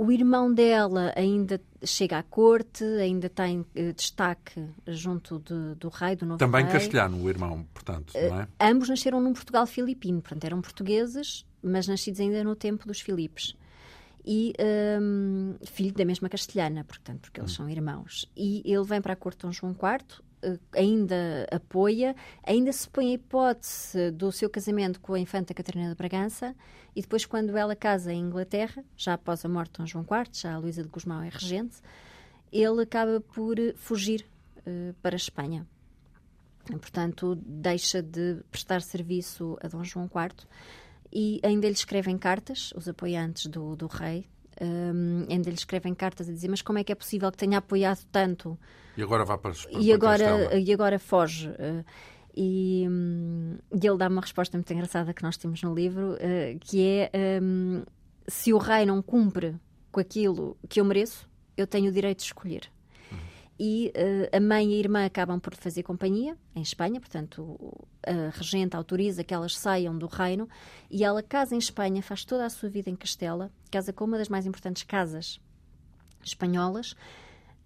O 0.00 0.10
irmão 0.10 0.50
dela 0.50 1.12
ainda 1.14 1.60
chega 1.84 2.16
à 2.16 2.22
corte, 2.22 2.82
ainda 2.82 3.28
tem 3.28 3.66
eh, 3.74 3.92
destaque 3.92 4.66
junto 4.86 5.38
de, 5.40 5.74
do 5.74 5.90
rei, 5.90 6.16
do 6.16 6.24
novo 6.24 6.38
Também 6.38 6.64
rei. 6.64 6.72
castelhano, 6.72 7.22
o 7.22 7.28
irmão, 7.28 7.66
portanto, 7.74 8.14
não 8.14 8.40
é? 8.40 8.44
Uh, 8.44 8.48
ambos 8.62 8.88
nasceram 8.88 9.20
num 9.20 9.34
Portugal 9.34 9.66
filipino, 9.66 10.22
portanto 10.22 10.44
eram 10.44 10.62
portugueses, 10.62 11.44
mas 11.62 11.86
nascidos 11.86 12.18
ainda 12.18 12.42
no 12.42 12.56
tempo 12.56 12.86
dos 12.86 12.98
Filipes. 12.98 13.54
E 14.24 14.54
um, 15.02 15.56
filho 15.66 15.92
da 15.92 16.06
mesma 16.06 16.30
castelhana, 16.30 16.82
portanto, 16.82 17.20
porque 17.20 17.38
eles 17.38 17.52
hum. 17.52 17.56
são 17.56 17.68
irmãos. 17.68 18.26
E 18.34 18.62
ele 18.64 18.84
vem 18.84 19.02
para 19.02 19.12
a 19.12 19.16
corte 19.16 19.40
de 19.40 19.48
Dom 19.48 19.52
João 19.52 19.72
IV, 19.72 20.22
ainda 20.72 21.46
apoia, 21.50 22.14
ainda 22.42 22.72
se 22.72 22.88
põe 22.88 23.10
a 23.10 23.14
hipótese 23.14 24.10
do 24.10 24.32
seu 24.32 24.48
casamento 24.48 25.00
com 25.00 25.14
a 25.14 25.18
infanta 25.18 25.54
Catarina 25.54 25.88
de 25.88 25.94
Bragança, 25.94 26.54
e 26.94 27.02
depois, 27.02 27.24
quando 27.24 27.56
ela 27.56 27.76
casa 27.76 28.12
em 28.12 28.20
Inglaterra, 28.20 28.84
já 28.96 29.14
após 29.14 29.44
a 29.44 29.48
morte 29.48 29.72
de 29.72 29.78
Dom 29.78 29.86
João 29.86 30.04
IV, 30.04 30.30
já 30.32 30.54
a 30.54 30.58
Luísa 30.58 30.82
de 30.82 30.88
Gusmão 30.88 31.22
é 31.22 31.28
regente, 31.28 31.76
ele 32.52 32.82
acaba 32.82 33.20
por 33.20 33.56
fugir 33.76 34.26
uh, 34.58 34.94
para 35.00 35.14
a 35.14 35.16
Espanha. 35.16 35.66
Portanto, 36.64 37.36
deixa 37.36 38.02
de 38.02 38.42
prestar 38.50 38.82
serviço 38.82 39.56
a 39.62 39.68
Dom 39.68 39.82
João 39.84 40.06
IV 40.06 40.46
e 41.12 41.40
ainda 41.42 41.66
lhe 41.66 41.74
escrevem 41.74 42.16
cartas, 42.18 42.72
os 42.76 42.88
apoiantes 42.88 43.46
do, 43.46 43.74
do 43.74 43.86
rei, 43.86 44.26
um, 44.60 45.26
ainda 45.28 45.48
lhe 45.48 45.56
escrevem 45.56 45.94
cartas 45.94 46.28
a 46.28 46.32
dizer 46.32 46.48
mas 46.48 46.62
como 46.62 46.78
é 46.78 46.84
que 46.84 46.92
é 46.92 46.94
possível 46.94 47.30
que 47.30 47.38
tenha 47.38 47.58
apoiado 47.58 48.04
tanto? 48.10 48.58
E 48.96 49.02
agora 49.02 49.24
vá 49.24 49.38
para, 49.38 49.52
para 49.52 49.80
e 49.80 49.92
agora 49.92 50.58
e 50.58 50.72
agora 50.72 50.98
foge 50.98 51.48
uh, 51.48 51.84
e, 52.34 52.86
um, 52.88 53.58
e, 53.72 53.86
ele 53.86 53.96
dá 53.96 54.08
uma 54.08 54.20
resposta 54.20 54.56
muito 54.56 54.72
engraçada 54.72 55.12
que 55.12 55.22
nós 55.22 55.36
temos 55.36 55.62
no 55.62 55.74
livro 55.74 56.14
uh, 56.14 56.58
que 56.60 56.82
é 56.82 57.10
um, 57.42 57.82
se 58.28 58.52
o 58.52 58.58
rei 58.58 58.86
não 58.86 59.02
cumpre 59.02 59.56
com 59.90 60.00
aquilo 60.00 60.56
que 60.68 60.80
eu 60.80 60.84
mereço 60.84 61.28
eu 61.56 61.66
tenho 61.66 61.90
o 61.90 61.92
direito 61.92 62.18
de 62.18 62.24
escolher 62.24 62.62
e 63.62 63.92
uh, 63.94 64.34
a 64.34 64.40
mãe 64.40 64.72
e 64.72 64.76
a 64.76 64.78
irmã 64.78 65.04
acabam 65.04 65.38
por 65.38 65.54
fazer 65.54 65.82
companhia 65.82 66.34
em 66.56 66.62
Espanha, 66.62 66.98
portanto 66.98 67.58
a 68.02 68.30
regente 68.34 68.74
autoriza 68.74 69.22
que 69.22 69.34
elas 69.34 69.54
saiam 69.54 69.98
do 69.98 70.06
reino 70.06 70.48
e 70.90 71.04
ela 71.04 71.22
casa 71.22 71.54
em 71.54 71.58
Espanha, 71.58 72.02
faz 72.02 72.24
toda 72.24 72.46
a 72.46 72.48
sua 72.48 72.70
vida 72.70 72.88
em 72.88 72.96
Castela, 72.96 73.52
casa 73.70 73.92
com 73.92 74.06
uma 74.06 74.16
das 74.16 74.30
mais 74.30 74.46
importantes 74.46 74.82
casas 74.84 75.38
espanholas, 76.24 76.96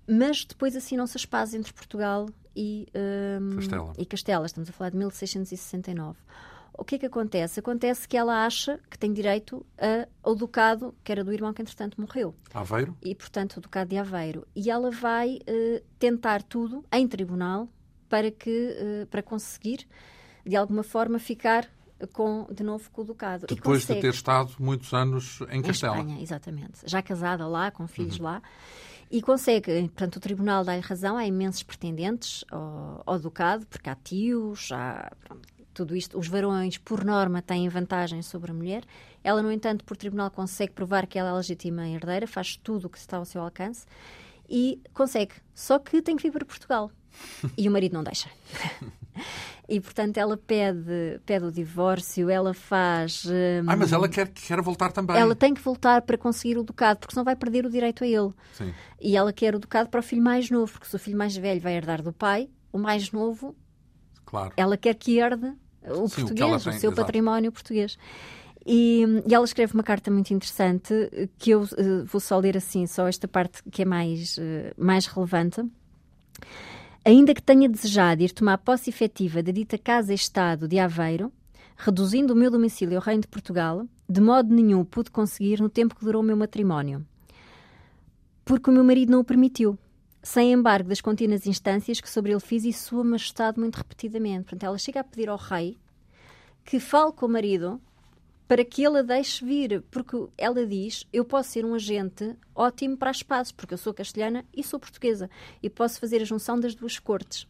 mas 0.05 0.45
depois 0.45 0.74
assinam-se 0.74 1.16
as 1.16 1.24
pazes 1.24 1.55
entre 1.55 1.72
Portugal 1.72 2.28
e, 2.57 2.88
um, 2.92 3.53
ehm, 3.53 3.57
Castela. 3.57 3.92
e 3.97 4.05
Castela, 4.05 4.47
estamos 4.47 4.68
a 4.68 4.72
falar 4.72 4.90
de 4.90 4.97
1669 4.97 6.18
o 6.77 6.85
que 6.85 6.97
é 6.97 6.99
que 6.99 7.07
acontece? 7.07 7.61
Acontece 7.61 8.09
que 8.09 8.16
ela 8.16 8.45
acha 8.45 8.79
que 8.91 8.99
tem 8.99 9.12
direito 9.12 9.64
a, 9.79 10.09
ao 10.22 10.35
ducado, 10.35 10.95
que 11.05 11.12
era 11.12 11.22
do 11.22 11.33
irmão 11.33 11.53
que 11.53 11.62
entretanto 11.62 12.01
morreu. 12.01 12.35
Aveiro? 12.53 12.97
E, 13.03 13.14
portanto, 13.14 13.59
o 13.59 13.61
ducado 13.61 13.91
de 13.91 13.97
Aveiro. 13.97 14.47
E 14.55 14.70
ela 14.70 14.91
vai 14.91 15.37
uh, 15.37 15.85
tentar 15.99 16.43
tudo 16.43 16.85
em 16.93 17.07
tribunal 17.07 17.68
para, 18.09 18.31
que, 18.31 18.77
uh, 19.03 19.07
para 19.07 19.22
conseguir, 19.22 19.87
de 20.45 20.57
alguma 20.57 20.83
forma, 20.83 21.18
ficar 21.18 21.68
com, 22.12 22.47
de 22.53 22.62
novo 22.62 22.91
com 22.91 23.03
o 23.03 23.05
ducado. 23.05 23.47
Depois 23.47 23.83
consegue... 23.83 24.01
de 24.01 24.07
ter 24.09 24.14
estado 24.14 24.53
muitos 24.59 24.93
anos 24.93 25.41
em 25.51 25.62
Castela. 25.62 25.97
Em 25.97 26.01
Espanha, 26.01 26.22
exatamente. 26.22 26.81
Já 26.85 27.03
casada 27.03 27.47
lá, 27.47 27.70
com 27.70 27.87
filhos 27.87 28.18
uhum. 28.18 28.25
lá. 28.25 28.43
E 29.11 29.22
consegue, 29.22 29.83
portanto, 29.83 30.16
o 30.16 30.20
tribunal 30.20 30.64
dá-lhe 30.64 30.81
razão, 30.81 31.16
há 31.16 31.25
imensos 31.27 31.62
pretendentes 31.62 32.45
ao, 32.51 33.03
ao 33.07 33.18
ducado, 33.18 33.66
porque 33.66 33.89
há 33.89 33.95
tios, 33.95 34.72
há 34.72 35.12
pronto, 35.22 35.49
tudo 35.75 35.97
isto, 35.97 36.18
os 36.18 36.29
varões, 36.29 36.79
por 36.79 37.05
norma, 37.05 37.43
têm 37.43 37.68
vantagem 37.68 38.22
sobre 38.22 38.51
a 38.53 38.55
mulher. 38.55 38.85
Ela, 39.22 39.43
no 39.43 39.53
entanto, 39.53 39.85
por 39.85 39.97
tribunal, 39.97 40.31
consegue 40.31 40.72
provar 40.72 41.07
que 41.07 41.18
ela 41.18 41.31
é 41.31 41.33
legítima 41.33 41.89
herdeira, 41.89 42.27
faz 42.27 42.57
tudo 42.57 42.87
o 42.87 42.91
que 42.91 42.99
está 42.99 43.16
ao 43.16 43.25
seu 43.25 43.43
alcance 43.43 43.85
e 44.49 44.81
consegue. 44.93 45.35
Só 45.55 45.79
que 45.79 46.01
tem 46.03 46.16
que 46.16 46.22
vir 46.22 46.33
para 46.33 46.45
Portugal. 46.45 46.91
E 47.57 47.68
o 47.68 47.72
marido 47.72 47.93
não 47.93 48.03
deixa. 48.03 48.29
e, 49.68 49.81
portanto, 49.81 50.18
ela 50.18 50.37
pede, 50.37 51.20
pede 51.25 51.45
o 51.45 51.53
divórcio, 51.53 52.29
ela 52.29 52.53
faz. 52.53 53.25
Hum, 53.25 53.64
ah, 53.68 53.77
mas 53.77 53.93
ela 53.93 54.09
quer, 54.09 54.29
quer 54.29 54.61
voltar 54.61 54.91
também. 54.91 55.16
Ela 55.16 55.37
tem 55.37 55.55
que 55.55 55.61
voltar 55.61 56.03
para 56.03 56.18
conseguir 56.18 56.59
o 56.59 56.64
ducado, 56.64 56.99
porque 56.99 57.14
senão 57.14 57.25
vai 57.25 57.37
perder 57.37 57.64
o 57.64 57.70
direito 57.70 58.03
a 58.03 58.07
ele. 58.07 58.33
Sim. 58.53 58.75
E 59.01 59.16
ela 59.16 59.33
quer 59.33 59.55
o 59.55 59.61
ducado 59.61 59.89
para 59.89 60.01
o 60.01 60.03
filho 60.03 60.22
mais 60.22 60.51
novo, 60.51 60.72
porque 60.72 60.89
se 60.89 60.97
o 60.97 60.99
filho 60.99 61.16
mais 61.16 61.37
velho 61.37 61.61
vai 61.61 61.75
herdar 61.75 62.03
do 62.03 62.12
pai, 62.12 62.51
o 62.72 62.79
mais 62.79 63.12
novo. 63.12 63.55
Claro. 64.25 64.53
Ela 64.57 64.77
quer 64.77 64.95
que 64.95 65.18
herde 65.18 65.55
o 65.89 66.09
Sim, 66.09 66.22
português, 66.22 66.51
o, 66.51 66.57
o 66.57 66.72
seu 66.72 66.91
exato. 66.91 66.95
património 66.95 67.53
português. 67.53 67.99
E, 68.66 69.05
e, 69.26 69.35
ela 69.35 69.45
escreve 69.45 69.74
uma 69.74 69.82
carta 69.82 70.11
muito 70.11 70.32
interessante 70.32 70.95
que 71.39 71.51
eu 71.51 71.62
uh, 71.62 72.05
vou 72.07 72.20
só 72.20 72.39
ler 72.39 72.57
assim, 72.57 72.87
só 72.87 73.07
esta 73.07 73.28
parte 73.28 73.62
que 73.70 73.82
é 73.82 73.85
mais, 73.85 74.39
uh, 74.39 74.72
mais 74.76 75.07
relevante. 75.07 75.62
Ainda 77.05 77.35
que 77.35 77.43
tenha 77.43 77.68
desejado 77.68 78.22
ir 78.22 78.32
tomar 78.32 78.57
posse 78.57 78.89
efetiva 78.89 79.43
da 79.43 79.53
dita 79.53 79.76
Casa-Estado 79.76 80.66
de 80.66 80.78
Aveiro, 80.78 81.30
reduzindo 81.76 82.32
o 82.32 82.37
meu 82.37 82.51
domicílio 82.51 82.97
ao 82.97 83.03
Reino 83.03 83.22
de 83.22 83.28
Portugal, 83.28 83.87
de 84.09 84.20
modo 84.20 84.55
nenhum 84.55 84.85
pude 84.85 85.11
conseguir 85.11 85.61
no 85.61 85.68
tempo 85.68 85.95
que 85.95 86.05
durou 86.05 86.22
o 86.22 86.24
meu 86.24 86.37
matrimónio. 86.37 87.05
Porque 88.45 88.70
o 88.70 88.72
meu 88.72 88.85
marido 88.85 89.12
não 89.12 89.20
o 89.20 89.24
permitiu 89.24 89.78
sem 90.25 90.55
embargo 90.55 90.89
das 90.89 91.03
contínuas 91.03 91.47
instâncias 91.47 92.01
que 92.01 92.09
sobre 92.09 92.33
ele 92.33 92.41
fiz 92.41 92.64
e 92.64 92.72
Sua 92.72 93.05
Majestade 93.05 93.61
muito 93.61 93.77
repetidamente. 93.77 94.45
Portanto, 94.45 94.64
ela 94.64 94.79
chega 94.79 95.01
a 95.01 95.05
pedir 95.05 95.29
ao 95.29 95.37
rei 95.37 95.77
que 96.64 96.81
fale 96.81 97.12
com 97.12 97.27
o 97.27 97.29
marido 97.29 97.79
para 98.49 98.64
que 98.64 98.83
ele 98.83 99.01
a 99.01 99.03
deixe 99.03 99.45
vir, 99.45 99.83
porque 99.91 100.16
ela 100.39 100.66
diz: 100.66 101.07
Eu 101.12 101.27
posso 101.27 101.51
ser 101.51 101.64
um 101.66 101.75
agente 101.75 102.35
ótimo 102.55 102.97
para 102.97 103.11
as 103.11 103.22
pazes, 103.22 103.53
porque 103.53 103.75
eu 103.75 103.79
sou 103.79 103.93
castelhana 103.93 104.47
e 104.55 104.64
sou 104.64 104.81
portuguesa, 104.81 105.29
e 105.62 105.68
posso 105.68 106.01
fazer 106.01 106.22
a 106.22 106.25
junção 106.25 106.59
das 106.59 106.75
duas 106.75 106.99
cortes. 106.99 107.47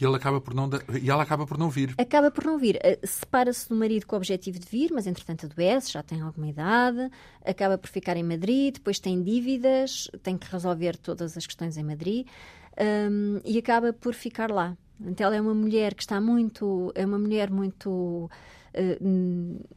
E, 0.00 0.04
ele 0.04 0.16
acaba 0.16 0.40
por 0.40 0.54
não, 0.54 0.68
e 1.00 1.10
ela 1.10 1.22
acaba 1.22 1.46
por 1.46 1.58
não 1.58 1.70
vir. 1.70 1.94
Acaba 1.98 2.30
por 2.30 2.44
não 2.44 2.58
vir. 2.58 2.78
Eh, 2.82 2.98
separa-se 3.04 3.68
do 3.68 3.74
marido 3.74 4.06
com 4.06 4.16
o 4.16 4.18
objetivo 4.18 4.58
de 4.58 4.66
vir, 4.66 4.90
mas 4.92 5.06
entretanto 5.06 5.46
adoece, 5.46 5.92
já 5.92 6.02
tem 6.02 6.20
alguma 6.20 6.48
idade, 6.48 7.10
acaba 7.44 7.78
por 7.78 7.88
ficar 7.88 8.16
em 8.16 8.22
Madrid, 8.22 8.74
depois 8.74 8.98
tem 8.98 9.22
dívidas, 9.22 10.08
tem 10.22 10.36
que 10.36 10.50
resolver 10.50 10.96
todas 10.96 11.36
as 11.36 11.46
questões 11.46 11.76
em 11.76 11.84
Madrid 11.84 12.26
um, 13.10 13.40
e 13.44 13.58
acaba 13.58 13.92
por 13.92 14.14
ficar 14.14 14.50
lá. 14.50 14.76
Então 15.00 15.26
ela 15.26 15.36
é 15.36 15.40
uma 15.40 15.54
mulher 15.54 15.94
que 15.94 16.02
está 16.02 16.20
muito, 16.20 16.92
é 16.94 17.04
uma 17.04 17.18
mulher 17.18 17.50
muito 17.50 18.30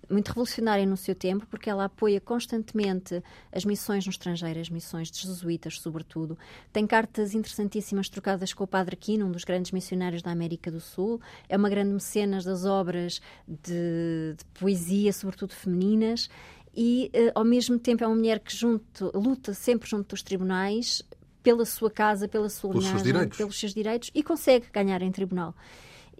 muito 0.10 0.30
revolucionária 0.30 0.86
no 0.86 0.98
seu 0.98 1.16
tempo, 1.16 1.46
porque 1.48 1.70
ela 1.70 1.86
apoia 1.86 2.20
constantemente 2.20 3.24
as 3.52 3.66
missões 3.66 4.06
no 4.06 4.12
estrangeiro, 4.12 4.60
as 4.60 4.70
missões 4.70 5.10
de 5.10 5.20
jesuítas, 5.22 5.80
sobretudo. 5.80 6.38
Tem 6.72 6.86
cartas 6.86 7.34
interessantíssimas 7.34 8.10
trocadas 8.10 8.54
com 8.54 8.64
o 8.64 8.68
Padre 8.68 8.96
Aquino, 8.96 9.26
um 9.26 9.32
dos 9.32 9.44
grandes 9.44 9.72
missionários 9.72 10.22
da 10.22 10.32
América 10.32 10.72
do 10.72 10.80
Sul. 10.80 11.22
É 11.48 11.58
uma 11.58 11.70
grande 11.70 11.94
mecenas 11.94 12.44
das 12.44 12.66
obras 12.66 13.22
de, 13.48 14.36
de 14.38 14.46
poesia, 14.54 15.14
sobretudo 15.14 15.54
femininas 15.54 16.30
e 16.76 17.12
uh, 17.14 17.32
ao 17.36 17.44
mesmo 17.44 17.80
tempo 17.80 18.04
é 18.04 18.08
uma 18.08 18.16
mulher 18.16 18.40
que 18.40 18.56
junto, 18.56 19.12
luta 19.14 19.54
sempre 19.54 19.90
junto 19.90 20.10
dos 20.10 20.22
tribunais 20.22 21.02
pela 21.42 21.66
sua 21.66 21.90
casa, 21.90 22.28
pela 22.28 22.50
sua 22.50 22.74
linhagem, 22.74 23.30
pelos 23.30 23.60
seus 23.60 23.74
direitos 23.74 24.12
e 24.14 24.22
consegue 24.22 24.68
ganhar 24.72 25.02
em 25.02 25.12
tribunal 25.12 25.56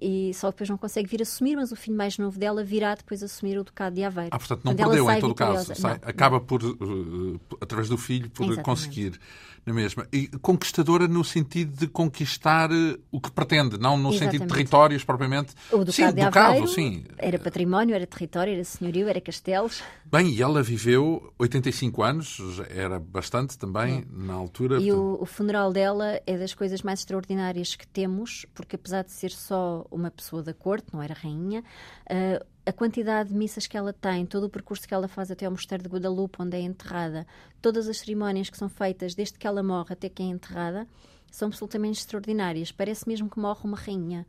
e 0.02 0.34
só 0.34 0.50
depois 0.50 0.70
não 0.70 0.78
consegue 0.78 1.08
vir 1.08 1.22
assumir, 1.22 1.56
mas 1.56 1.72
o 1.72 1.76
filho 1.76 1.98
mais 1.98 2.18
novo 2.18 2.40
dela 2.40 2.64
virá 2.64 2.96
depois 2.96 3.22
assumir 3.22 3.58
o 3.58 3.64
ducado 3.64 3.96
de 3.96 4.04
Aveiro. 4.04 4.30
Ah, 4.32 4.38
portanto, 4.38 4.64
não 4.64 4.76
perdeu 4.76 5.12
em 5.12 5.20
todo 5.20 5.36
caso. 5.36 5.76
Sai, 5.76 6.00
acaba 6.04 6.40
por, 6.40 6.64
uh, 6.64 7.40
através 7.60 7.90
do 7.90 7.98
filho, 7.98 8.30
por 8.30 8.44
Exatamente. 8.44 8.66
conseguir 8.66 9.20
na 9.66 9.74
mesma. 9.74 10.08
E 10.12 10.28
conquistadora 10.28 11.08
no 11.08 11.24
sentido 11.24 11.76
de 11.78 11.88
conquistar 11.88 12.72
uh, 12.72 13.00
o 13.12 13.20
que 13.20 13.30
pretende, 13.32 13.78
não 13.78 13.98
no 13.98 14.10
Exatamente. 14.10 14.20
sentido 14.20 14.42
de 14.42 14.54
territórios 14.54 15.04
propriamente. 15.04 15.54
O 15.72 15.84
Ducado 15.84 15.92
sim, 15.92 16.14
de 16.14 16.22
Aveiro 16.22 16.68
sim. 16.68 17.04
era 17.18 17.38
património, 17.38 17.96
era 17.96 18.08
território, 18.08 18.54
era 18.54 18.64
senhorio, 18.64 19.08
era 19.08 19.20
castelos. 19.20 19.84
Bem, 20.12 20.30
e 20.34 20.42
ela 20.42 20.64
viveu 20.64 21.32
85 21.38 22.02
anos, 22.02 22.40
era 22.68 23.00
bastante 23.00 23.56
também 23.56 24.00
é. 24.00 24.06
na 24.10 24.34
altura. 24.34 24.80
E 24.82 24.92
o, 24.92 25.20
o 25.22 25.26
funeral 25.26 25.72
dela 25.72 26.20
é 26.26 26.36
das 26.36 26.52
coisas 26.52 26.82
mais 26.82 27.02
extraordinárias 27.02 27.76
que 27.76 27.86
temos, 27.86 28.44
porque 28.56 28.76
apesar 28.76 29.04
de 29.04 29.12
ser 29.12 29.30
só 29.30 29.86
uma 29.92 30.10
pessoa 30.10 30.42
da 30.42 30.52
corte, 30.52 30.88
não 30.92 31.04
era 31.04 31.14
rainha, 31.14 31.64
uh, 32.10 32.44
a 32.66 32.74
quantidade 32.74 33.30
de 33.30 33.36
missas 33.36 33.68
que 33.68 33.78
ela 33.78 33.94
tem, 33.94 34.26
todo 34.26 34.46
o 34.46 34.50
percurso 34.50 34.88
que 34.88 34.96
ela 34.96 35.08
faz 35.08 35.30
até 35.30 35.46
ao 35.46 35.52
Mosteiro 35.52 35.84
de 35.84 35.90
Guadalupe, 35.90 36.42
onde 36.42 36.58
é 36.58 36.62
enterrada, 36.62 37.28
todas 37.62 37.88
as 37.88 37.98
cerimónias 37.98 38.50
que 38.50 38.58
são 38.58 38.68
feitas 38.68 39.14
desde 39.14 39.38
que 39.38 39.46
ela 39.46 39.62
morre 39.62 39.94
até 39.94 40.10
que 40.10 40.24
é 40.24 40.26
enterrada, 40.26 40.88
são 41.30 41.50
absolutamente 41.50 42.00
extraordinárias. 42.00 42.72
Parece 42.72 43.08
mesmo 43.08 43.30
que 43.30 43.40
morre 43.40 43.62
uma 43.64 43.78
rainha. 43.78 44.26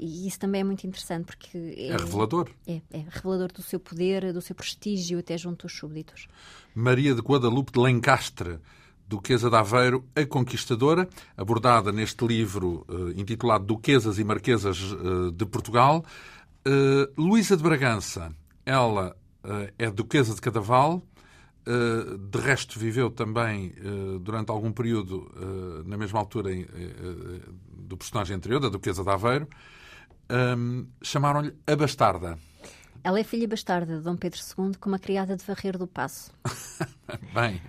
E 0.00 0.26
isso 0.26 0.38
também 0.38 0.62
é 0.62 0.64
muito 0.64 0.86
interessante 0.86 1.26
porque 1.26 1.58
é, 1.76 1.88
é 1.88 1.96
revelador. 1.96 2.48
É, 2.66 2.80
é, 2.90 3.04
revelador 3.10 3.52
do 3.52 3.60
seu 3.60 3.78
poder, 3.78 4.32
do 4.32 4.40
seu 4.40 4.56
prestígio 4.56 5.18
até 5.18 5.36
junto 5.36 5.66
aos 5.66 5.76
súbditos. 5.76 6.26
Maria 6.74 7.14
de 7.14 7.20
Guadalupe 7.20 7.70
de 7.70 7.78
Lencastre, 7.78 8.58
Duquesa 9.06 9.50
de 9.50 9.56
Aveiro, 9.56 10.08
a 10.16 10.24
Conquistadora, 10.24 11.06
abordada 11.36 11.92
neste 11.92 12.26
livro 12.26 12.86
uh, 12.88 13.10
intitulado 13.10 13.66
Duquesas 13.66 14.18
e 14.18 14.24
Marquesas 14.24 14.80
uh, 14.80 15.30
de 15.30 15.44
Portugal. 15.44 16.02
Uh, 16.66 17.12
Luísa 17.20 17.54
de 17.54 17.62
Bragança, 17.62 18.34
ela 18.64 19.14
é 19.78 19.90
duquesa 19.90 20.34
de 20.34 20.40
Cadaval, 20.40 21.02
de 21.64 22.38
resto 22.38 22.78
viveu 22.78 23.10
também 23.10 23.74
durante 24.20 24.50
algum 24.50 24.70
período, 24.70 25.32
na 25.86 25.96
mesma 25.96 26.18
altura 26.18 26.50
do 27.72 27.96
personagem 27.96 28.36
anterior, 28.36 28.60
da 28.60 28.68
duquesa 28.68 29.02
de 29.02 29.08
Aveiro. 29.08 29.48
Um, 30.30 30.86
Chamaram-lhe 31.02 31.54
a 31.66 31.76
Bastarda. 31.76 32.38
Ela 33.02 33.18
é 33.18 33.24
filha 33.24 33.48
bastarda 33.48 33.96
de 33.96 34.04
Dom 34.04 34.16
Pedro 34.16 34.38
II 34.38 34.76
com 34.78 34.88
uma 34.90 34.98
criada 34.98 35.36
de 35.36 35.44
Varrer 35.44 35.78
do 35.78 35.86
Passo. 35.86 36.32
Bem. 37.34 37.60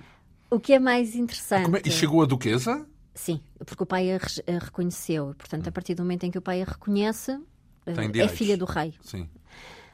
O 0.49 0.59
que 0.59 0.73
é 0.73 0.79
mais 0.79 1.15
interessante... 1.15 1.77
É? 1.77 1.81
E 1.85 1.91
chegou 1.91 2.21
a 2.21 2.25
duquesa? 2.25 2.85
Sim, 3.13 3.41
porque 3.65 3.83
o 3.83 3.85
pai 3.85 4.11
a, 4.11 4.17
a 4.17 4.59
reconheceu. 4.59 5.33
Portanto, 5.37 5.67
a 5.67 5.71
partir 5.71 5.95
do 5.95 6.03
momento 6.03 6.25
em 6.25 6.31
que 6.31 6.37
o 6.37 6.41
pai 6.41 6.61
a 6.61 6.65
reconhece, 6.65 7.39
tem 7.85 8.21
é 8.21 8.27
filha 8.27 8.57
do 8.57 8.65
rei. 8.65 8.93
Sim. 9.01 9.29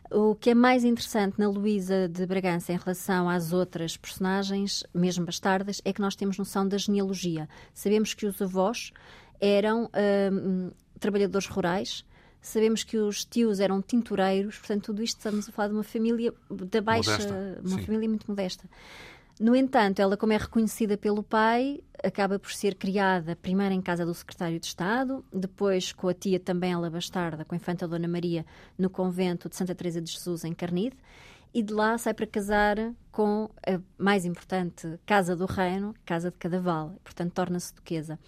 O 0.09 0.35
que 0.35 0.51
é 0.51 0.55
mais 0.55 0.83
interessante 0.83 1.37
na 1.37 1.49
Luísa 1.49 2.07
de 2.07 2.25
Bragança 2.25 2.71
em 2.71 2.77
relação 2.77 3.29
às 3.29 3.51
outras 3.51 3.97
personagens, 3.97 4.83
mesmo 4.93 5.25
bastardas, 5.25 5.81
é 5.83 5.91
que 5.91 6.01
nós 6.01 6.15
temos 6.15 6.37
noção 6.37 6.67
da 6.67 6.77
genealogia. 6.77 7.47
Sabemos 7.73 8.13
que 8.13 8.25
os 8.25 8.41
avós 8.41 8.91
eram 9.39 9.89
trabalhadores 10.99 11.47
rurais, 11.47 12.05
sabemos 12.41 12.83
que 12.83 12.97
os 12.97 13.25
tios 13.25 13.59
eram 13.59 13.81
tintureiros, 13.81 14.57
portanto, 14.57 14.85
tudo 14.85 15.03
isto 15.03 15.17
estamos 15.17 15.49
a 15.49 15.51
falar 15.51 15.69
de 15.69 15.73
uma 15.73 15.83
família 15.83 16.33
da 16.49 16.81
baixa, 16.81 17.11
Modesta, 17.11 17.61
uma 17.63 17.77
sim. 17.77 17.85
família 17.85 18.09
muito 18.09 18.27
modesta. 18.27 18.69
No 19.39 19.55
entanto, 19.55 19.99
ela, 19.99 20.17
como 20.17 20.33
é 20.33 20.37
reconhecida 20.37 20.97
pelo 20.97 21.21
pai, 21.21 21.81
acaba 22.03 22.39
por 22.39 22.51
ser 22.51 22.73
criada 22.73 23.35
primeiro 23.35 23.73
em 23.73 23.81
casa 23.81 24.03
do 24.03 24.13
secretário 24.13 24.59
de 24.59 24.65
Estado, 24.65 25.23
depois 25.31 25.91
com 25.91 26.07
a 26.07 26.13
tia 26.13 26.39
também, 26.39 26.71
ela 26.71 26.89
bastarda, 26.89 27.45
com 27.45 27.53
a 27.53 27.57
infanta 27.57 27.87
Dona 27.87 28.07
Maria, 28.07 28.43
no 28.77 28.89
convento 28.89 29.47
de 29.47 29.55
Santa 29.55 29.75
Teresa 29.75 30.01
de 30.01 30.11
Jesus, 30.11 30.43
em 30.43 30.53
Carnide, 30.53 30.97
e 31.53 31.61
de 31.61 31.71
lá 31.71 31.97
sai 31.97 32.15
para 32.15 32.25
casar 32.25 32.77
com 33.11 33.49
a 33.65 33.79
mais 33.97 34.25
importante 34.25 34.99
casa 35.05 35.35
do 35.35 35.45
reino, 35.45 35.93
Casa 36.03 36.31
de 36.31 36.37
Cadaval, 36.37 36.95
portanto 37.03 37.33
torna-se 37.33 37.73
duquesa. 37.73 38.19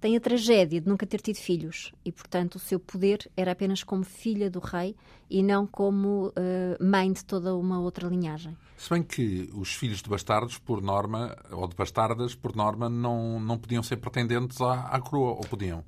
Tem 0.00 0.16
a 0.16 0.20
tragédia 0.20 0.80
de 0.80 0.88
nunca 0.88 1.04
ter 1.04 1.20
tido 1.20 1.36
filhos 1.36 1.92
e, 2.04 2.12
portanto, 2.12 2.54
o 2.54 2.58
seu 2.60 2.78
poder 2.78 3.28
era 3.36 3.50
apenas 3.50 3.82
como 3.82 4.04
filha 4.04 4.48
do 4.48 4.60
rei 4.60 4.94
e 5.28 5.42
não 5.42 5.66
como 5.66 6.32
eh, 6.36 6.78
mãe 6.80 7.12
de 7.12 7.24
toda 7.24 7.56
uma 7.56 7.80
outra 7.80 8.06
linhagem. 8.06 8.56
Se 8.76 8.88
bem 8.90 9.02
que 9.02 9.50
os 9.52 9.74
filhos 9.74 10.00
de 10.00 10.08
bastardos, 10.08 10.56
por 10.56 10.80
norma, 10.80 11.36
ou 11.50 11.66
de 11.66 11.74
bastardas, 11.74 12.32
por 12.32 12.54
norma, 12.54 12.88
não, 12.88 13.40
não 13.40 13.58
podiam 13.58 13.82
ser 13.82 13.96
pretendentes 13.96 14.60
à, 14.60 14.82
à 14.82 15.00
coroa, 15.00 15.30
ou 15.30 15.40
podiam? 15.40 15.82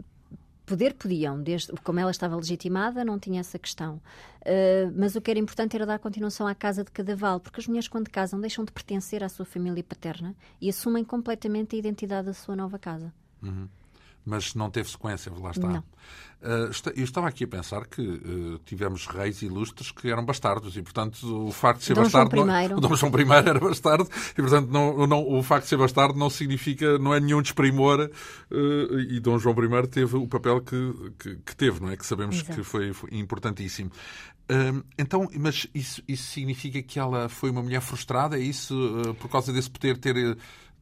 Poder 0.67 0.95
podiam, 0.95 1.41
desde, 1.41 1.73
como 1.85 2.01
ela 2.01 2.11
estava 2.11 2.35
legitimada, 2.35 3.05
não 3.05 3.19
tinha 3.19 3.41
essa 3.41 3.61
questão. 3.61 4.01
Uh, 4.41 4.93
mas 4.97 5.15
o 5.15 5.21
que 5.21 5.31
era 5.31 5.39
importante 5.39 5.77
era 5.77 5.87
dar 5.87 5.99
continuação 6.01 6.49
à 6.49 6.55
casa 6.55 6.83
de 6.83 6.91
Cadaval, 6.91 7.39
porque 7.39 7.61
as 7.61 7.67
mulheres, 7.69 7.89
quando 7.89 8.09
casam, 8.09 8.41
deixam 8.41 8.65
de 8.65 8.73
pertencer 8.73 9.23
à 9.23 9.29
sua 9.29 9.45
família 9.45 9.83
paterna 9.85 10.35
e 10.61 10.69
assumem 10.69 11.05
completamente 11.05 11.77
a 11.77 11.79
identidade 11.79 12.27
da 12.27 12.35
sua 12.35 12.57
nova 12.57 12.79
casa. 12.79 13.13
Mas 14.25 14.55
não 14.55 14.71
teve 14.71 14.89
sequência, 14.91 15.33
lá 15.39 15.51
está. 15.51 15.67
Não. 15.69 15.85
Esta- 16.71 16.93
eu 16.97 17.05
estava 17.05 17.29
aqui 17.29 17.45
a 17.45 17.49
pensar 17.49 17.87
que 17.87 18.01
uh, 18.01 18.59
tivemos 18.65 19.07
reis 19.07 19.43
ilustres 19.43 19.91
que 19.93 20.09
eram 20.11 20.25
bastardos 20.25 20.75
e, 20.77 20.83
portanto, 20.83 21.47
o 21.47 21.53
facto 21.53 21.81
de 21.81 21.85
ser 21.87 21.95
Dom 21.95 22.05
João 22.09 22.25
bastardo. 22.25 22.47
não- 22.47 22.63
I. 22.63 22.73
o 22.73 22.81
Dom 22.81 22.97
João 22.97 23.13
I 23.19 23.47
era 23.47 23.61
bastardo 23.61 24.09
e, 24.33 24.35
portanto, 24.41 24.69
não, 24.71 25.07
não- 25.07 25.27
o 25.29 25.43
facto 25.43 25.65
de 25.65 25.69
ser 25.71 25.77
bastardo 25.77 26.19
não 26.19 26.31
significa, 26.31 26.99
não 26.99 27.13
é 27.15 27.21
nenhum 27.21 27.43
desprimor. 27.43 28.11
uh, 28.51 29.01
e 29.01 29.21
Dom 29.21 29.39
João 29.39 29.55
I 29.83 29.87
teve 29.89 30.17
o 30.17 30.27
papel 30.27 30.61
que, 30.63 31.13
que, 31.19 31.37
que 31.37 31.57
teve, 31.57 31.81
não 31.81 31.91
é? 31.91 31.97
Que 31.97 32.07
sabemos 32.07 32.37
Exato. 32.37 32.55
que 32.55 32.63
foi, 32.63 32.93
foi 32.95 33.11
importantíssimo. 33.13 33.91
Um, 34.51 34.83
então, 34.99 35.29
mas 35.39 35.67
isso, 35.75 36.03
isso 36.09 36.25
significa 36.33 36.83
que 36.83 36.99
ela 36.99 37.29
foi 37.29 37.51
uma 37.51 37.63
mulher 37.63 37.81
frustrada? 37.81 38.37
É 38.37 38.41
isso 38.43 38.75
por 39.21 39.29
causa 39.31 39.53
desse 39.53 39.71
poder 39.71 39.97
ter, 39.99 40.37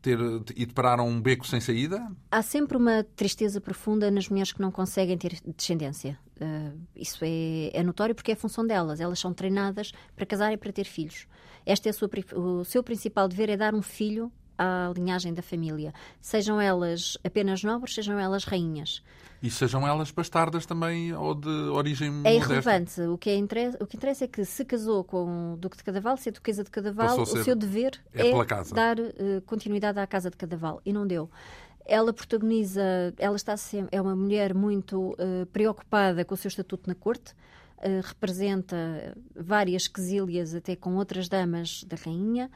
ter 0.09 0.19
ido 0.57 0.73
parar 0.73 1.01
a 1.01 1.03
um 1.03 1.21
beco 1.21 1.47
sem 1.47 1.61
saída? 1.61 2.11
Há 2.31 2.43
sempre 2.43 2.77
uma 2.77 3.05
tristeza 3.17 3.61
profunda 3.61 4.11
nas 4.11 4.29
mulheres 4.29 4.53
que 4.53 4.61
não 4.61 4.71
conseguem 4.71 5.19
ter 5.19 5.39
descendência. 5.57 6.19
Uh, 6.41 6.79
isso 6.97 7.25
é, 7.25 7.71
é 7.73 7.83
notório 7.83 8.15
porque 8.15 8.33
é 8.33 8.35
função 8.35 8.67
delas. 8.67 9.01
Elas 9.01 9.19
são 9.19 9.35
treinadas 9.35 9.93
para 10.17 10.25
casar 10.25 10.53
e 10.53 10.57
para 10.57 10.73
ter 10.73 10.85
filhos. 10.85 11.27
Este 11.67 11.89
é 11.89 11.93
sua 11.93 12.09
o 12.35 12.65
seu 12.65 12.83
principal 12.83 13.29
dever 13.29 13.51
é 13.51 13.57
dar 13.57 13.75
um 13.75 13.83
filho 13.83 14.33
à 14.59 14.93
linhagem 14.95 15.33
da 15.33 15.43
família. 15.43 15.95
Sejam 16.21 16.61
elas 16.61 17.17
apenas 17.25 17.63
nobres, 17.63 17.95
sejam 17.95 18.19
elas 18.19 18.45
rainhas. 18.45 19.03
E 19.41 19.51
sejam 19.51 19.87
elas 19.87 20.11
bastardas 20.11 20.67
também 20.67 21.13
ou 21.15 21.33
de 21.33 21.49
origem 21.49 22.23
É 22.25 22.35
irrelevante. 22.35 23.01
O 23.03 23.17
que, 23.17 23.31
é 23.31 23.37
interessa, 23.37 23.79
o 23.81 23.87
que 23.87 23.97
interessa 23.97 24.25
é 24.25 24.29
que 24.29 24.45
se 24.45 24.65
casou 24.65 25.05
com 25.05 25.55
o 25.55 25.57
Duque 25.57 25.77
de 25.77 25.85
Cadaval, 25.85 26.17
ser 26.17 26.33
Duquesa 26.33 26.65
de 26.65 26.71
Cadaval, 26.71 27.21
o 27.21 27.27
seu 27.27 27.55
dever 27.55 28.01
é 28.13 28.31
é, 28.31 28.75
dar 28.75 28.99
eh, 28.99 29.41
continuidade 29.47 30.01
à 30.01 30.07
Casa 30.09 30.29
de 30.29 30.37
Cadaval. 30.37 30.81
E 30.85 30.93
não 30.93 31.07
deu. 31.07 31.31
Ela 31.87 32.13
protagoniza, 32.13 32.83
ela 33.17 33.37
está 33.37 33.57
sempre, 33.57 33.97
é 33.97 34.03
uma 34.03 34.15
mulher 34.15 34.53
muito 34.53 35.15
eh, 35.19 35.47
preocupada 35.53 36.25
com 36.25 36.35
o 36.35 36.37
seu 36.37 36.49
estatuto 36.49 36.89
na 36.89 36.95
corte, 36.95 37.33
eh, 37.81 38.01
representa 38.03 38.77
várias 39.37 39.87
quesílias 39.87 40.53
até 40.53 40.75
com 40.75 40.97
outras 40.97 41.29
damas 41.29 41.85
da 41.85 41.97
rainha, 41.97 42.51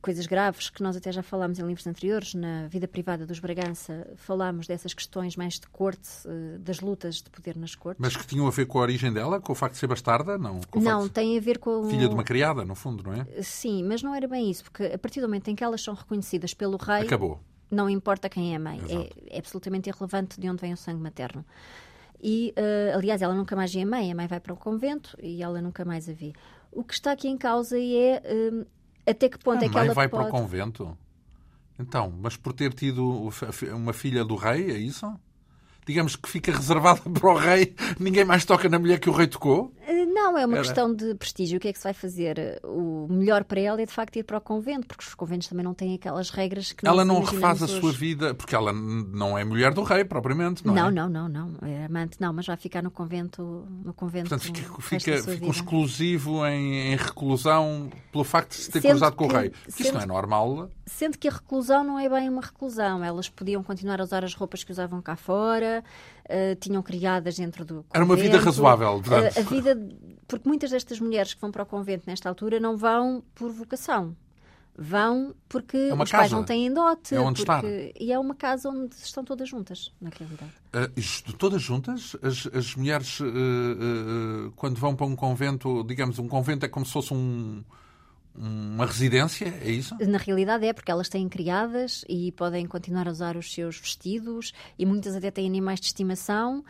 coisas 0.00 0.26
graves 0.26 0.68
que 0.70 0.82
nós 0.82 0.96
até 0.96 1.10
já 1.10 1.22
falámos 1.22 1.58
em 1.58 1.66
livros 1.66 1.86
anteriores, 1.86 2.34
na 2.34 2.66
vida 2.68 2.86
privada 2.86 3.26
dos 3.26 3.38
Bragança, 3.38 4.06
falámos 4.16 4.66
dessas 4.66 4.92
questões 4.92 5.36
mais 5.36 5.54
de 5.54 5.66
corte, 5.68 6.08
eh, 6.26 6.58
das 6.58 6.80
lutas 6.80 7.16
de 7.16 7.30
poder 7.30 7.56
nas 7.56 7.74
cortes. 7.74 8.00
Mas 8.00 8.16
que 8.16 8.26
tinham 8.26 8.46
a 8.46 8.50
ver 8.50 8.66
com 8.66 8.78
a 8.78 8.82
origem 8.82 9.12
dela, 9.12 9.40
com 9.40 9.52
o 9.52 9.54
facto 9.54 9.74
de 9.74 9.78
ser 9.80 9.86
bastarda? 9.86 10.36
Não. 10.36 10.60
Não, 10.74 11.08
tem 11.08 11.36
a 11.38 11.40
ver 11.40 11.58
com. 11.58 11.88
Filha 11.88 12.08
de 12.08 12.14
uma 12.14 12.24
criada, 12.24 12.64
no 12.64 12.74
fundo, 12.74 13.02
não 13.02 13.12
é? 13.12 13.42
Sim, 13.42 13.82
mas 13.84 14.02
não 14.02 14.14
era 14.14 14.28
bem 14.28 14.50
isso, 14.50 14.64
porque 14.64 14.84
a 14.84 14.98
partir 14.98 15.20
do 15.20 15.26
momento 15.26 15.48
em 15.48 15.54
que 15.54 15.64
elas 15.64 15.80
são 15.82 15.94
reconhecidas 15.94 16.54
pelo 16.54 16.76
rei, 16.76 17.02
Acabou. 17.02 17.40
não 17.70 17.88
importa 17.88 18.28
quem 18.28 18.52
é 18.52 18.56
a 18.56 18.60
mãe. 18.60 18.80
É, 18.88 19.36
é 19.36 19.38
absolutamente 19.38 19.88
irrelevante 19.88 20.40
de 20.40 20.48
onde 20.48 20.60
vem 20.60 20.72
o 20.72 20.76
sangue 20.76 21.02
materno. 21.02 21.44
E, 22.26 22.54
eh, 22.56 22.92
aliás, 22.94 23.20
ela 23.20 23.34
nunca 23.34 23.54
mais 23.54 23.72
vê 23.74 23.82
a 23.82 23.86
mãe, 23.86 24.10
a 24.10 24.14
mãe 24.14 24.26
vai 24.26 24.40
para 24.40 24.54
o 24.54 24.56
convento 24.56 25.14
e 25.22 25.42
ela 25.42 25.60
nunca 25.60 25.84
mais 25.84 26.08
a 26.08 26.12
vê. 26.14 26.32
O 26.72 26.82
que 26.82 26.94
está 26.94 27.12
aqui 27.12 27.28
em 27.28 27.36
causa 27.36 27.78
é 27.78 28.22
eh, 28.24 28.66
até 29.06 29.28
que 29.28 29.38
ponto 29.38 29.62
a 29.62 29.66
é 29.66 29.68
que 29.68 29.78
ela 29.78 29.94
vai 29.94 30.08
pode... 30.08 30.28
para 30.28 30.36
o 30.36 30.40
convento? 30.40 30.96
Então, 31.78 32.12
mas 32.20 32.36
por 32.36 32.52
ter 32.52 32.72
tido 32.72 33.30
uma 33.72 33.92
filha 33.92 34.24
do 34.24 34.36
rei, 34.36 34.70
é 34.70 34.78
isso? 34.78 35.12
Digamos 35.86 36.16
que 36.16 36.28
fica 36.28 36.52
reservada 36.52 37.00
para 37.10 37.30
o 37.30 37.36
rei, 37.36 37.74
ninguém 37.98 38.24
mais 38.24 38.44
toca 38.44 38.68
na 38.68 38.78
mulher 38.78 38.98
que 38.98 39.10
o 39.10 39.12
rei 39.12 39.26
tocou? 39.26 39.74
Não, 40.24 40.38
é 40.38 40.46
uma 40.46 40.54
Era. 40.56 40.62
questão 40.64 40.94
de 40.94 41.14
prestígio. 41.16 41.58
O 41.58 41.60
que 41.60 41.68
é 41.68 41.72
que 41.72 41.78
se 41.78 41.84
vai 41.84 41.92
fazer? 41.92 42.60
O 42.64 43.06
melhor 43.10 43.44
para 43.44 43.60
ela 43.60 43.80
é, 43.82 43.84
de 43.86 43.92
facto, 43.92 44.16
ir 44.16 44.22
para 44.24 44.38
o 44.38 44.40
convento, 44.40 44.86
porque 44.86 45.04
os 45.04 45.14
conventos 45.14 45.48
também 45.48 45.62
não 45.64 45.74
têm 45.74 45.94
aquelas 45.94 46.30
regras 46.30 46.72
que 46.72 46.86
Ela 46.86 47.04
não 47.04 47.22
refaz 47.22 47.62
a 47.62 47.68
sua 47.68 47.90
hoje. 47.90 47.98
vida, 47.98 48.34
porque 48.34 48.54
ela 48.54 48.72
não 48.72 49.36
é 49.36 49.44
mulher 49.44 49.74
do 49.74 49.82
rei, 49.82 50.04
propriamente, 50.04 50.66
não, 50.66 50.74
Não, 50.74 50.88
é? 50.88 50.90
não, 50.90 51.08
não, 51.08 51.28
não. 51.28 51.54
É 51.68 51.84
amante, 51.84 52.16
não, 52.20 52.32
mas 52.32 52.46
vai 52.46 52.56
ficar 52.56 52.82
no 52.82 52.90
convento. 52.90 53.66
No 53.84 53.92
convento 53.92 54.30
Portanto, 54.30 54.56
fica, 54.56 54.80
fica, 54.80 55.22
sua 55.22 55.34
exclusivo 55.50 56.46
em, 56.46 56.92
em 56.92 56.96
reclusão 56.96 57.90
pelo 58.10 58.24
facto 58.24 58.50
de 58.50 58.56
se 58.56 58.70
ter 58.70 58.80
Sendo 58.80 58.90
cruzado 58.92 59.16
com 59.16 59.26
o 59.26 59.28
que- 59.28 59.36
rei. 59.36 59.50
Porque 59.50 59.82
isso 59.82 59.92
não 59.92 60.00
é 60.00 60.06
normal. 60.06 60.70
Sendo 60.86 61.18
que 61.18 61.28
a 61.28 61.32
reclusão 61.32 61.84
não 61.84 61.98
é 61.98 62.08
bem 62.08 62.28
uma 62.28 62.42
reclusão. 62.42 63.02
Elas 63.04 63.28
podiam 63.28 63.62
continuar 63.62 64.00
a 64.00 64.04
usar 64.04 64.24
as 64.24 64.34
roupas 64.34 64.62
que 64.64 64.70
usavam 64.72 65.00
cá 65.02 65.16
fora, 65.16 65.82
eh, 66.28 66.54
tinham 66.56 66.82
criadas 66.82 67.36
dentro 67.36 67.64
do 67.64 67.84
Era 67.92 68.04
uma 68.04 68.16
vida 68.16 68.30
convento. 68.38 68.44
razoável, 68.46 69.00
portanto. 69.02 69.36
Eh, 69.36 69.40
a 69.40 69.42
vida... 69.42 69.78
Porque 70.36 70.48
muitas 70.48 70.70
destas 70.70 71.00
mulheres 71.00 71.34
que 71.34 71.40
vão 71.40 71.50
para 71.50 71.62
o 71.62 71.66
convento 71.66 72.04
nesta 72.06 72.28
altura 72.28 72.58
não 72.60 72.76
vão 72.76 73.22
por 73.34 73.50
vocação. 73.50 74.16
Vão 74.76 75.34
porque 75.48 75.92
uma 75.92 76.02
os 76.02 76.10
pais 76.10 76.24
casa. 76.24 76.34
não 76.34 76.44
têm 76.44 76.72
dote. 76.72 77.14
É 77.14 77.20
onde 77.20 77.44
porque... 77.44 77.94
E 77.98 78.12
é 78.12 78.18
uma 78.18 78.34
casa 78.34 78.68
onde 78.68 78.94
estão 78.96 79.24
todas 79.24 79.48
juntas, 79.48 79.92
na 80.00 80.10
realidade. 80.10 80.50
Isto- 80.96 81.32
todas 81.34 81.62
juntas, 81.62 82.16
as, 82.20 82.48
as 82.52 82.74
mulheres, 82.74 83.20
ah, 83.20 83.24
ah, 83.24 84.50
quando 84.56 84.76
vão 84.76 84.96
para 84.96 85.06
um 85.06 85.14
convento, 85.14 85.84
digamos, 85.84 86.18
um 86.18 86.26
convento 86.26 86.66
é 86.66 86.68
como 86.68 86.84
se 86.84 86.92
fosse 86.92 87.14
um, 87.14 87.62
uma 88.34 88.84
residência, 88.84 89.46
é 89.62 89.70
isso? 89.70 89.94
Na 90.00 90.18
realidade 90.18 90.66
é 90.66 90.72
porque 90.72 90.90
elas 90.90 91.08
têm 91.08 91.28
criadas 91.28 92.04
e 92.08 92.32
podem 92.32 92.66
continuar 92.66 93.06
a 93.06 93.12
usar 93.12 93.36
os 93.36 93.54
seus 93.54 93.78
vestidos 93.78 94.52
e 94.76 94.84
muitas 94.84 95.14
até 95.14 95.30
têm 95.30 95.46
animais 95.46 95.78
de 95.78 95.86
estimação 95.86 96.64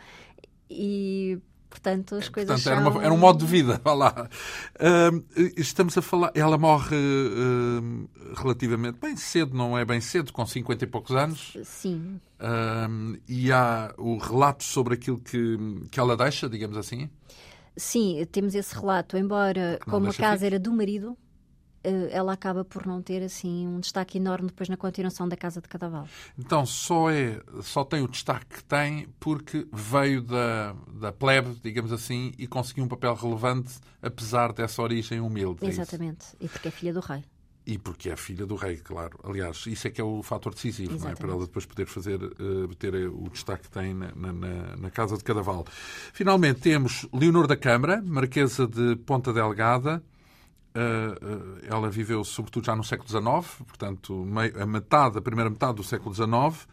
e 0.69 1.39
portanto 1.69 2.15
as 2.15 2.29
coisas 2.29 2.61
Portanto, 2.63 2.73
era, 2.73 2.81
são... 2.83 2.91
uma- 2.93 3.03
era 3.03 3.13
um 3.13 3.17
modo 3.17 3.39
de 3.39 3.45
vida, 3.45 3.79
vá 3.83 3.93
lá. 3.93 4.29
Ah, 4.79 5.11
estamos 5.57 5.97
a 5.97 6.01
falar, 6.01 6.31
ela 6.35 6.57
morre 6.57 6.95
ah, 6.95 8.39
relativamente 8.41 8.97
bem 8.99 9.15
cedo, 9.15 9.55
não 9.55 9.77
é 9.77 9.83
bem 9.85 9.99
cedo, 10.01 10.31
com 10.33 10.45
50 10.45 10.83
e 10.83 10.87
poucos 10.87 11.15
anos. 11.15 11.57
Sim, 11.63 12.19
Ah, 12.39 12.87
e 13.27 13.51
há 13.51 13.93
o 13.97 14.17
relato 14.17 14.63
sobre 14.63 14.93
aquilo 14.95 15.19
que, 15.19 15.57
que 15.91 15.99
ela 15.99 16.15
deixa, 16.17 16.49
digamos 16.49 16.77
assim. 16.77 17.09
sim, 17.75 18.25
temos 18.31 18.55
esse 18.55 18.73
relato, 18.75 19.17
embora 19.17 19.79
como 19.85 20.09
a 20.09 20.13
casa 20.13 20.37
filhos. 20.39 20.43
era 20.43 20.59
do 20.59 20.71
marido, 20.71 21.17
ela 22.11 22.33
acaba 22.33 22.63
por 22.65 22.85
não 22.85 23.01
ter 23.01 23.21
assim 23.23 23.67
um 23.67 23.79
destaque 23.79 24.17
enorme 24.17 24.47
depois 24.47 24.69
na 24.69 24.77
continuação 24.77 25.27
da 25.27 25.35
Casa 25.37 25.61
de 25.61 25.67
Cadaval. 25.67 26.07
Então 26.37 26.65
só 26.65 27.09
é 27.09 27.41
só 27.61 27.83
tem 27.83 28.01
o 28.03 28.07
destaque 28.07 28.45
que 28.57 28.63
tem 28.63 29.07
porque 29.19 29.67
veio 29.71 30.21
da, 30.21 30.75
da 30.99 31.11
plebe, 31.11 31.55
digamos 31.63 31.91
assim, 31.91 32.33
e 32.37 32.47
conseguiu 32.47 32.83
um 32.83 32.87
papel 32.87 33.13
relevante 33.15 33.73
apesar 34.01 34.51
dessa 34.53 34.81
origem 34.81 35.19
humilde. 35.19 35.65
é? 35.65 35.69
Exatamente, 35.69 36.25
e 36.39 36.47
porque 36.47 36.67
é 36.67 36.71
filha 36.71 36.93
do 36.93 36.99
rei. 36.99 37.23
E 37.67 37.79
porque 37.79 38.11
é 38.11 38.15
filha 38.15 38.45
do 38.45 38.53
rei, 38.55 38.77
claro. 38.77 39.17
Aliás, 39.23 39.63
isso 39.65 39.87
é 39.87 39.89
que 39.89 39.99
é 39.99 40.03
o 40.03 40.21
fator 40.21 40.53
decisivo, 40.53 40.99
não 40.99 41.09
é? 41.09 41.15
Para 41.15 41.31
ela 41.31 41.45
depois 41.47 41.65
poder 41.65 41.87
fazer, 41.87 42.21
eh, 42.21 42.75
ter 42.77 42.93
o 43.09 43.27
destaque 43.27 43.63
que 43.63 43.71
tem 43.71 43.91
na- 43.91 44.11
na- 44.15 44.75
na 44.77 44.91
Casa 44.91 45.17
de 45.17 45.23
Cadaval. 45.23 45.65
Finalmente 46.13 46.59
temos 46.61 47.07
Leonor 47.11 47.47
da 47.47 47.57
Câmara, 47.57 48.03
Marquesa 48.05 48.67
de 48.67 48.95
Ponta 48.97 49.33
Delgada. 49.33 50.03
Eh, 50.75 50.79
eh, 50.79 51.67
ela 51.73 51.89
viveu 51.89 52.21
sobretudo 52.25 52.65
já 52.65 52.75
no 52.75 52.83
século 52.83 53.07
XIX, 53.07 53.63
portanto, 53.65 54.27
a 54.59 54.65
metade, 54.65 55.17
a 55.17 55.21
primeira 55.21 55.49
metade 55.49 55.75
do 55.75 55.83
século 55.83 56.13
XIX. 56.13 56.67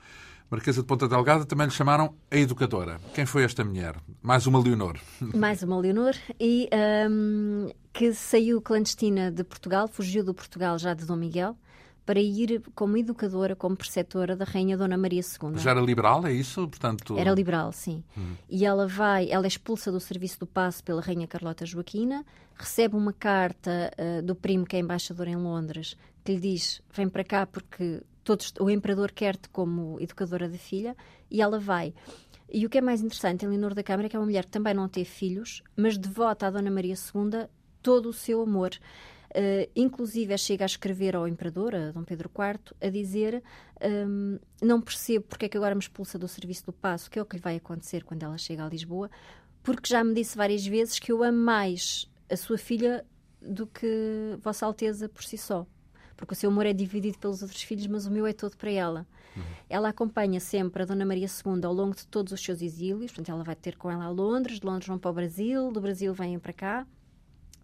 Marquesa 0.50 0.82
de 0.82 0.86
Ponta 0.86 1.08
Delgada 1.08 1.46
também 1.46 1.66
lhe 1.66 1.72
chamaram 1.72 2.14
a 2.30 2.36
educadora. 2.36 3.00
Quem 3.14 3.24
foi 3.24 3.42
esta 3.42 3.64
mulher? 3.64 3.96
Mais 4.20 4.46
uma 4.46 4.58
Leonor. 4.58 4.98
Mais 5.34 5.62
uma 5.62 5.78
Leonor. 5.78 6.14
E 6.38 6.68
hum, 7.08 7.70
que 7.90 8.12
saiu 8.12 8.60
clandestina 8.60 9.30
de 9.30 9.44
Portugal, 9.44 9.88
fugiu 9.88 10.22
do 10.22 10.34
Portugal 10.34 10.78
já 10.78 10.92
de 10.92 11.06
Dom 11.06 11.16
Miguel, 11.16 11.56
para 12.04 12.20
ir 12.20 12.62
como 12.74 12.96
educadora, 12.96 13.54
como 13.54 13.76
preceptora 13.76 14.34
da 14.34 14.44
Rainha 14.44 14.76
Dona 14.76 14.96
Maria 14.96 15.20
II. 15.20 15.58
Já 15.58 15.70
era 15.70 15.80
liberal, 15.80 16.26
é 16.26 16.32
isso? 16.32 16.66
Portanto... 16.66 17.16
Era 17.18 17.30
liberal, 17.30 17.72
sim. 17.72 18.02
Hum. 18.16 18.34
E 18.48 18.64
ela 18.66 18.86
vai, 18.88 19.30
ela 19.30 19.46
é 19.46 19.48
expulsa 19.48 19.92
do 19.92 20.00
serviço 20.00 20.40
do 20.40 20.46
passo 20.46 20.82
pela 20.82 21.00
Rainha 21.00 21.26
Carlota 21.26 21.64
Joaquina, 21.64 22.24
recebe 22.56 22.96
uma 22.96 23.12
carta 23.12 23.90
uh, 23.98 24.22
do 24.22 24.34
primo 24.34 24.64
que 24.64 24.76
é 24.76 24.78
embaixador 24.80 25.28
em 25.28 25.36
Londres, 25.36 25.96
que 26.24 26.32
lhe 26.32 26.40
diz: 26.40 26.82
vem 26.92 27.08
para 27.08 27.24
cá 27.24 27.46
porque 27.46 28.02
todos, 28.24 28.52
o 28.60 28.70
imperador 28.70 29.12
quer-te 29.12 29.48
como 29.48 30.00
educadora 30.00 30.48
da 30.48 30.58
filha, 30.58 30.96
e 31.30 31.40
ela 31.40 31.58
vai. 31.58 31.94
E 32.52 32.66
o 32.66 32.70
que 32.70 32.78
é 32.78 32.80
mais 32.80 33.00
interessante 33.00 33.46
em 33.46 33.48
Leonor 33.48 33.74
da 33.74 33.82
Câmara 33.82 34.06
é 34.06 34.08
que 34.10 34.16
é 34.16 34.18
uma 34.18 34.26
mulher 34.26 34.44
que 34.44 34.50
também 34.50 34.74
não 34.74 34.88
teve 34.88 35.08
filhos, 35.08 35.62
mas 35.76 35.96
devota 35.96 36.46
à 36.46 36.50
Dona 36.50 36.70
Maria 36.70 36.94
II 36.94 37.46
todo 37.82 38.10
o 38.10 38.12
seu 38.12 38.42
amor. 38.42 38.72
Uh, 39.34 39.70
inclusive, 39.74 40.36
chega 40.36 40.64
a 40.64 40.66
escrever 40.66 41.16
ao 41.16 41.26
imperador, 41.26 41.74
a 41.74 41.90
Dom 41.90 42.04
Pedro 42.04 42.30
IV, 42.30 42.76
a 42.86 42.90
dizer: 42.90 43.42
um, 44.06 44.38
Não 44.60 44.78
percebo 44.78 45.24
porque 45.26 45.46
é 45.46 45.48
que 45.48 45.56
agora 45.56 45.74
me 45.74 45.80
expulsa 45.80 46.18
do 46.18 46.28
serviço 46.28 46.66
do 46.66 46.72
passo, 46.72 47.10
que 47.10 47.18
é 47.18 47.22
o 47.22 47.24
que 47.24 47.36
lhe 47.36 47.42
vai 47.42 47.56
acontecer 47.56 48.04
quando 48.04 48.22
ela 48.24 48.36
chega 48.36 48.64
a 48.64 48.68
Lisboa, 48.68 49.10
porque 49.62 49.88
já 49.88 50.04
me 50.04 50.12
disse 50.12 50.36
várias 50.36 50.66
vezes 50.66 50.98
que 50.98 51.10
eu 51.10 51.24
amo 51.24 51.38
mais 51.38 52.10
a 52.28 52.36
sua 52.36 52.58
filha 52.58 53.06
do 53.40 53.66
que 53.66 54.36
Vossa 54.40 54.66
Alteza 54.66 55.08
por 55.08 55.24
si 55.24 55.38
só. 55.38 55.66
Porque 56.14 56.34
o 56.34 56.36
seu 56.36 56.50
amor 56.50 56.66
é 56.66 56.72
dividido 56.74 57.18
pelos 57.18 57.42
outros 57.42 57.62
filhos, 57.62 57.86
mas 57.86 58.06
o 58.06 58.10
meu 58.10 58.26
é 58.26 58.32
todo 58.34 58.56
para 58.56 58.70
ela. 58.70 59.06
Uhum. 59.34 59.42
Ela 59.68 59.88
acompanha 59.88 60.40
sempre 60.40 60.82
a 60.82 60.86
Dona 60.86 61.06
Maria 61.06 61.26
II 61.26 61.64
ao 61.64 61.72
longo 61.72 61.96
de 61.96 62.06
todos 62.06 62.32
os 62.32 62.40
seus 62.40 62.60
exílios, 62.60 63.10
portanto, 63.10 63.30
ela 63.30 63.42
vai 63.42 63.56
ter 63.56 63.76
com 63.76 63.90
ela 63.90 64.04
a 64.04 64.10
Londres, 64.10 64.60
de 64.60 64.66
Londres 64.66 64.86
vão 64.86 64.98
para 64.98 65.10
o 65.10 65.14
Brasil, 65.14 65.72
do 65.72 65.80
Brasil 65.80 66.12
vêm 66.12 66.38
para 66.38 66.52
cá. 66.52 66.86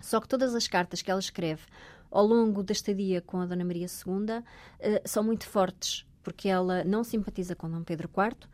Só 0.01 0.21
que 0.21 0.29
todas 0.29 0.55
as 0.55 0.67
cartas 0.67 1.03
que 1.03 1.11
ela 1.11 1.21
escreve 1.21 1.63
ao 2.11 2.27
longo 2.27 2.63
da 2.63 2.73
estadia 2.73 3.21
com 3.21 3.41
a 3.41 3.47
Dona 3.47 3.65
Maria 3.65 3.87
II 3.87 4.39
uh, 4.39 5.01
são 5.05 5.23
muito 5.23 5.47
fortes, 5.47 6.07
porque 6.23 6.49
ela 6.49 6.85
não 6.85 7.05
simpatiza 7.05 7.55
com 7.55 7.71
Dom 7.71 7.83
Pedro 7.83 8.09
IV, 8.09 8.49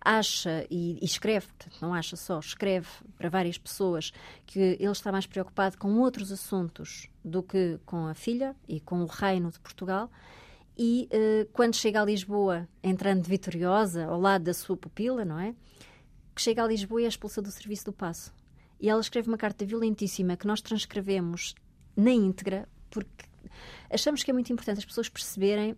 acha 0.00 0.66
e, 0.70 0.98
e, 1.00 1.04
escreve, 1.04 1.46
não 1.80 1.92
acha 1.92 2.16
só, 2.16 2.38
escreve 2.38 2.88
para 3.18 3.28
várias 3.28 3.58
pessoas 3.58 4.12
que 4.46 4.58
ele 4.58 4.90
está 4.90 5.12
mais 5.12 5.26
preocupado 5.26 5.76
com 5.76 5.98
outros 5.98 6.32
assuntos 6.32 7.08
do 7.22 7.42
que 7.42 7.78
com 7.84 8.06
a 8.06 8.14
filha 8.14 8.56
e 8.66 8.80
com 8.80 9.02
o 9.02 9.06
reino 9.06 9.50
de 9.50 9.60
Portugal. 9.60 10.10
E 10.78 11.08
uh, 11.12 11.48
quando 11.52 11.76
chega 11.76 12.00
a 12.00 12.04
Lisboa, 12.04 12.66
entrando 12.82 13.24
vitoriosa 13.24 14.06
ao 14.06 14.18
lado 14.18 14.44
da 14.44 14.54
sua 14.54 14.76
pupila, 14.76 15.24
não 15.24 15.38
é? 15.38 15.54
Que 16.34 16.40
chega 16.40 16.64
a 16.64 16.66
Lisboa 16.66 17.02
e 17.02 17.04
é 17.04 17.08
expulsa 17.08 17.42
do 17.42 17.50
serviço 17.50 17.84
do 17.84 17.92
passo. 17.92 18.32
E 18.80 18.88
ela 18.88 19.00
escreve 19.00 19.28
uma 19.28 19.36
carta 19.36 19.64
violentíssima 19.64 20.36
que 20.36 20.46
nós 20.46 20.60
transcrevemos 20.60 21.54
na 21.96 22.10
íntegra, 22.10 22.68
porque 22.88 23.26
achamos 23.90 24.22
que 24.22 24.30
é 24.30 24.34
muito 24.34 24.52
importante 24.52 24.78
as 24.78 24.84
pessoas 24.84 25.08
perceberem 25.08 25.76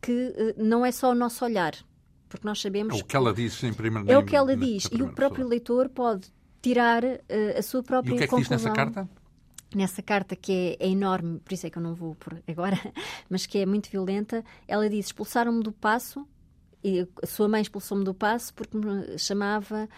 que 0.00 0.12
uh, 0.12 0.62
não 0.62 0.84
é 0.84 0.92
só 0.92 1.10
o 1.10 1.14
nosso 1.14 1.44
olhar, 1.44 1.74
porque 2.28 2.46
nós 2.46 2.60
sabemos. 2.60 2.94
É 2.94 3.02
o 3.02 3.04
que 3.04 3.16
ela 3.16 3.32
diz 3.32 3.62
em 3.62 3.72
primeiro 3.72 4.10
É 4.10 4.18
o 4.18 4.24
que 4.24 4.36
ela 4.36 4.56
diz. 4.56 4.84
E 4.92 5.02
o 5.02 5.12
próprio 5.12 5.46
pessoa. 5.46 5.48
leitor 5.48 5.88
pode 5.88 6.28
tirar 6.60 7.02
uh, 7.02 7.18
a 7.56 7.62
sua 7.62 7.82
própria 7.82 8.12
conclusão. 8.12 8.14
E 8.14 8.24
o 8.24 8.28
que 8.28 8.34
é 8.34 8.36
que 8.36 8.36
diz 8.36 8.48
nessa 8.50 8.70
carta? 8.70 9.08
Nessa 9.74 10.02
carta 10.02 10.34
que 10.34 10.76
é, 10.80 10.86
é, 10.86 10.88
enorme, 10.88 11.40
por 11.40 11.52
isso 11.52 11.66
é 11.66 11.70
que 11.70 11.76
eu 11.76 11.82
não 11.82 11.94
vou 11.94 12.14
por 12.14 12.42
agora, 12.46 12.78
mas 13.28 13.46
que 13.46 13.58
é 13.58 13.66
muito 13.66 13.90
violenta, 13.90 14.44
ela 14.66 14.88
diz: 14.88 15.06
expulsaram-me 15.06 15.62
do 15.62 15.72
passo, 15.72 16.26
e 16.82 17.06
a 17.22 17.26
sua 17.26 17.48
mãe 17.48 17.62
expulsou-me 17.62 18.04
do 18.04 18.14
passo 18.14 18.54
porque 18.54 18.76
me 18.76 19.18
chamava 19.18 19.88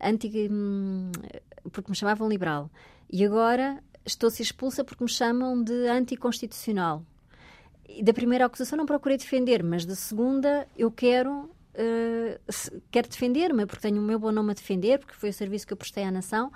anti, 0.00 0.48
hum, 0.50 1.10
porque 1.70 1.90
me 1.90 1.96
chamavam 1.96 2.28
liberal. 2.28 2.70
E 3.10 3.24
agora 3.24 3.82
estou 4.04 4.28
a 4.28 4.30
ser 4.30 4.42
expulsa 4.42 4.84
porque 4.84 5.02
me 5.02 5.10
chamam 5.10 5.62
de 5.62 5.88
anticonstitucional. 5.88 7.04
E 7.88 8.02
da 8.02 8.12
primeira 8.12 8.46
acusação 8.46 8.76
não 8.76 8.86
procurei 8.86 9.16
defender, 9.16 9.62
mas 9.62 9.84
da 9.84 9.94
segunda 9.94 10.66
eu 10.76 10.90
quero 10.90 11.50
uh, 11.74 12.80
quero 12.90 13.08
defender-me 13.08 13.66
porque 13.66 13.82
tenho 13.82 14.00
o 14.00 14.04
meu 14.04 14.18
bom 14.18 14.32
nome 14.32 14.50
a 14.50 14.54
defender, 14.54 14.98
porque 14.98 15.14
foi 15.14 15.30
o 15.30 15.32
serviço 15.32 15.66
que 15.66 15.72
eu 15.72 15.76
prestei 15.76 16.04
à 16.04 16.10
nação. 16.10 16.50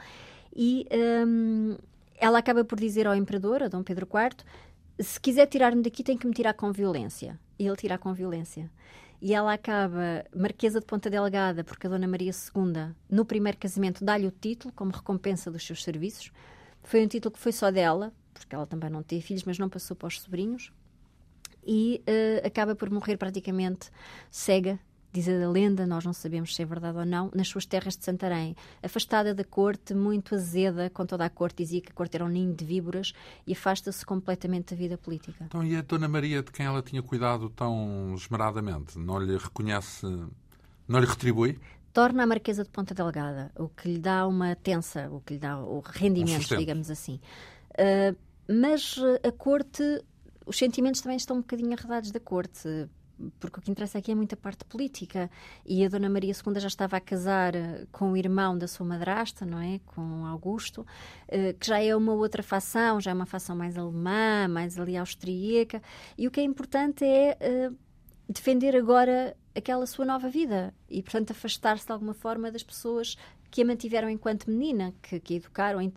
E 0.55 0.87
um, 1.27 1.77
ela 2.17 2.39
acaba 2.39 2.65
por 2.65 2.79
dizer 2.79 3.07
ao 3.07 3.15
imperador, 3.15 3.63
a 3.63 3.69
Dom 3.69 3.83
Pedro 3.83 4.07
IV, 4.07 4.45
se 4.99 5.21
quiser 5.21 5.47
tirar-me 5.47 5.83
daqui 5.83 6.03
tem 6.03 6.19
que 6.19 6.27
me 6.27 6.35
tirar 6.35 6.55
com 6.55 6.73
violência. 6.73 7.39
E 7.59 7.67
ele 7.67 7.77
tira 7.77 7.97
com 7.97 8.13
violência 8.13 8.71
e 9.21 9.35
ela 9.35 9.53
acaba 9.53 10.25
Marquesa 10.35 10.81
de 10.81 10.87
Ponta 10.87 11.11
Delgada, 11.11 11.63
porque 11.63 11.87
a 11.87 11.91
Dona 11.91 12.09
Maria 12.09 12.33
II, 12.33 12.95
no 13.11 13.25
primeiro 13.25 13.59
casamento, 13.59 14.05
dá-lhe 14.05 14.27
o 14.27 14.31
título 14.31 14.73
como 14.75 14.91
recompensa 14.91 15.51
dos 15.51 15.67
seus 15.67 15.83
serviços. 15.85 16.33
Foi 16.83 17.05
um 17.05 17.09
título 17.09 17.33
que 17.33 17.39
foi 17.39 17.53
só 17.53 17.71
dela, 17.71 18.13
porque 18.33 18.55
ela 18.55 18.67
também 18.67 18.89
não 18.89 19.03
teve 19.03 19.21
filhos, 19.21 19.45
mas 19.45 19.59
não 19.59 19.69
passou 19.69 19.95
para 19.95 20.09
os 20.09 20.21
sobrinhos. 20.21 20.73
E 21.63 22.03
uh, 22.09 22.47
acaba 22.47 22.75
por 22.75 22.89
morrer 22.91 23.19
praticamente 23.19 23.91
cega 24.31 24.79
diz 25.13 25.29
a 25.29 25.49
lenda, 25.49 25.87
nós 25.87 26.05
não 26.05 26.13
sabemos 26.13 26.55
se 26.55 26.63
é 26.63 26.65
verdade 26.65 26.99
ou 26.99 27.05
não, 27.05 27.31
nas 27.35 27.49
suas 27.49 27.67
terras 27.67 27.97
de 27.97 28.05
Santarém. 28.05 28.55
Afastada 28.83 29.35
da 29.35 29.45
corte, 29.45 29.95
muito 29.95 30.35
azeda 30.35 30.89
com 30.91 31.05
toda 31.05 31.25
a 31.25 31.31
corte, 31.31 31.63
dizia 31.63 31.81
que 31.81 31.91
a 31.91 31.95
corte 31.95 32.17
era 32.17 32.25
um 32.25 32.29
ninho 32.29 32.55
de 32.55 32.65
víboras 32.65 33.13
e 33.47 33.53
afasta-se 33.53 34.05
completamente 34.05 34.75
da 34.75 34.77
vida 34.77 34.97
política. 34.97 35.45
Então, 35.45 35.65
e 35.65 35.77
a 35.77 35.83
Dona 35.83 36.09
Maria, 36.09 36.43
de 36.43 36.51
quem 36.53 36.67
ela 36.67 36.83
tinha 36.83 37.03
cuidado 37.03 37.51
tão 37.51 38.15
esmeradamente, 38.15 38.99
não 38.99 39.19
lhe 39.19 39.37
reconhece, 39.37 40.07
não 40.87 41.01
lhe 41.01 41.07
retribui? 41.07 41.59
Torna 41.93 42.23
a 42.23 42.27
Marquesa 42.27 42.63
de 42.63 42.71
Ponta 42.71 42.95
Delgada, 42.95 43.51
o 43.57 43.69
que 43.69 43.89
lhe 43.89 43.99
dá 43.99 44.27
uma 44.27 44.55
tensa, 44.55 45.11
o 45.11 45.21
que 45.21 45.35
lhe 45.35 45.41
dá 45.41 45.59
o 45.59 45.81
rendimento, 45.81 46.55
um 46.55 46.59
digamos 46.59 46.89
assim. 46.89 47.21
Uh, 47.73 48.17
mas 48.49 48.97
a 49.27 49.33
corte 49.33 49.83
os 50.51 50.59
sentimentos 50.59 51.01
também 51.01 51.17
estão 51.17 51.37
um 51.37 51.41
bocadinho 51.41 51.73
arredados 51.73 52.11
da 52.11 52.19
corte 52.19 52.89
porque 53.39 53.59
o 53.59 53.63
que 53.63 53.71
interessa 53.71 53.99
aqui 53.99 54.13
é 54.13 54.15
muita 54.15 54.37
parte 54.37 54.65
política. 54.65 55.31
E 55.65 55.85
a 55.85 55.89
Dona 55.89 56.09
Maria 56.09 56.33
II 56.33 56.61
já 56.61 56.69
estava 56.69 56.97
a 56.97 57.01
casar 57.01 57.55
eh, 57.55 57.87
com 57.93 58.13
o 58.13 58.17
irmão 58.17 58.57
da 58.57 58.67
sua 58.67 58.87
madrasta, 58.87 59.45
não 59.45 59.61
é? 59.61 59.81
Com 59.87 60.27
Augusto, 60.27 60.87
eh, 61.29 61.53
que 61.53 61.67
já 61.67 61.83
é 61.83 61.95
uma 61.95 62.13
outra 62.13 62.43
facção, 62.43 63.01
já 63.01 63.11
é 63.11 63.15
uma 63.15 63.27
facção 63.27 63.57
mais 63.57 63.77
alemã, 63.77 64.49
mais 64.49 64.79
ali 64.79 64.97
austríaca. 64.97 65.83
E 66.17 66.27
o 66.27 66.31
que 66.31 66.41
é 66.41 66.45
importante 66.45 67.05
é 67.05 67.37
eh, 67.41 67.71
defender 68.29 68.77
agora 68.77 69.37
aquela 69.55 69.87
sua 69.87 70.05
nova 70.05 70.29
vida 70.29 70.73
e, 70.89 71.03
portanto, 71.03 71.33
afastar-se 71.33 71.87
de 71.87 71.93
alguma 71.93 72.15
forma 72.15 72.51
das 72.51 72.63
pessoas 72.63 73.17
que 73.51 73.63
a 73.63 73.65
mantiveram 73.65 74.09
enquanto 74.09 74.49
menina, 74.49 74.95
que, 75.03 75.19
que 75.19 75.35
a 75.35 75.37
educaram, 75.39 75.93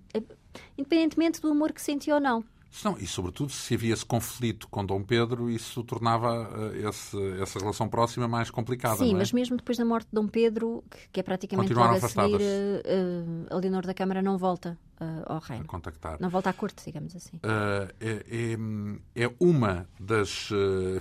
independentemente 0.78 1.40
do 1.40 1.50
amor 1.50 1.72
que 1.72 1.82
sentiu 1.82 2.16
ou 2.16 2.22
não. 2.22 2.44
Não, 2.84 2.98
e 2.98 3.06
sobretudo 3.06 3.52
se 3.52 3.76
havia 3.76 3.94
esse 3.94 4.06
conflito 4.06 4.68
com 4.68 4.86
Dom 4.86 5.04
Pedro, 5.04 5.50
isso 5.50 5.84
tornava 5.84 6.50
uh, 6.50 6.90
esse, 6.90 7.18
essa 7.42 7.60
relação 7.60 7.88
próxima 7.88 8.28
mais 8.28 8.50
complicada. 8.50 8.98
Sim, 8.98 9.14
é? 9.14 9.18
mas 9.18 9.32
mesmo 9.32 9.58
depois 9.58 9.78
da 9.78 9.86
morte 9.86 10.08
de 10.08 10.14
Dom 10.14 10.28
Pedro, 10.28 10.84
que, 10.90 10.98
que 11.14 11.20
é 11.20 11.24
praticamente 11.24 11.74
logo 11.74 11.94
a 11.94 12.00
seguir, 12.00 12.42
uh, 12.42 13.54
a 13.54 13.56
Leonor 13.58 13.86
da 13.86 13.94
Câmara 13.94 14.22
não 14.22 14.38
volta 14.38 14.78
ao 15.26 15.40
reino. 15.40 15.66
Contactar. 15.66 16.18
Não 16.22 16.30
volta 16.30 16.50
à 16.50 16.54
corte, 16.54 16.82
digamos 16.86 17.14
assim. 17.14 17.38
É, 17.44 17.94
é, 18.00 19.24
é, 19.24 19.34
uma 19.38 19.86
das 20.00 20.50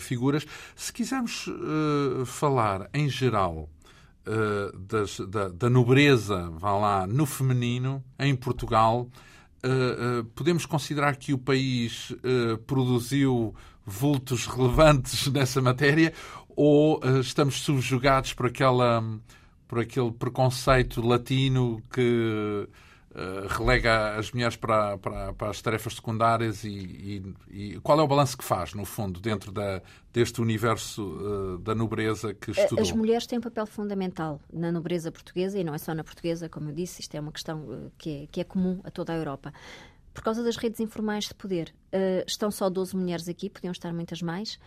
figuras. 0.01 0.45
Se 0.75 0.93
quisermos 0.93 1.49
falar 2.27 2.91
em 2.93 3.09
geral 3.09 3.69
das, 4.89 5.21
da, 5.21 5.51
da 5.51 5.71
nobreza, 5.71 6.51
vá 6.51 6.77
lá, 6.77 7.07
no 7.07 7.27
feminino, 7.27 8.03
em 8.19 8.35
Portugal 8.35 9.09
uh, 9.65 10.25
podemos 10.35 10.67
considerar 10.67 11.17
que 11.17 11.33
o 11.33 11.39
país 11.39 12.11
uh, 12.11 12.59
produziu 12.67 13.55
vultos 13.85 14.47
relevantes 14.47 15.27
nessa 15.33 15.61
matéria 15.61 16.13
ou 16.55 17.01
estamos 17.21 17.63
subjugados 17.63 18.35
por, 18.35 18.47
aquela, 18.47 19.03
por 19.67 19.79
aquele 19.79 20.13
preconceito 20.13 21.01
latino 21.01 21.83
que 21.91 22.69
Uh, 22.69 22.92
relega 23.49 24.17
as 24.17 24.33
mulheres 24.33 24.57
para, 24.57 24.97
para, 24.99 25.33
para, 25.35 25.51
as 25.51 25.61
tarefas 25.61 25.95
secundárias 25.95 26.65
e, 26.65 26.71
e, 26.71 27.35
e, 27.51 27.81
qual 27.81 28.01
é 28.01 28.03
o 28.03 28.07
balanço 28.07 28.37
que 28.39 28.45
faz, 28.45 28.73
no 28.73 28.85
fundo, 28.85 29.21
dentro 29.21 29.53
da, 29.53 29.83
deste 30.13 30.41
universo 30.41 31.03
uh, 31.03 31.59
da 31.59 31.75
nobreza 31.75 32.33
que 32.33 32.51
estudou? 32.51 32.83
As 32.83 32.93
mulheres 32.93 33.27
têm 33.27 33.39
um 33.39 33.43
papel 33.43 33.67
fundamental 33.67 34.41
na 34.53 34.73
nobreza 34.73 35.13
portuguesa 35.13 35.59
e 35.59 35.65
não 35.65 35.75
é 35.75 35.79
só 35.79 35.95
na 35.95 36.03
portuguesa, 36.03 36.49
como 36.49 36.71
eu 36.71 36.75
disse, 36.75 37.03
isto 37.03 37.15
é 37.15 37.21
uma 37.21 37.33
questão 37.33 37.61
uh, 37.61 37.93
que, 37.99 38.23
é, 38.23 38.27
que 38.31 38.41
é 38.41 38.45
comum 38.45 38.81
a 38.85 38.91
toda 38.91 39.13
a 39.13 39.17
Europa. 39.17 39.53
Por 40.15 40.23
causa 40.23 40.43
das 40.43 40.57
redes 40.57 40.79
informais 40.79 41.25
de 41.25 41.35
poder, 41.35 41.75
estão 42.27 42.51
só 42.51 42.69
12 42.69 42.95
mulheres 42.95 43.29
aqui, 43.31 43.49
podiam 43.49 43.73
estar 43.73 43.95
muitas 43.95 44.21
mais 44.21 44.59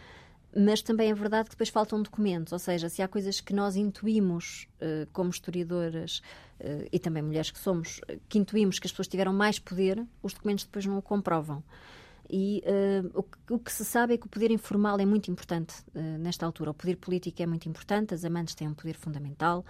mas 0.56 0.82
também 0.82 1.10
é 1.10 1.14
verdade 1.14 1.50
que 1.50 1.56
depois 1.56 1.70
faltam 1.70 2.02
documentos, 2.02 2.54
ou 2.54 2.60
seja, 2.60 2.88
se 2.90 3.02
há 3.02 3.08
coisas 3.08 3.42
que 3.42 3.54
nós 3.54 3.76
intuímos 3.76 4.68
uh, 4.82 5.08
como 5.12 5.30
historiadoras 5.30 6.22
uh, 6.60 6.88
e 6.92 6.98
também 6.98 7.22
mulheres 7.22 7.52
que 7.52 7.60
somos, 7.60 8.00
que 8.30 8.40
intuímos 8.40 8.80
que 8.80 8.88
as 8.88 8.92
pessoas 8.92 9.08
tiveram 9.08 9.34
mais 9.34 9.60
poder, 9.60 10.06
os 10.24 10.34
documentos 10.34 10.66
depois 10.66 10.86
não 10.86 10.98
o 10.98 11.02
comprovam. 11.02 11.64
E 12.28 12.64
o, 13.14 13.22
que, 13.22 13.38
o, 13.52 13.60
que, 13.60 13.72
se 13.72 13.86
sabe 13.86 14.16
é 14.16 14.18
que 14.18 14.26
o 14.26 14.30
poder 14.30 14.50
informal 14.50 15.00
é 15.00 15.06
muito 15.06 15.30
importante 15.30 15.76
nesta 15.94 16.44
altura. 16.44 16.72
O 16.72 16.74
poder 16.74 16.96
político 16.96 17.40
é 17.40 17.46
muito 17.46 17.70
importante, 17.70 18.16
as 18.16 18.26
amantes 18.26 18.56
têm 18.56 18.68
um 18.68 18.74
poder 18.74 18.96
fundamental, 18.96 19.64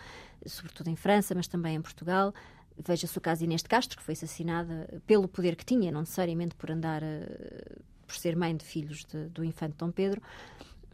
sobretudo 0.45 0.89
em 0.89 0.95
França, 0.95 1.35
mas 1.35 1.49
também 1.49 1.75
em 1.75 1.81
Portugal 1.81 2.33
Veja-se 2.77 3.17
o 3.17 3.21
caso 3.21 3.39
de 3.39 3.45
Inês 3.45 3.61
de 3.61 3.69
Castro, 3.69 3.97
que 3.97 4.03
foi 4.03 4.13
assassinada 4.13 5.01
pelo 5.07 5.27
poder 5.27 5.55
que 5.55 5.65
tinha, 5.65 5.91
não 5.91 6.01
necessariamente 6.01 6.55
por 6.55 6.69
andar, 6.69 7.01
por 8.05 8.15
ser 8.15 8.35
mãe 8.35 8.55
de 8.55 8.65
filhos 8.65 9.05
de, 9.05 9.27
do 9.29 9.43
infante 9.43 9.75
Dom 9.77 9.91
Pedro. 9.91 10.21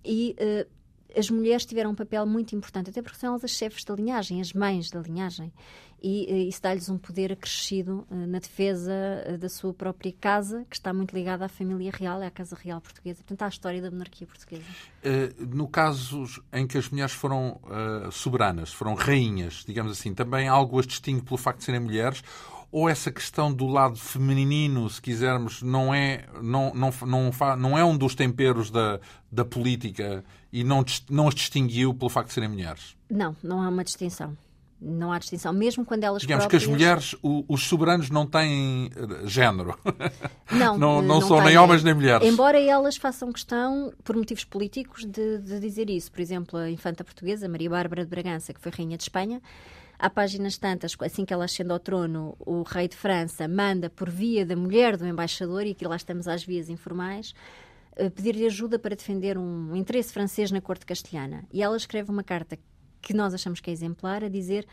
E 0.04 0.36
uh, 0.40 0.70
as 1.18 1.30
mulheres 1.30 1.66
tiveram 1.66 1.92
um 1.92 1.96
papel 1.96 2.26
muito 2.26 2.56
importante, 2.56 2.90
até 2.90 3.02
porque 3.02 3.18
são 3.18 3.30
elas 3.30 3.44
as 3.44 3.52
chefes 3.52 3.84
da 3.84 3.94
linhagem, 3.96 4.42
as 4.42 4.54
mães 4.54 4.90
da 4.90 5.00
linhagem. 5.00 5.52
E 6.02 6.26
uh, 6.30 6.50
isso 6.50 6.62
dá-lhes 6.62 6.90
um 6.90 6.98
poder 6.98 7.32
acrescido 7.32 8.08
uh, 8.10 8.16
na 8.28 8.40
defesa 8.40 8.94
da 9.40 9.50
sua 9.50 9.74
própria 9.74 10.12
casa, 10.20 10.66
que 10.70 10.76
está 10.76 10.94
muito 10.94 11.14
ligada 11.14 11.46
à 11.46 11.50
família 11.50 11.92
real, 11.94 12.22
à 12.22 12.32
Casa 12.32 12.56
Real 12.56 12.82
Portuguesa, 12.82 13.18
portanto, 13.18 13.42
à 13.44 13.48
história 13.48 13.82
da 13.82 13.92
monarquia 13.92 14.26
portuguesa. 14.26 14.66
no 15.38 15.68
caso 15.68 16.26
em 16.52 16.66
que 16.66 16.78
as 16.78 16.90
mulheres 16.90 17.14
foram 17.14 17.60
soberanas, 18.12 18.74
foram 18.74 18.96
rainhas, 18.96 19.64
digamos 19.66 19.92
assim, 19.92 20.14
também 20.14 20.48
algo 20.48 20.80
as 20.80 20.88
distingue 20.88 21.24
pelo 21.24 21.38
facto 21.38 21.60
de 21.60 21.66
serem 21.66 21.82
mulheres? 21.82 22.24
Ou 22.72 22.88
essa 22.88 23.12
questão 23.12 23.54
do 23.54 23.68
lado 23.68 23.98
feminino, 23.98 24.90
se 24.90 25.02
quisermos, 25.02 25.62
não 25.62 25.94
é, 25.94 26.26
não, 26.42 26.74
não, 26.74 26.94
não, 27.06 27.32
não 27.58 27.78
é 27.78 27.84
um 27.84 27.98
dos 27.98 28.16
temperos 28.16 28.72
da, 28.72 29.00
da 29.32 29.44
política 29.44 30.24
e 30.54 30.64
não, 30.64 30.84
não 31.10 31.28
as 31.28 31.36
distinguiu 31.36 31.94
pelo 31.94 32.10
facto 32.10 32.30
de 32.30 32.34
serem 32.34 32.50
mulheres? 32.50 32.96
Não, 33.10 33.36
não 33.44 33.62
há 33.62 33.68
uma 33.68 33.84
distinção. 33.84 34.38
Não 34.84 35.12
há 35.12 35.20
distinção, 35.20 35.54
mesmo 35.54 35.86
quando 35.86 36.04
elas 36.04 36.24
Digamos 36.24 36.46
próprias... 36.46 36.64
que 36.64 36.70
as 36.70 36.76
mulheres, 36.76 37.16
o, 37.22 37.46
os 37.48 37.62
soberanos 37.68 38.10
não 38.10 38.26
têm 38.26 38.90
eh, 38.96 39.28
género. 39.28 39.78
Não, 40.52 40.78
não, 40.78 41.02
não, 41.02 41.02
não 41.02 41.22
são 41.22 41.42
nem 41.42 41.58
homens 41.58 41.82
nem 41.82 41.94
mulheres. 41.94 42.28
Embora 42.28 42.60
elas 42.60 42.98
façam 42.98 43.32
questão, 43.32 43.94
por 44.04 44.18
motivos 44.18 44.44
políticos, 44.44 45.06
de, 45.06 45.38
de 45.38 45.62
dizer 45.62 45.90
isso. 45.90 46.12
Por 46.12 46.20
exemplo, 46.20 46.60
a 46.60 46.70
infanta 46.70 47.06
portuguesa, 47.06 47.48
Maria 47.48 47.70
Bárbara 47.70 48.04
de 48.04 48.10
Bragança, 48.10 48.54
que 48.54 48.60
foi 48.60 48.70
rainha 48.70 48.98
de 48.98 49.04
Espanha, 49.04 49.42
há 50.02 50.10
páginas 50.10 50.58
tantas, 50.58 50.98
assim 51.00 51.24
que 51.24 51.32
ela 51.32 51.46
ascende 51.46 51.72
ao 51.72 51.80
trono, 51.80 52.36
o 52.40 52.64
rei 52.64 52.88
de 52.88 52.98
França 52.98 53.48
manda 53.48 53.88
por 53.88 54.10
via 54.10 54.44
da 54.44 54.56
mulher 54.56 54.98
do 54.98 55.06
embaixador, 55.06 55.64
e 55.64 55.72
aqui 55.72 55.86
lá 55.88 55.96
estamos 55.96 56.28
às 56.28 56.44
vias 56.44 56.70
informais, 56.70 57.36
eh, 57.96 58.10
pedir-lhe 58.10 58.48
ajuda 58.48 58.80
para 58.80 58.96
defender 58.96 59.38
um 59.38 59.76
interesse 59.76 60.12
francês 60.12 60.50
na 60.50 60.60
corte 60.60 60.88
castelhana. 60.88 61.46
E 61.54 61.62
ela 61.62 61.78
escreve 61.78 62.10
uma 62.10 62.24
carta 62.24 62.58
que 63.00 63.14
nós 63.14 63.32
achamos 63.32 63.60
que 63.60 63.70
é 63.70 63.74
exemplar, 63.74 64.24
a 64.24 64.28
dizer 64.28 64.66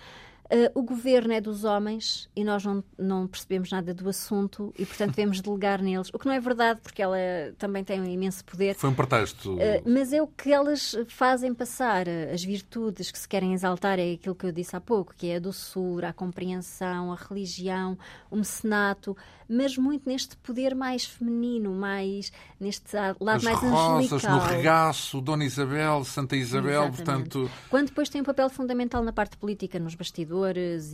Uh, 0.51 0.79
o 0.79 0.83
governo 0.83 1.33
é 1.35 1.41
dos 1.41 1.65
homens 1.65 2.29
e 2.35 2.43
nós 2.43 2.65
não, 2.65 2.83
não 2.97 3.27
percebemos 3.27 3.71
nada 3.71 3.93
do 3.93 4.09
assunto 4.09 4.73
e, 4.79 4.87
portanto, 4.87 5.11
devemos 5.11 5.43
delegar 5.43 5.83
neles. 5.83 6.09
O 6.13 6.19
que 6.19 6.25
não 6.25 6.33
é 6.33 6.41
verdade, 6.41 6.81
porque 6.83 7.03
ela 7.03 7.19
também 7.59 7.85
tem 7.85 8.01
um 8.01 8.07
imenso 8.07 8.43
poder. 8.45 8.75
Foi 8.75 8.89
um 8.89 8.95
pretexto. 8.95 9.55
Uh, 9.55 9.59
mas 9.85 10.11
é 10.13 10.23
o 10.23 10.27
que 10.27 10.51
elas 10.51 10.97
fazem 11.09 11.53
passar. 11.53 12.07
As 12.33 12.43
virtudes 12.43 13.11
que 13.11 13.19
se 13.19 13.29
querem 13.29 13.53
exaltar 13.53 13.99
é 13.99 14.15
aquilo 14.15 14.35
que 14.35 14.47
eu 14.47 14.53
disse 14.53 14.75
há 14.75 14.81
pouco, 14.81 15.15
que 15.15 15.27
é 15.27 15.37
a 15.37 15.41
doçura, 15.41 16.09
a 16.09 16.13
compreensão, 16.15 17.13
a 17.13 17.17
religião, 17.17 17.99
o 18.31 18.37
mecenato 18.37 19.15
mas 19.49 19.79
muito 19.79 20.07
neste 20.07 20.37
poder 20.37 20.75
mais 20.75 21.07
feminino, 21.07 21.73
mais 21.73 22.31
neste 22.61 22.95
lado 23.19 23.39
As 23.39 23.43
mais 23.43 23.59
rosas 23.59 24.13
angelical. 24.13 24.37
no 24.37 24.41
regaço, 24.41 25.21
Dona 25.23 25.45
Isabel, 25.45 26.05
Santa 26.05 26.37
Isabel, 26.37 26.83
Exatamente. 26.83 27.31
portanto... 27.31 27.51
Quando 27.71 27.87
depois 27.87 28.11
tem 28.11 28.21
um 28.21 28.25
papel 28.25 28.51
fundamental 28.51 29.03
na 29.03 29.11
parte 29.11 29.39
política, 29.39 29.79
nos 29.79 29.95
bastidores 29.95 30.38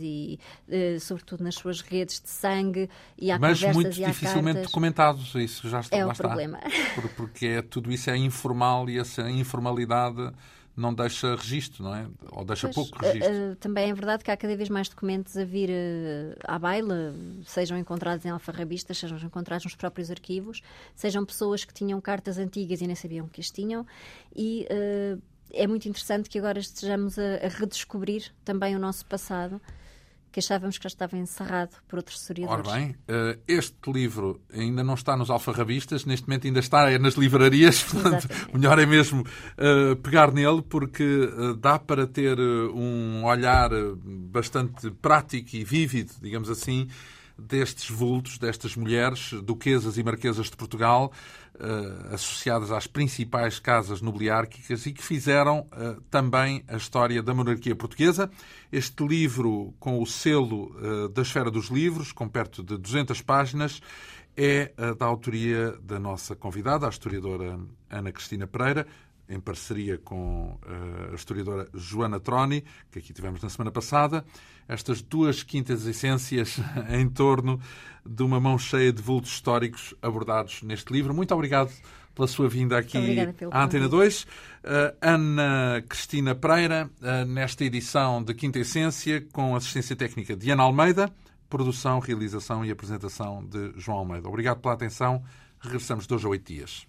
e, 0.01 0.39
uh, 0.67 0.99
sobretudo, 0.99 1.43
nas 1.43 1.55
suas 1.55 1.81
redes 1.81 2.21
de 2.21 2.29
sangue 2.29 2.89
e 3.17 3.31
há 3.31 3.37
Mas 3.39 3.59
conversas 3.59 3.75
muito 3.75 3.99
e 3.99 4.03
há 4.03 4.07
dificilmente 4.07 4.55
cartas. 4.55 4.71
documentados, 4.71 5.35
isso 5.35 5.69
já 5.69 5.79
está, 5.79 5.95
É 5.97 6.05
o 6.05 6.11
está. 6.11 6.27
problema. 6.27 6.59
Porque 7.15 7.45
é, 7.47 7.61
tudo 7.61 7.91
isso 7.91 8.09
é 8.09 8.17
informal 8.17 8.89
e 8.89 8.97
essa 8.99 9.29
informalidade 9.29 10.31
não 10.77 10.93
deixa 10.93 11.33
registro, 11.37 11.83
não 11.85 11.95
é? 11.95 12.05
Ou 12.31 12.43
deixa 12.43 12.67
Pois, 12.67 12.75
pouco 12.75 12.99
registro. 13.01 13.33
uh, 13.33 13.51
uh, 13.53 13.55
também 13.55 13.89
é 13.89 13.93
verdade 13.93 14.25
que 14.25 14.29
há 14.29 14.35
cada 14.35 14.57
vez 14.57 14.67
mais 14.67 14.89
documentos 14.89 15.37
a 15.37 15.45
vir 15.45 15.69
uh, 15.69 16.35
à 16.43 16.59
baila, 16.59 17.15
sejam 17.45 17.77
encontrados 17.77 18.25
em 18.25 18.29
alfarrabistas, 18.29 18.97
sejam 18.97 19.17
encontrados 19.19 19.63
nos 19.63 19.75
próprios 19.75 20.11
arquivos, 20.11 20.61
sejam 20.93 21.25
pessoas 21.25 21.63
que 21.63 21.73
tinham 21.73 22.01
cartas 22.01 22.37
antigas 22.37 22.81
e 22.81 22.87
nem 22.87 22.95
sabiam 22.95 23.25
que 23.27 23.39
as 23.39 23.49
tinham, 23.49 23.85
e 24.35 24.67
é 25.55 25.65
muito 25.67 25.87
interessante 25.87 26.29
que 26.29 26.37
agora 26.37 26.59
estejamos 26.59 27.17
a, 27.17 27.45
a 27.45 27.47
redescobrir 27.47 28.31
também 28.43 28.75
o 28.75 28.79
nosso 28.79 29.05
passado 29.05 29.59
que 30.35 30.39
achávamos 30.39 30.77
que 30.77 30.83
já 30.83 30.87
estava 30.87 31.15
encerrado 31.15 31.77
por 31.87 31.95
outros 31.95 32.19
historiadores. 32.19 32.67
Ora 32.67 32.77
bem, 32.77 32.95
eh, 33.07 33.39
este 33.47 33.89
livro 33.89 34.41
ainda 34.53 34.83
não 34.83 34.93
está 34.95 35.15
nos 35.15 35.29
alfarrabistas, 35.29 36.03
neste 36.03 36.27
momento 36.27 36.45
ainda 36.45 36.59
está 36.59 36.99
nas 36.99 37.13
livrarias, 37.13 37.81
portanto, 37.89 38.27
melhor 38.53 38.77
é 38.77 38.85
mesmo 38.85 39.21
uh, 39.21 39.95
pegar 39.95 40.33
nele, 40.33 40.61
porque 40.61 41.03
uh, 41.03 41.55
dá 41.55 41.79
para 41.79 42.05
ter 42.05 42.37
um 42.37 43.23
olhar 43.23 43.69
bastante 44.03 44.91
prático 44.91 45.55
e 45.55 45.63
vívido, 45.63 46.11
digamos 46.21 46.49
assim, 46.49 46.89
destes 47.37 47.89
vultos, 47.89 48.37
destas 48.37 48.75
mulheres, 48.75 49.31
duquesas 49.43 49.97
e 49.97 50.03
marquesas 50.03 50.49
de 50.49 50.55
Portugal, 50.55 51.11
uh, 51.55 52.13
associadas 52.13 52.71
às 52.71 52.87
principais 52.87 53.59
casas 53.59 54.01
nobiliárquicas 54.01 54.85
e 54.85 54.93
que 54.93 55.03
fizeram 55.03 55.59
uh, 55.59 56.01
também 56.09 56.63
a 56.67 56.77
história 56.77 57.21
da 57.21 57.33
monarquia 57.33 57.75
portuguesa. 57.75 58.29
Este 58.71 59.05
livro, 59.05 59.73
com 59.79 60.01
o 60.01 60.05
selo 60.05 60.75
uh, 60.75 61.09
da 61.09 61.21
Esfera 61.21 61.51
dos 61.51 61.67
Livros, 61.67 62.11
com 62.11 62.27
perto 62.27 62.63
de 62.63 62.77
200 62.77 63.21
páginas, 63.21 63.81
é 64.37 64.73
da 64.99 65.05
autoria 65.05 65.77
da 65.81 65.97
nossa 65.97 66.35
convidada, 66.35 66.85
a 66.85 66.89
historiadora 66.89 67.57
Ana 67.89 68.11
Cristina 68.11 68.45
Pereira, 68.45 68.85
em 69.27 69.39
parceria 69.39 69.97
com 69.97 70.57
a 71.11 71.15
historiadora 71.15 71.67
Joana 71.73 72.19
Troni, 72.19 72.63
que 72.91 72.99
aqui 72.99 73.13
tivemos 73.13 73.41
na 73.41 73.49
semana 73.49 73.71
passada, 73.71 74.23
estas 74.67 75.01
duas 75.01 75.43
quintas 75.43 75.85
essências 75.85 76.59
em 76.89 77.09
torno 77.09 77.59
de 78.05 78.23
uma 78.23 78.39
mão 78.39 78.57
cheia 78.57 78.91
de 78.91 79.01
vultos 79.01 79.31
históricos 79.31 79.93
abordados 80.01 80.61
neste 80.63 80.91
livro. 80.91 81.13
Muito 81.13 81.33
obrigado 81.33 81.71
pela 82.15 82.27
sua 82.27 82.47
vinda 82.47 82.77
aqui 82.77 82.97
à 83.51 83.63
Antena 83.63 83.89
2. 83.89 84.23
Uh, 84.23 84.27
Ana 85.01 85.83
Cristina 85.87 86.33
Pereira, 86.33 86.89
uh, 87.01 87.25
nesta 87.25 87.65
edição 87.65 88.23
de 88.23 88.33
Quinta 88.33 88.57
Essência, 88.57 89.21
com 89.33 89.55
assistência 89.55 89.95
técnica 89.95 90.35
de 90.35 90.49
Ana 90.49 90.63
Almeida, 90.63 91.11
produção, 91.49 91.99
realização 91.99 92.65
e 92.65 92.71
apresentação 92.71 93.45
de 93.45 93.73
João 93.75 93.99
Almeida. 93.99 94.27
Obrigado 94.27 94.61
pela 94.61 94.73
atenção. 94.73 95.21
Regressamos 95.59 96.07
dois 96.07 96.23
a 96.23 96.29
oito 96.29 96.51
dias. 96.51 96.87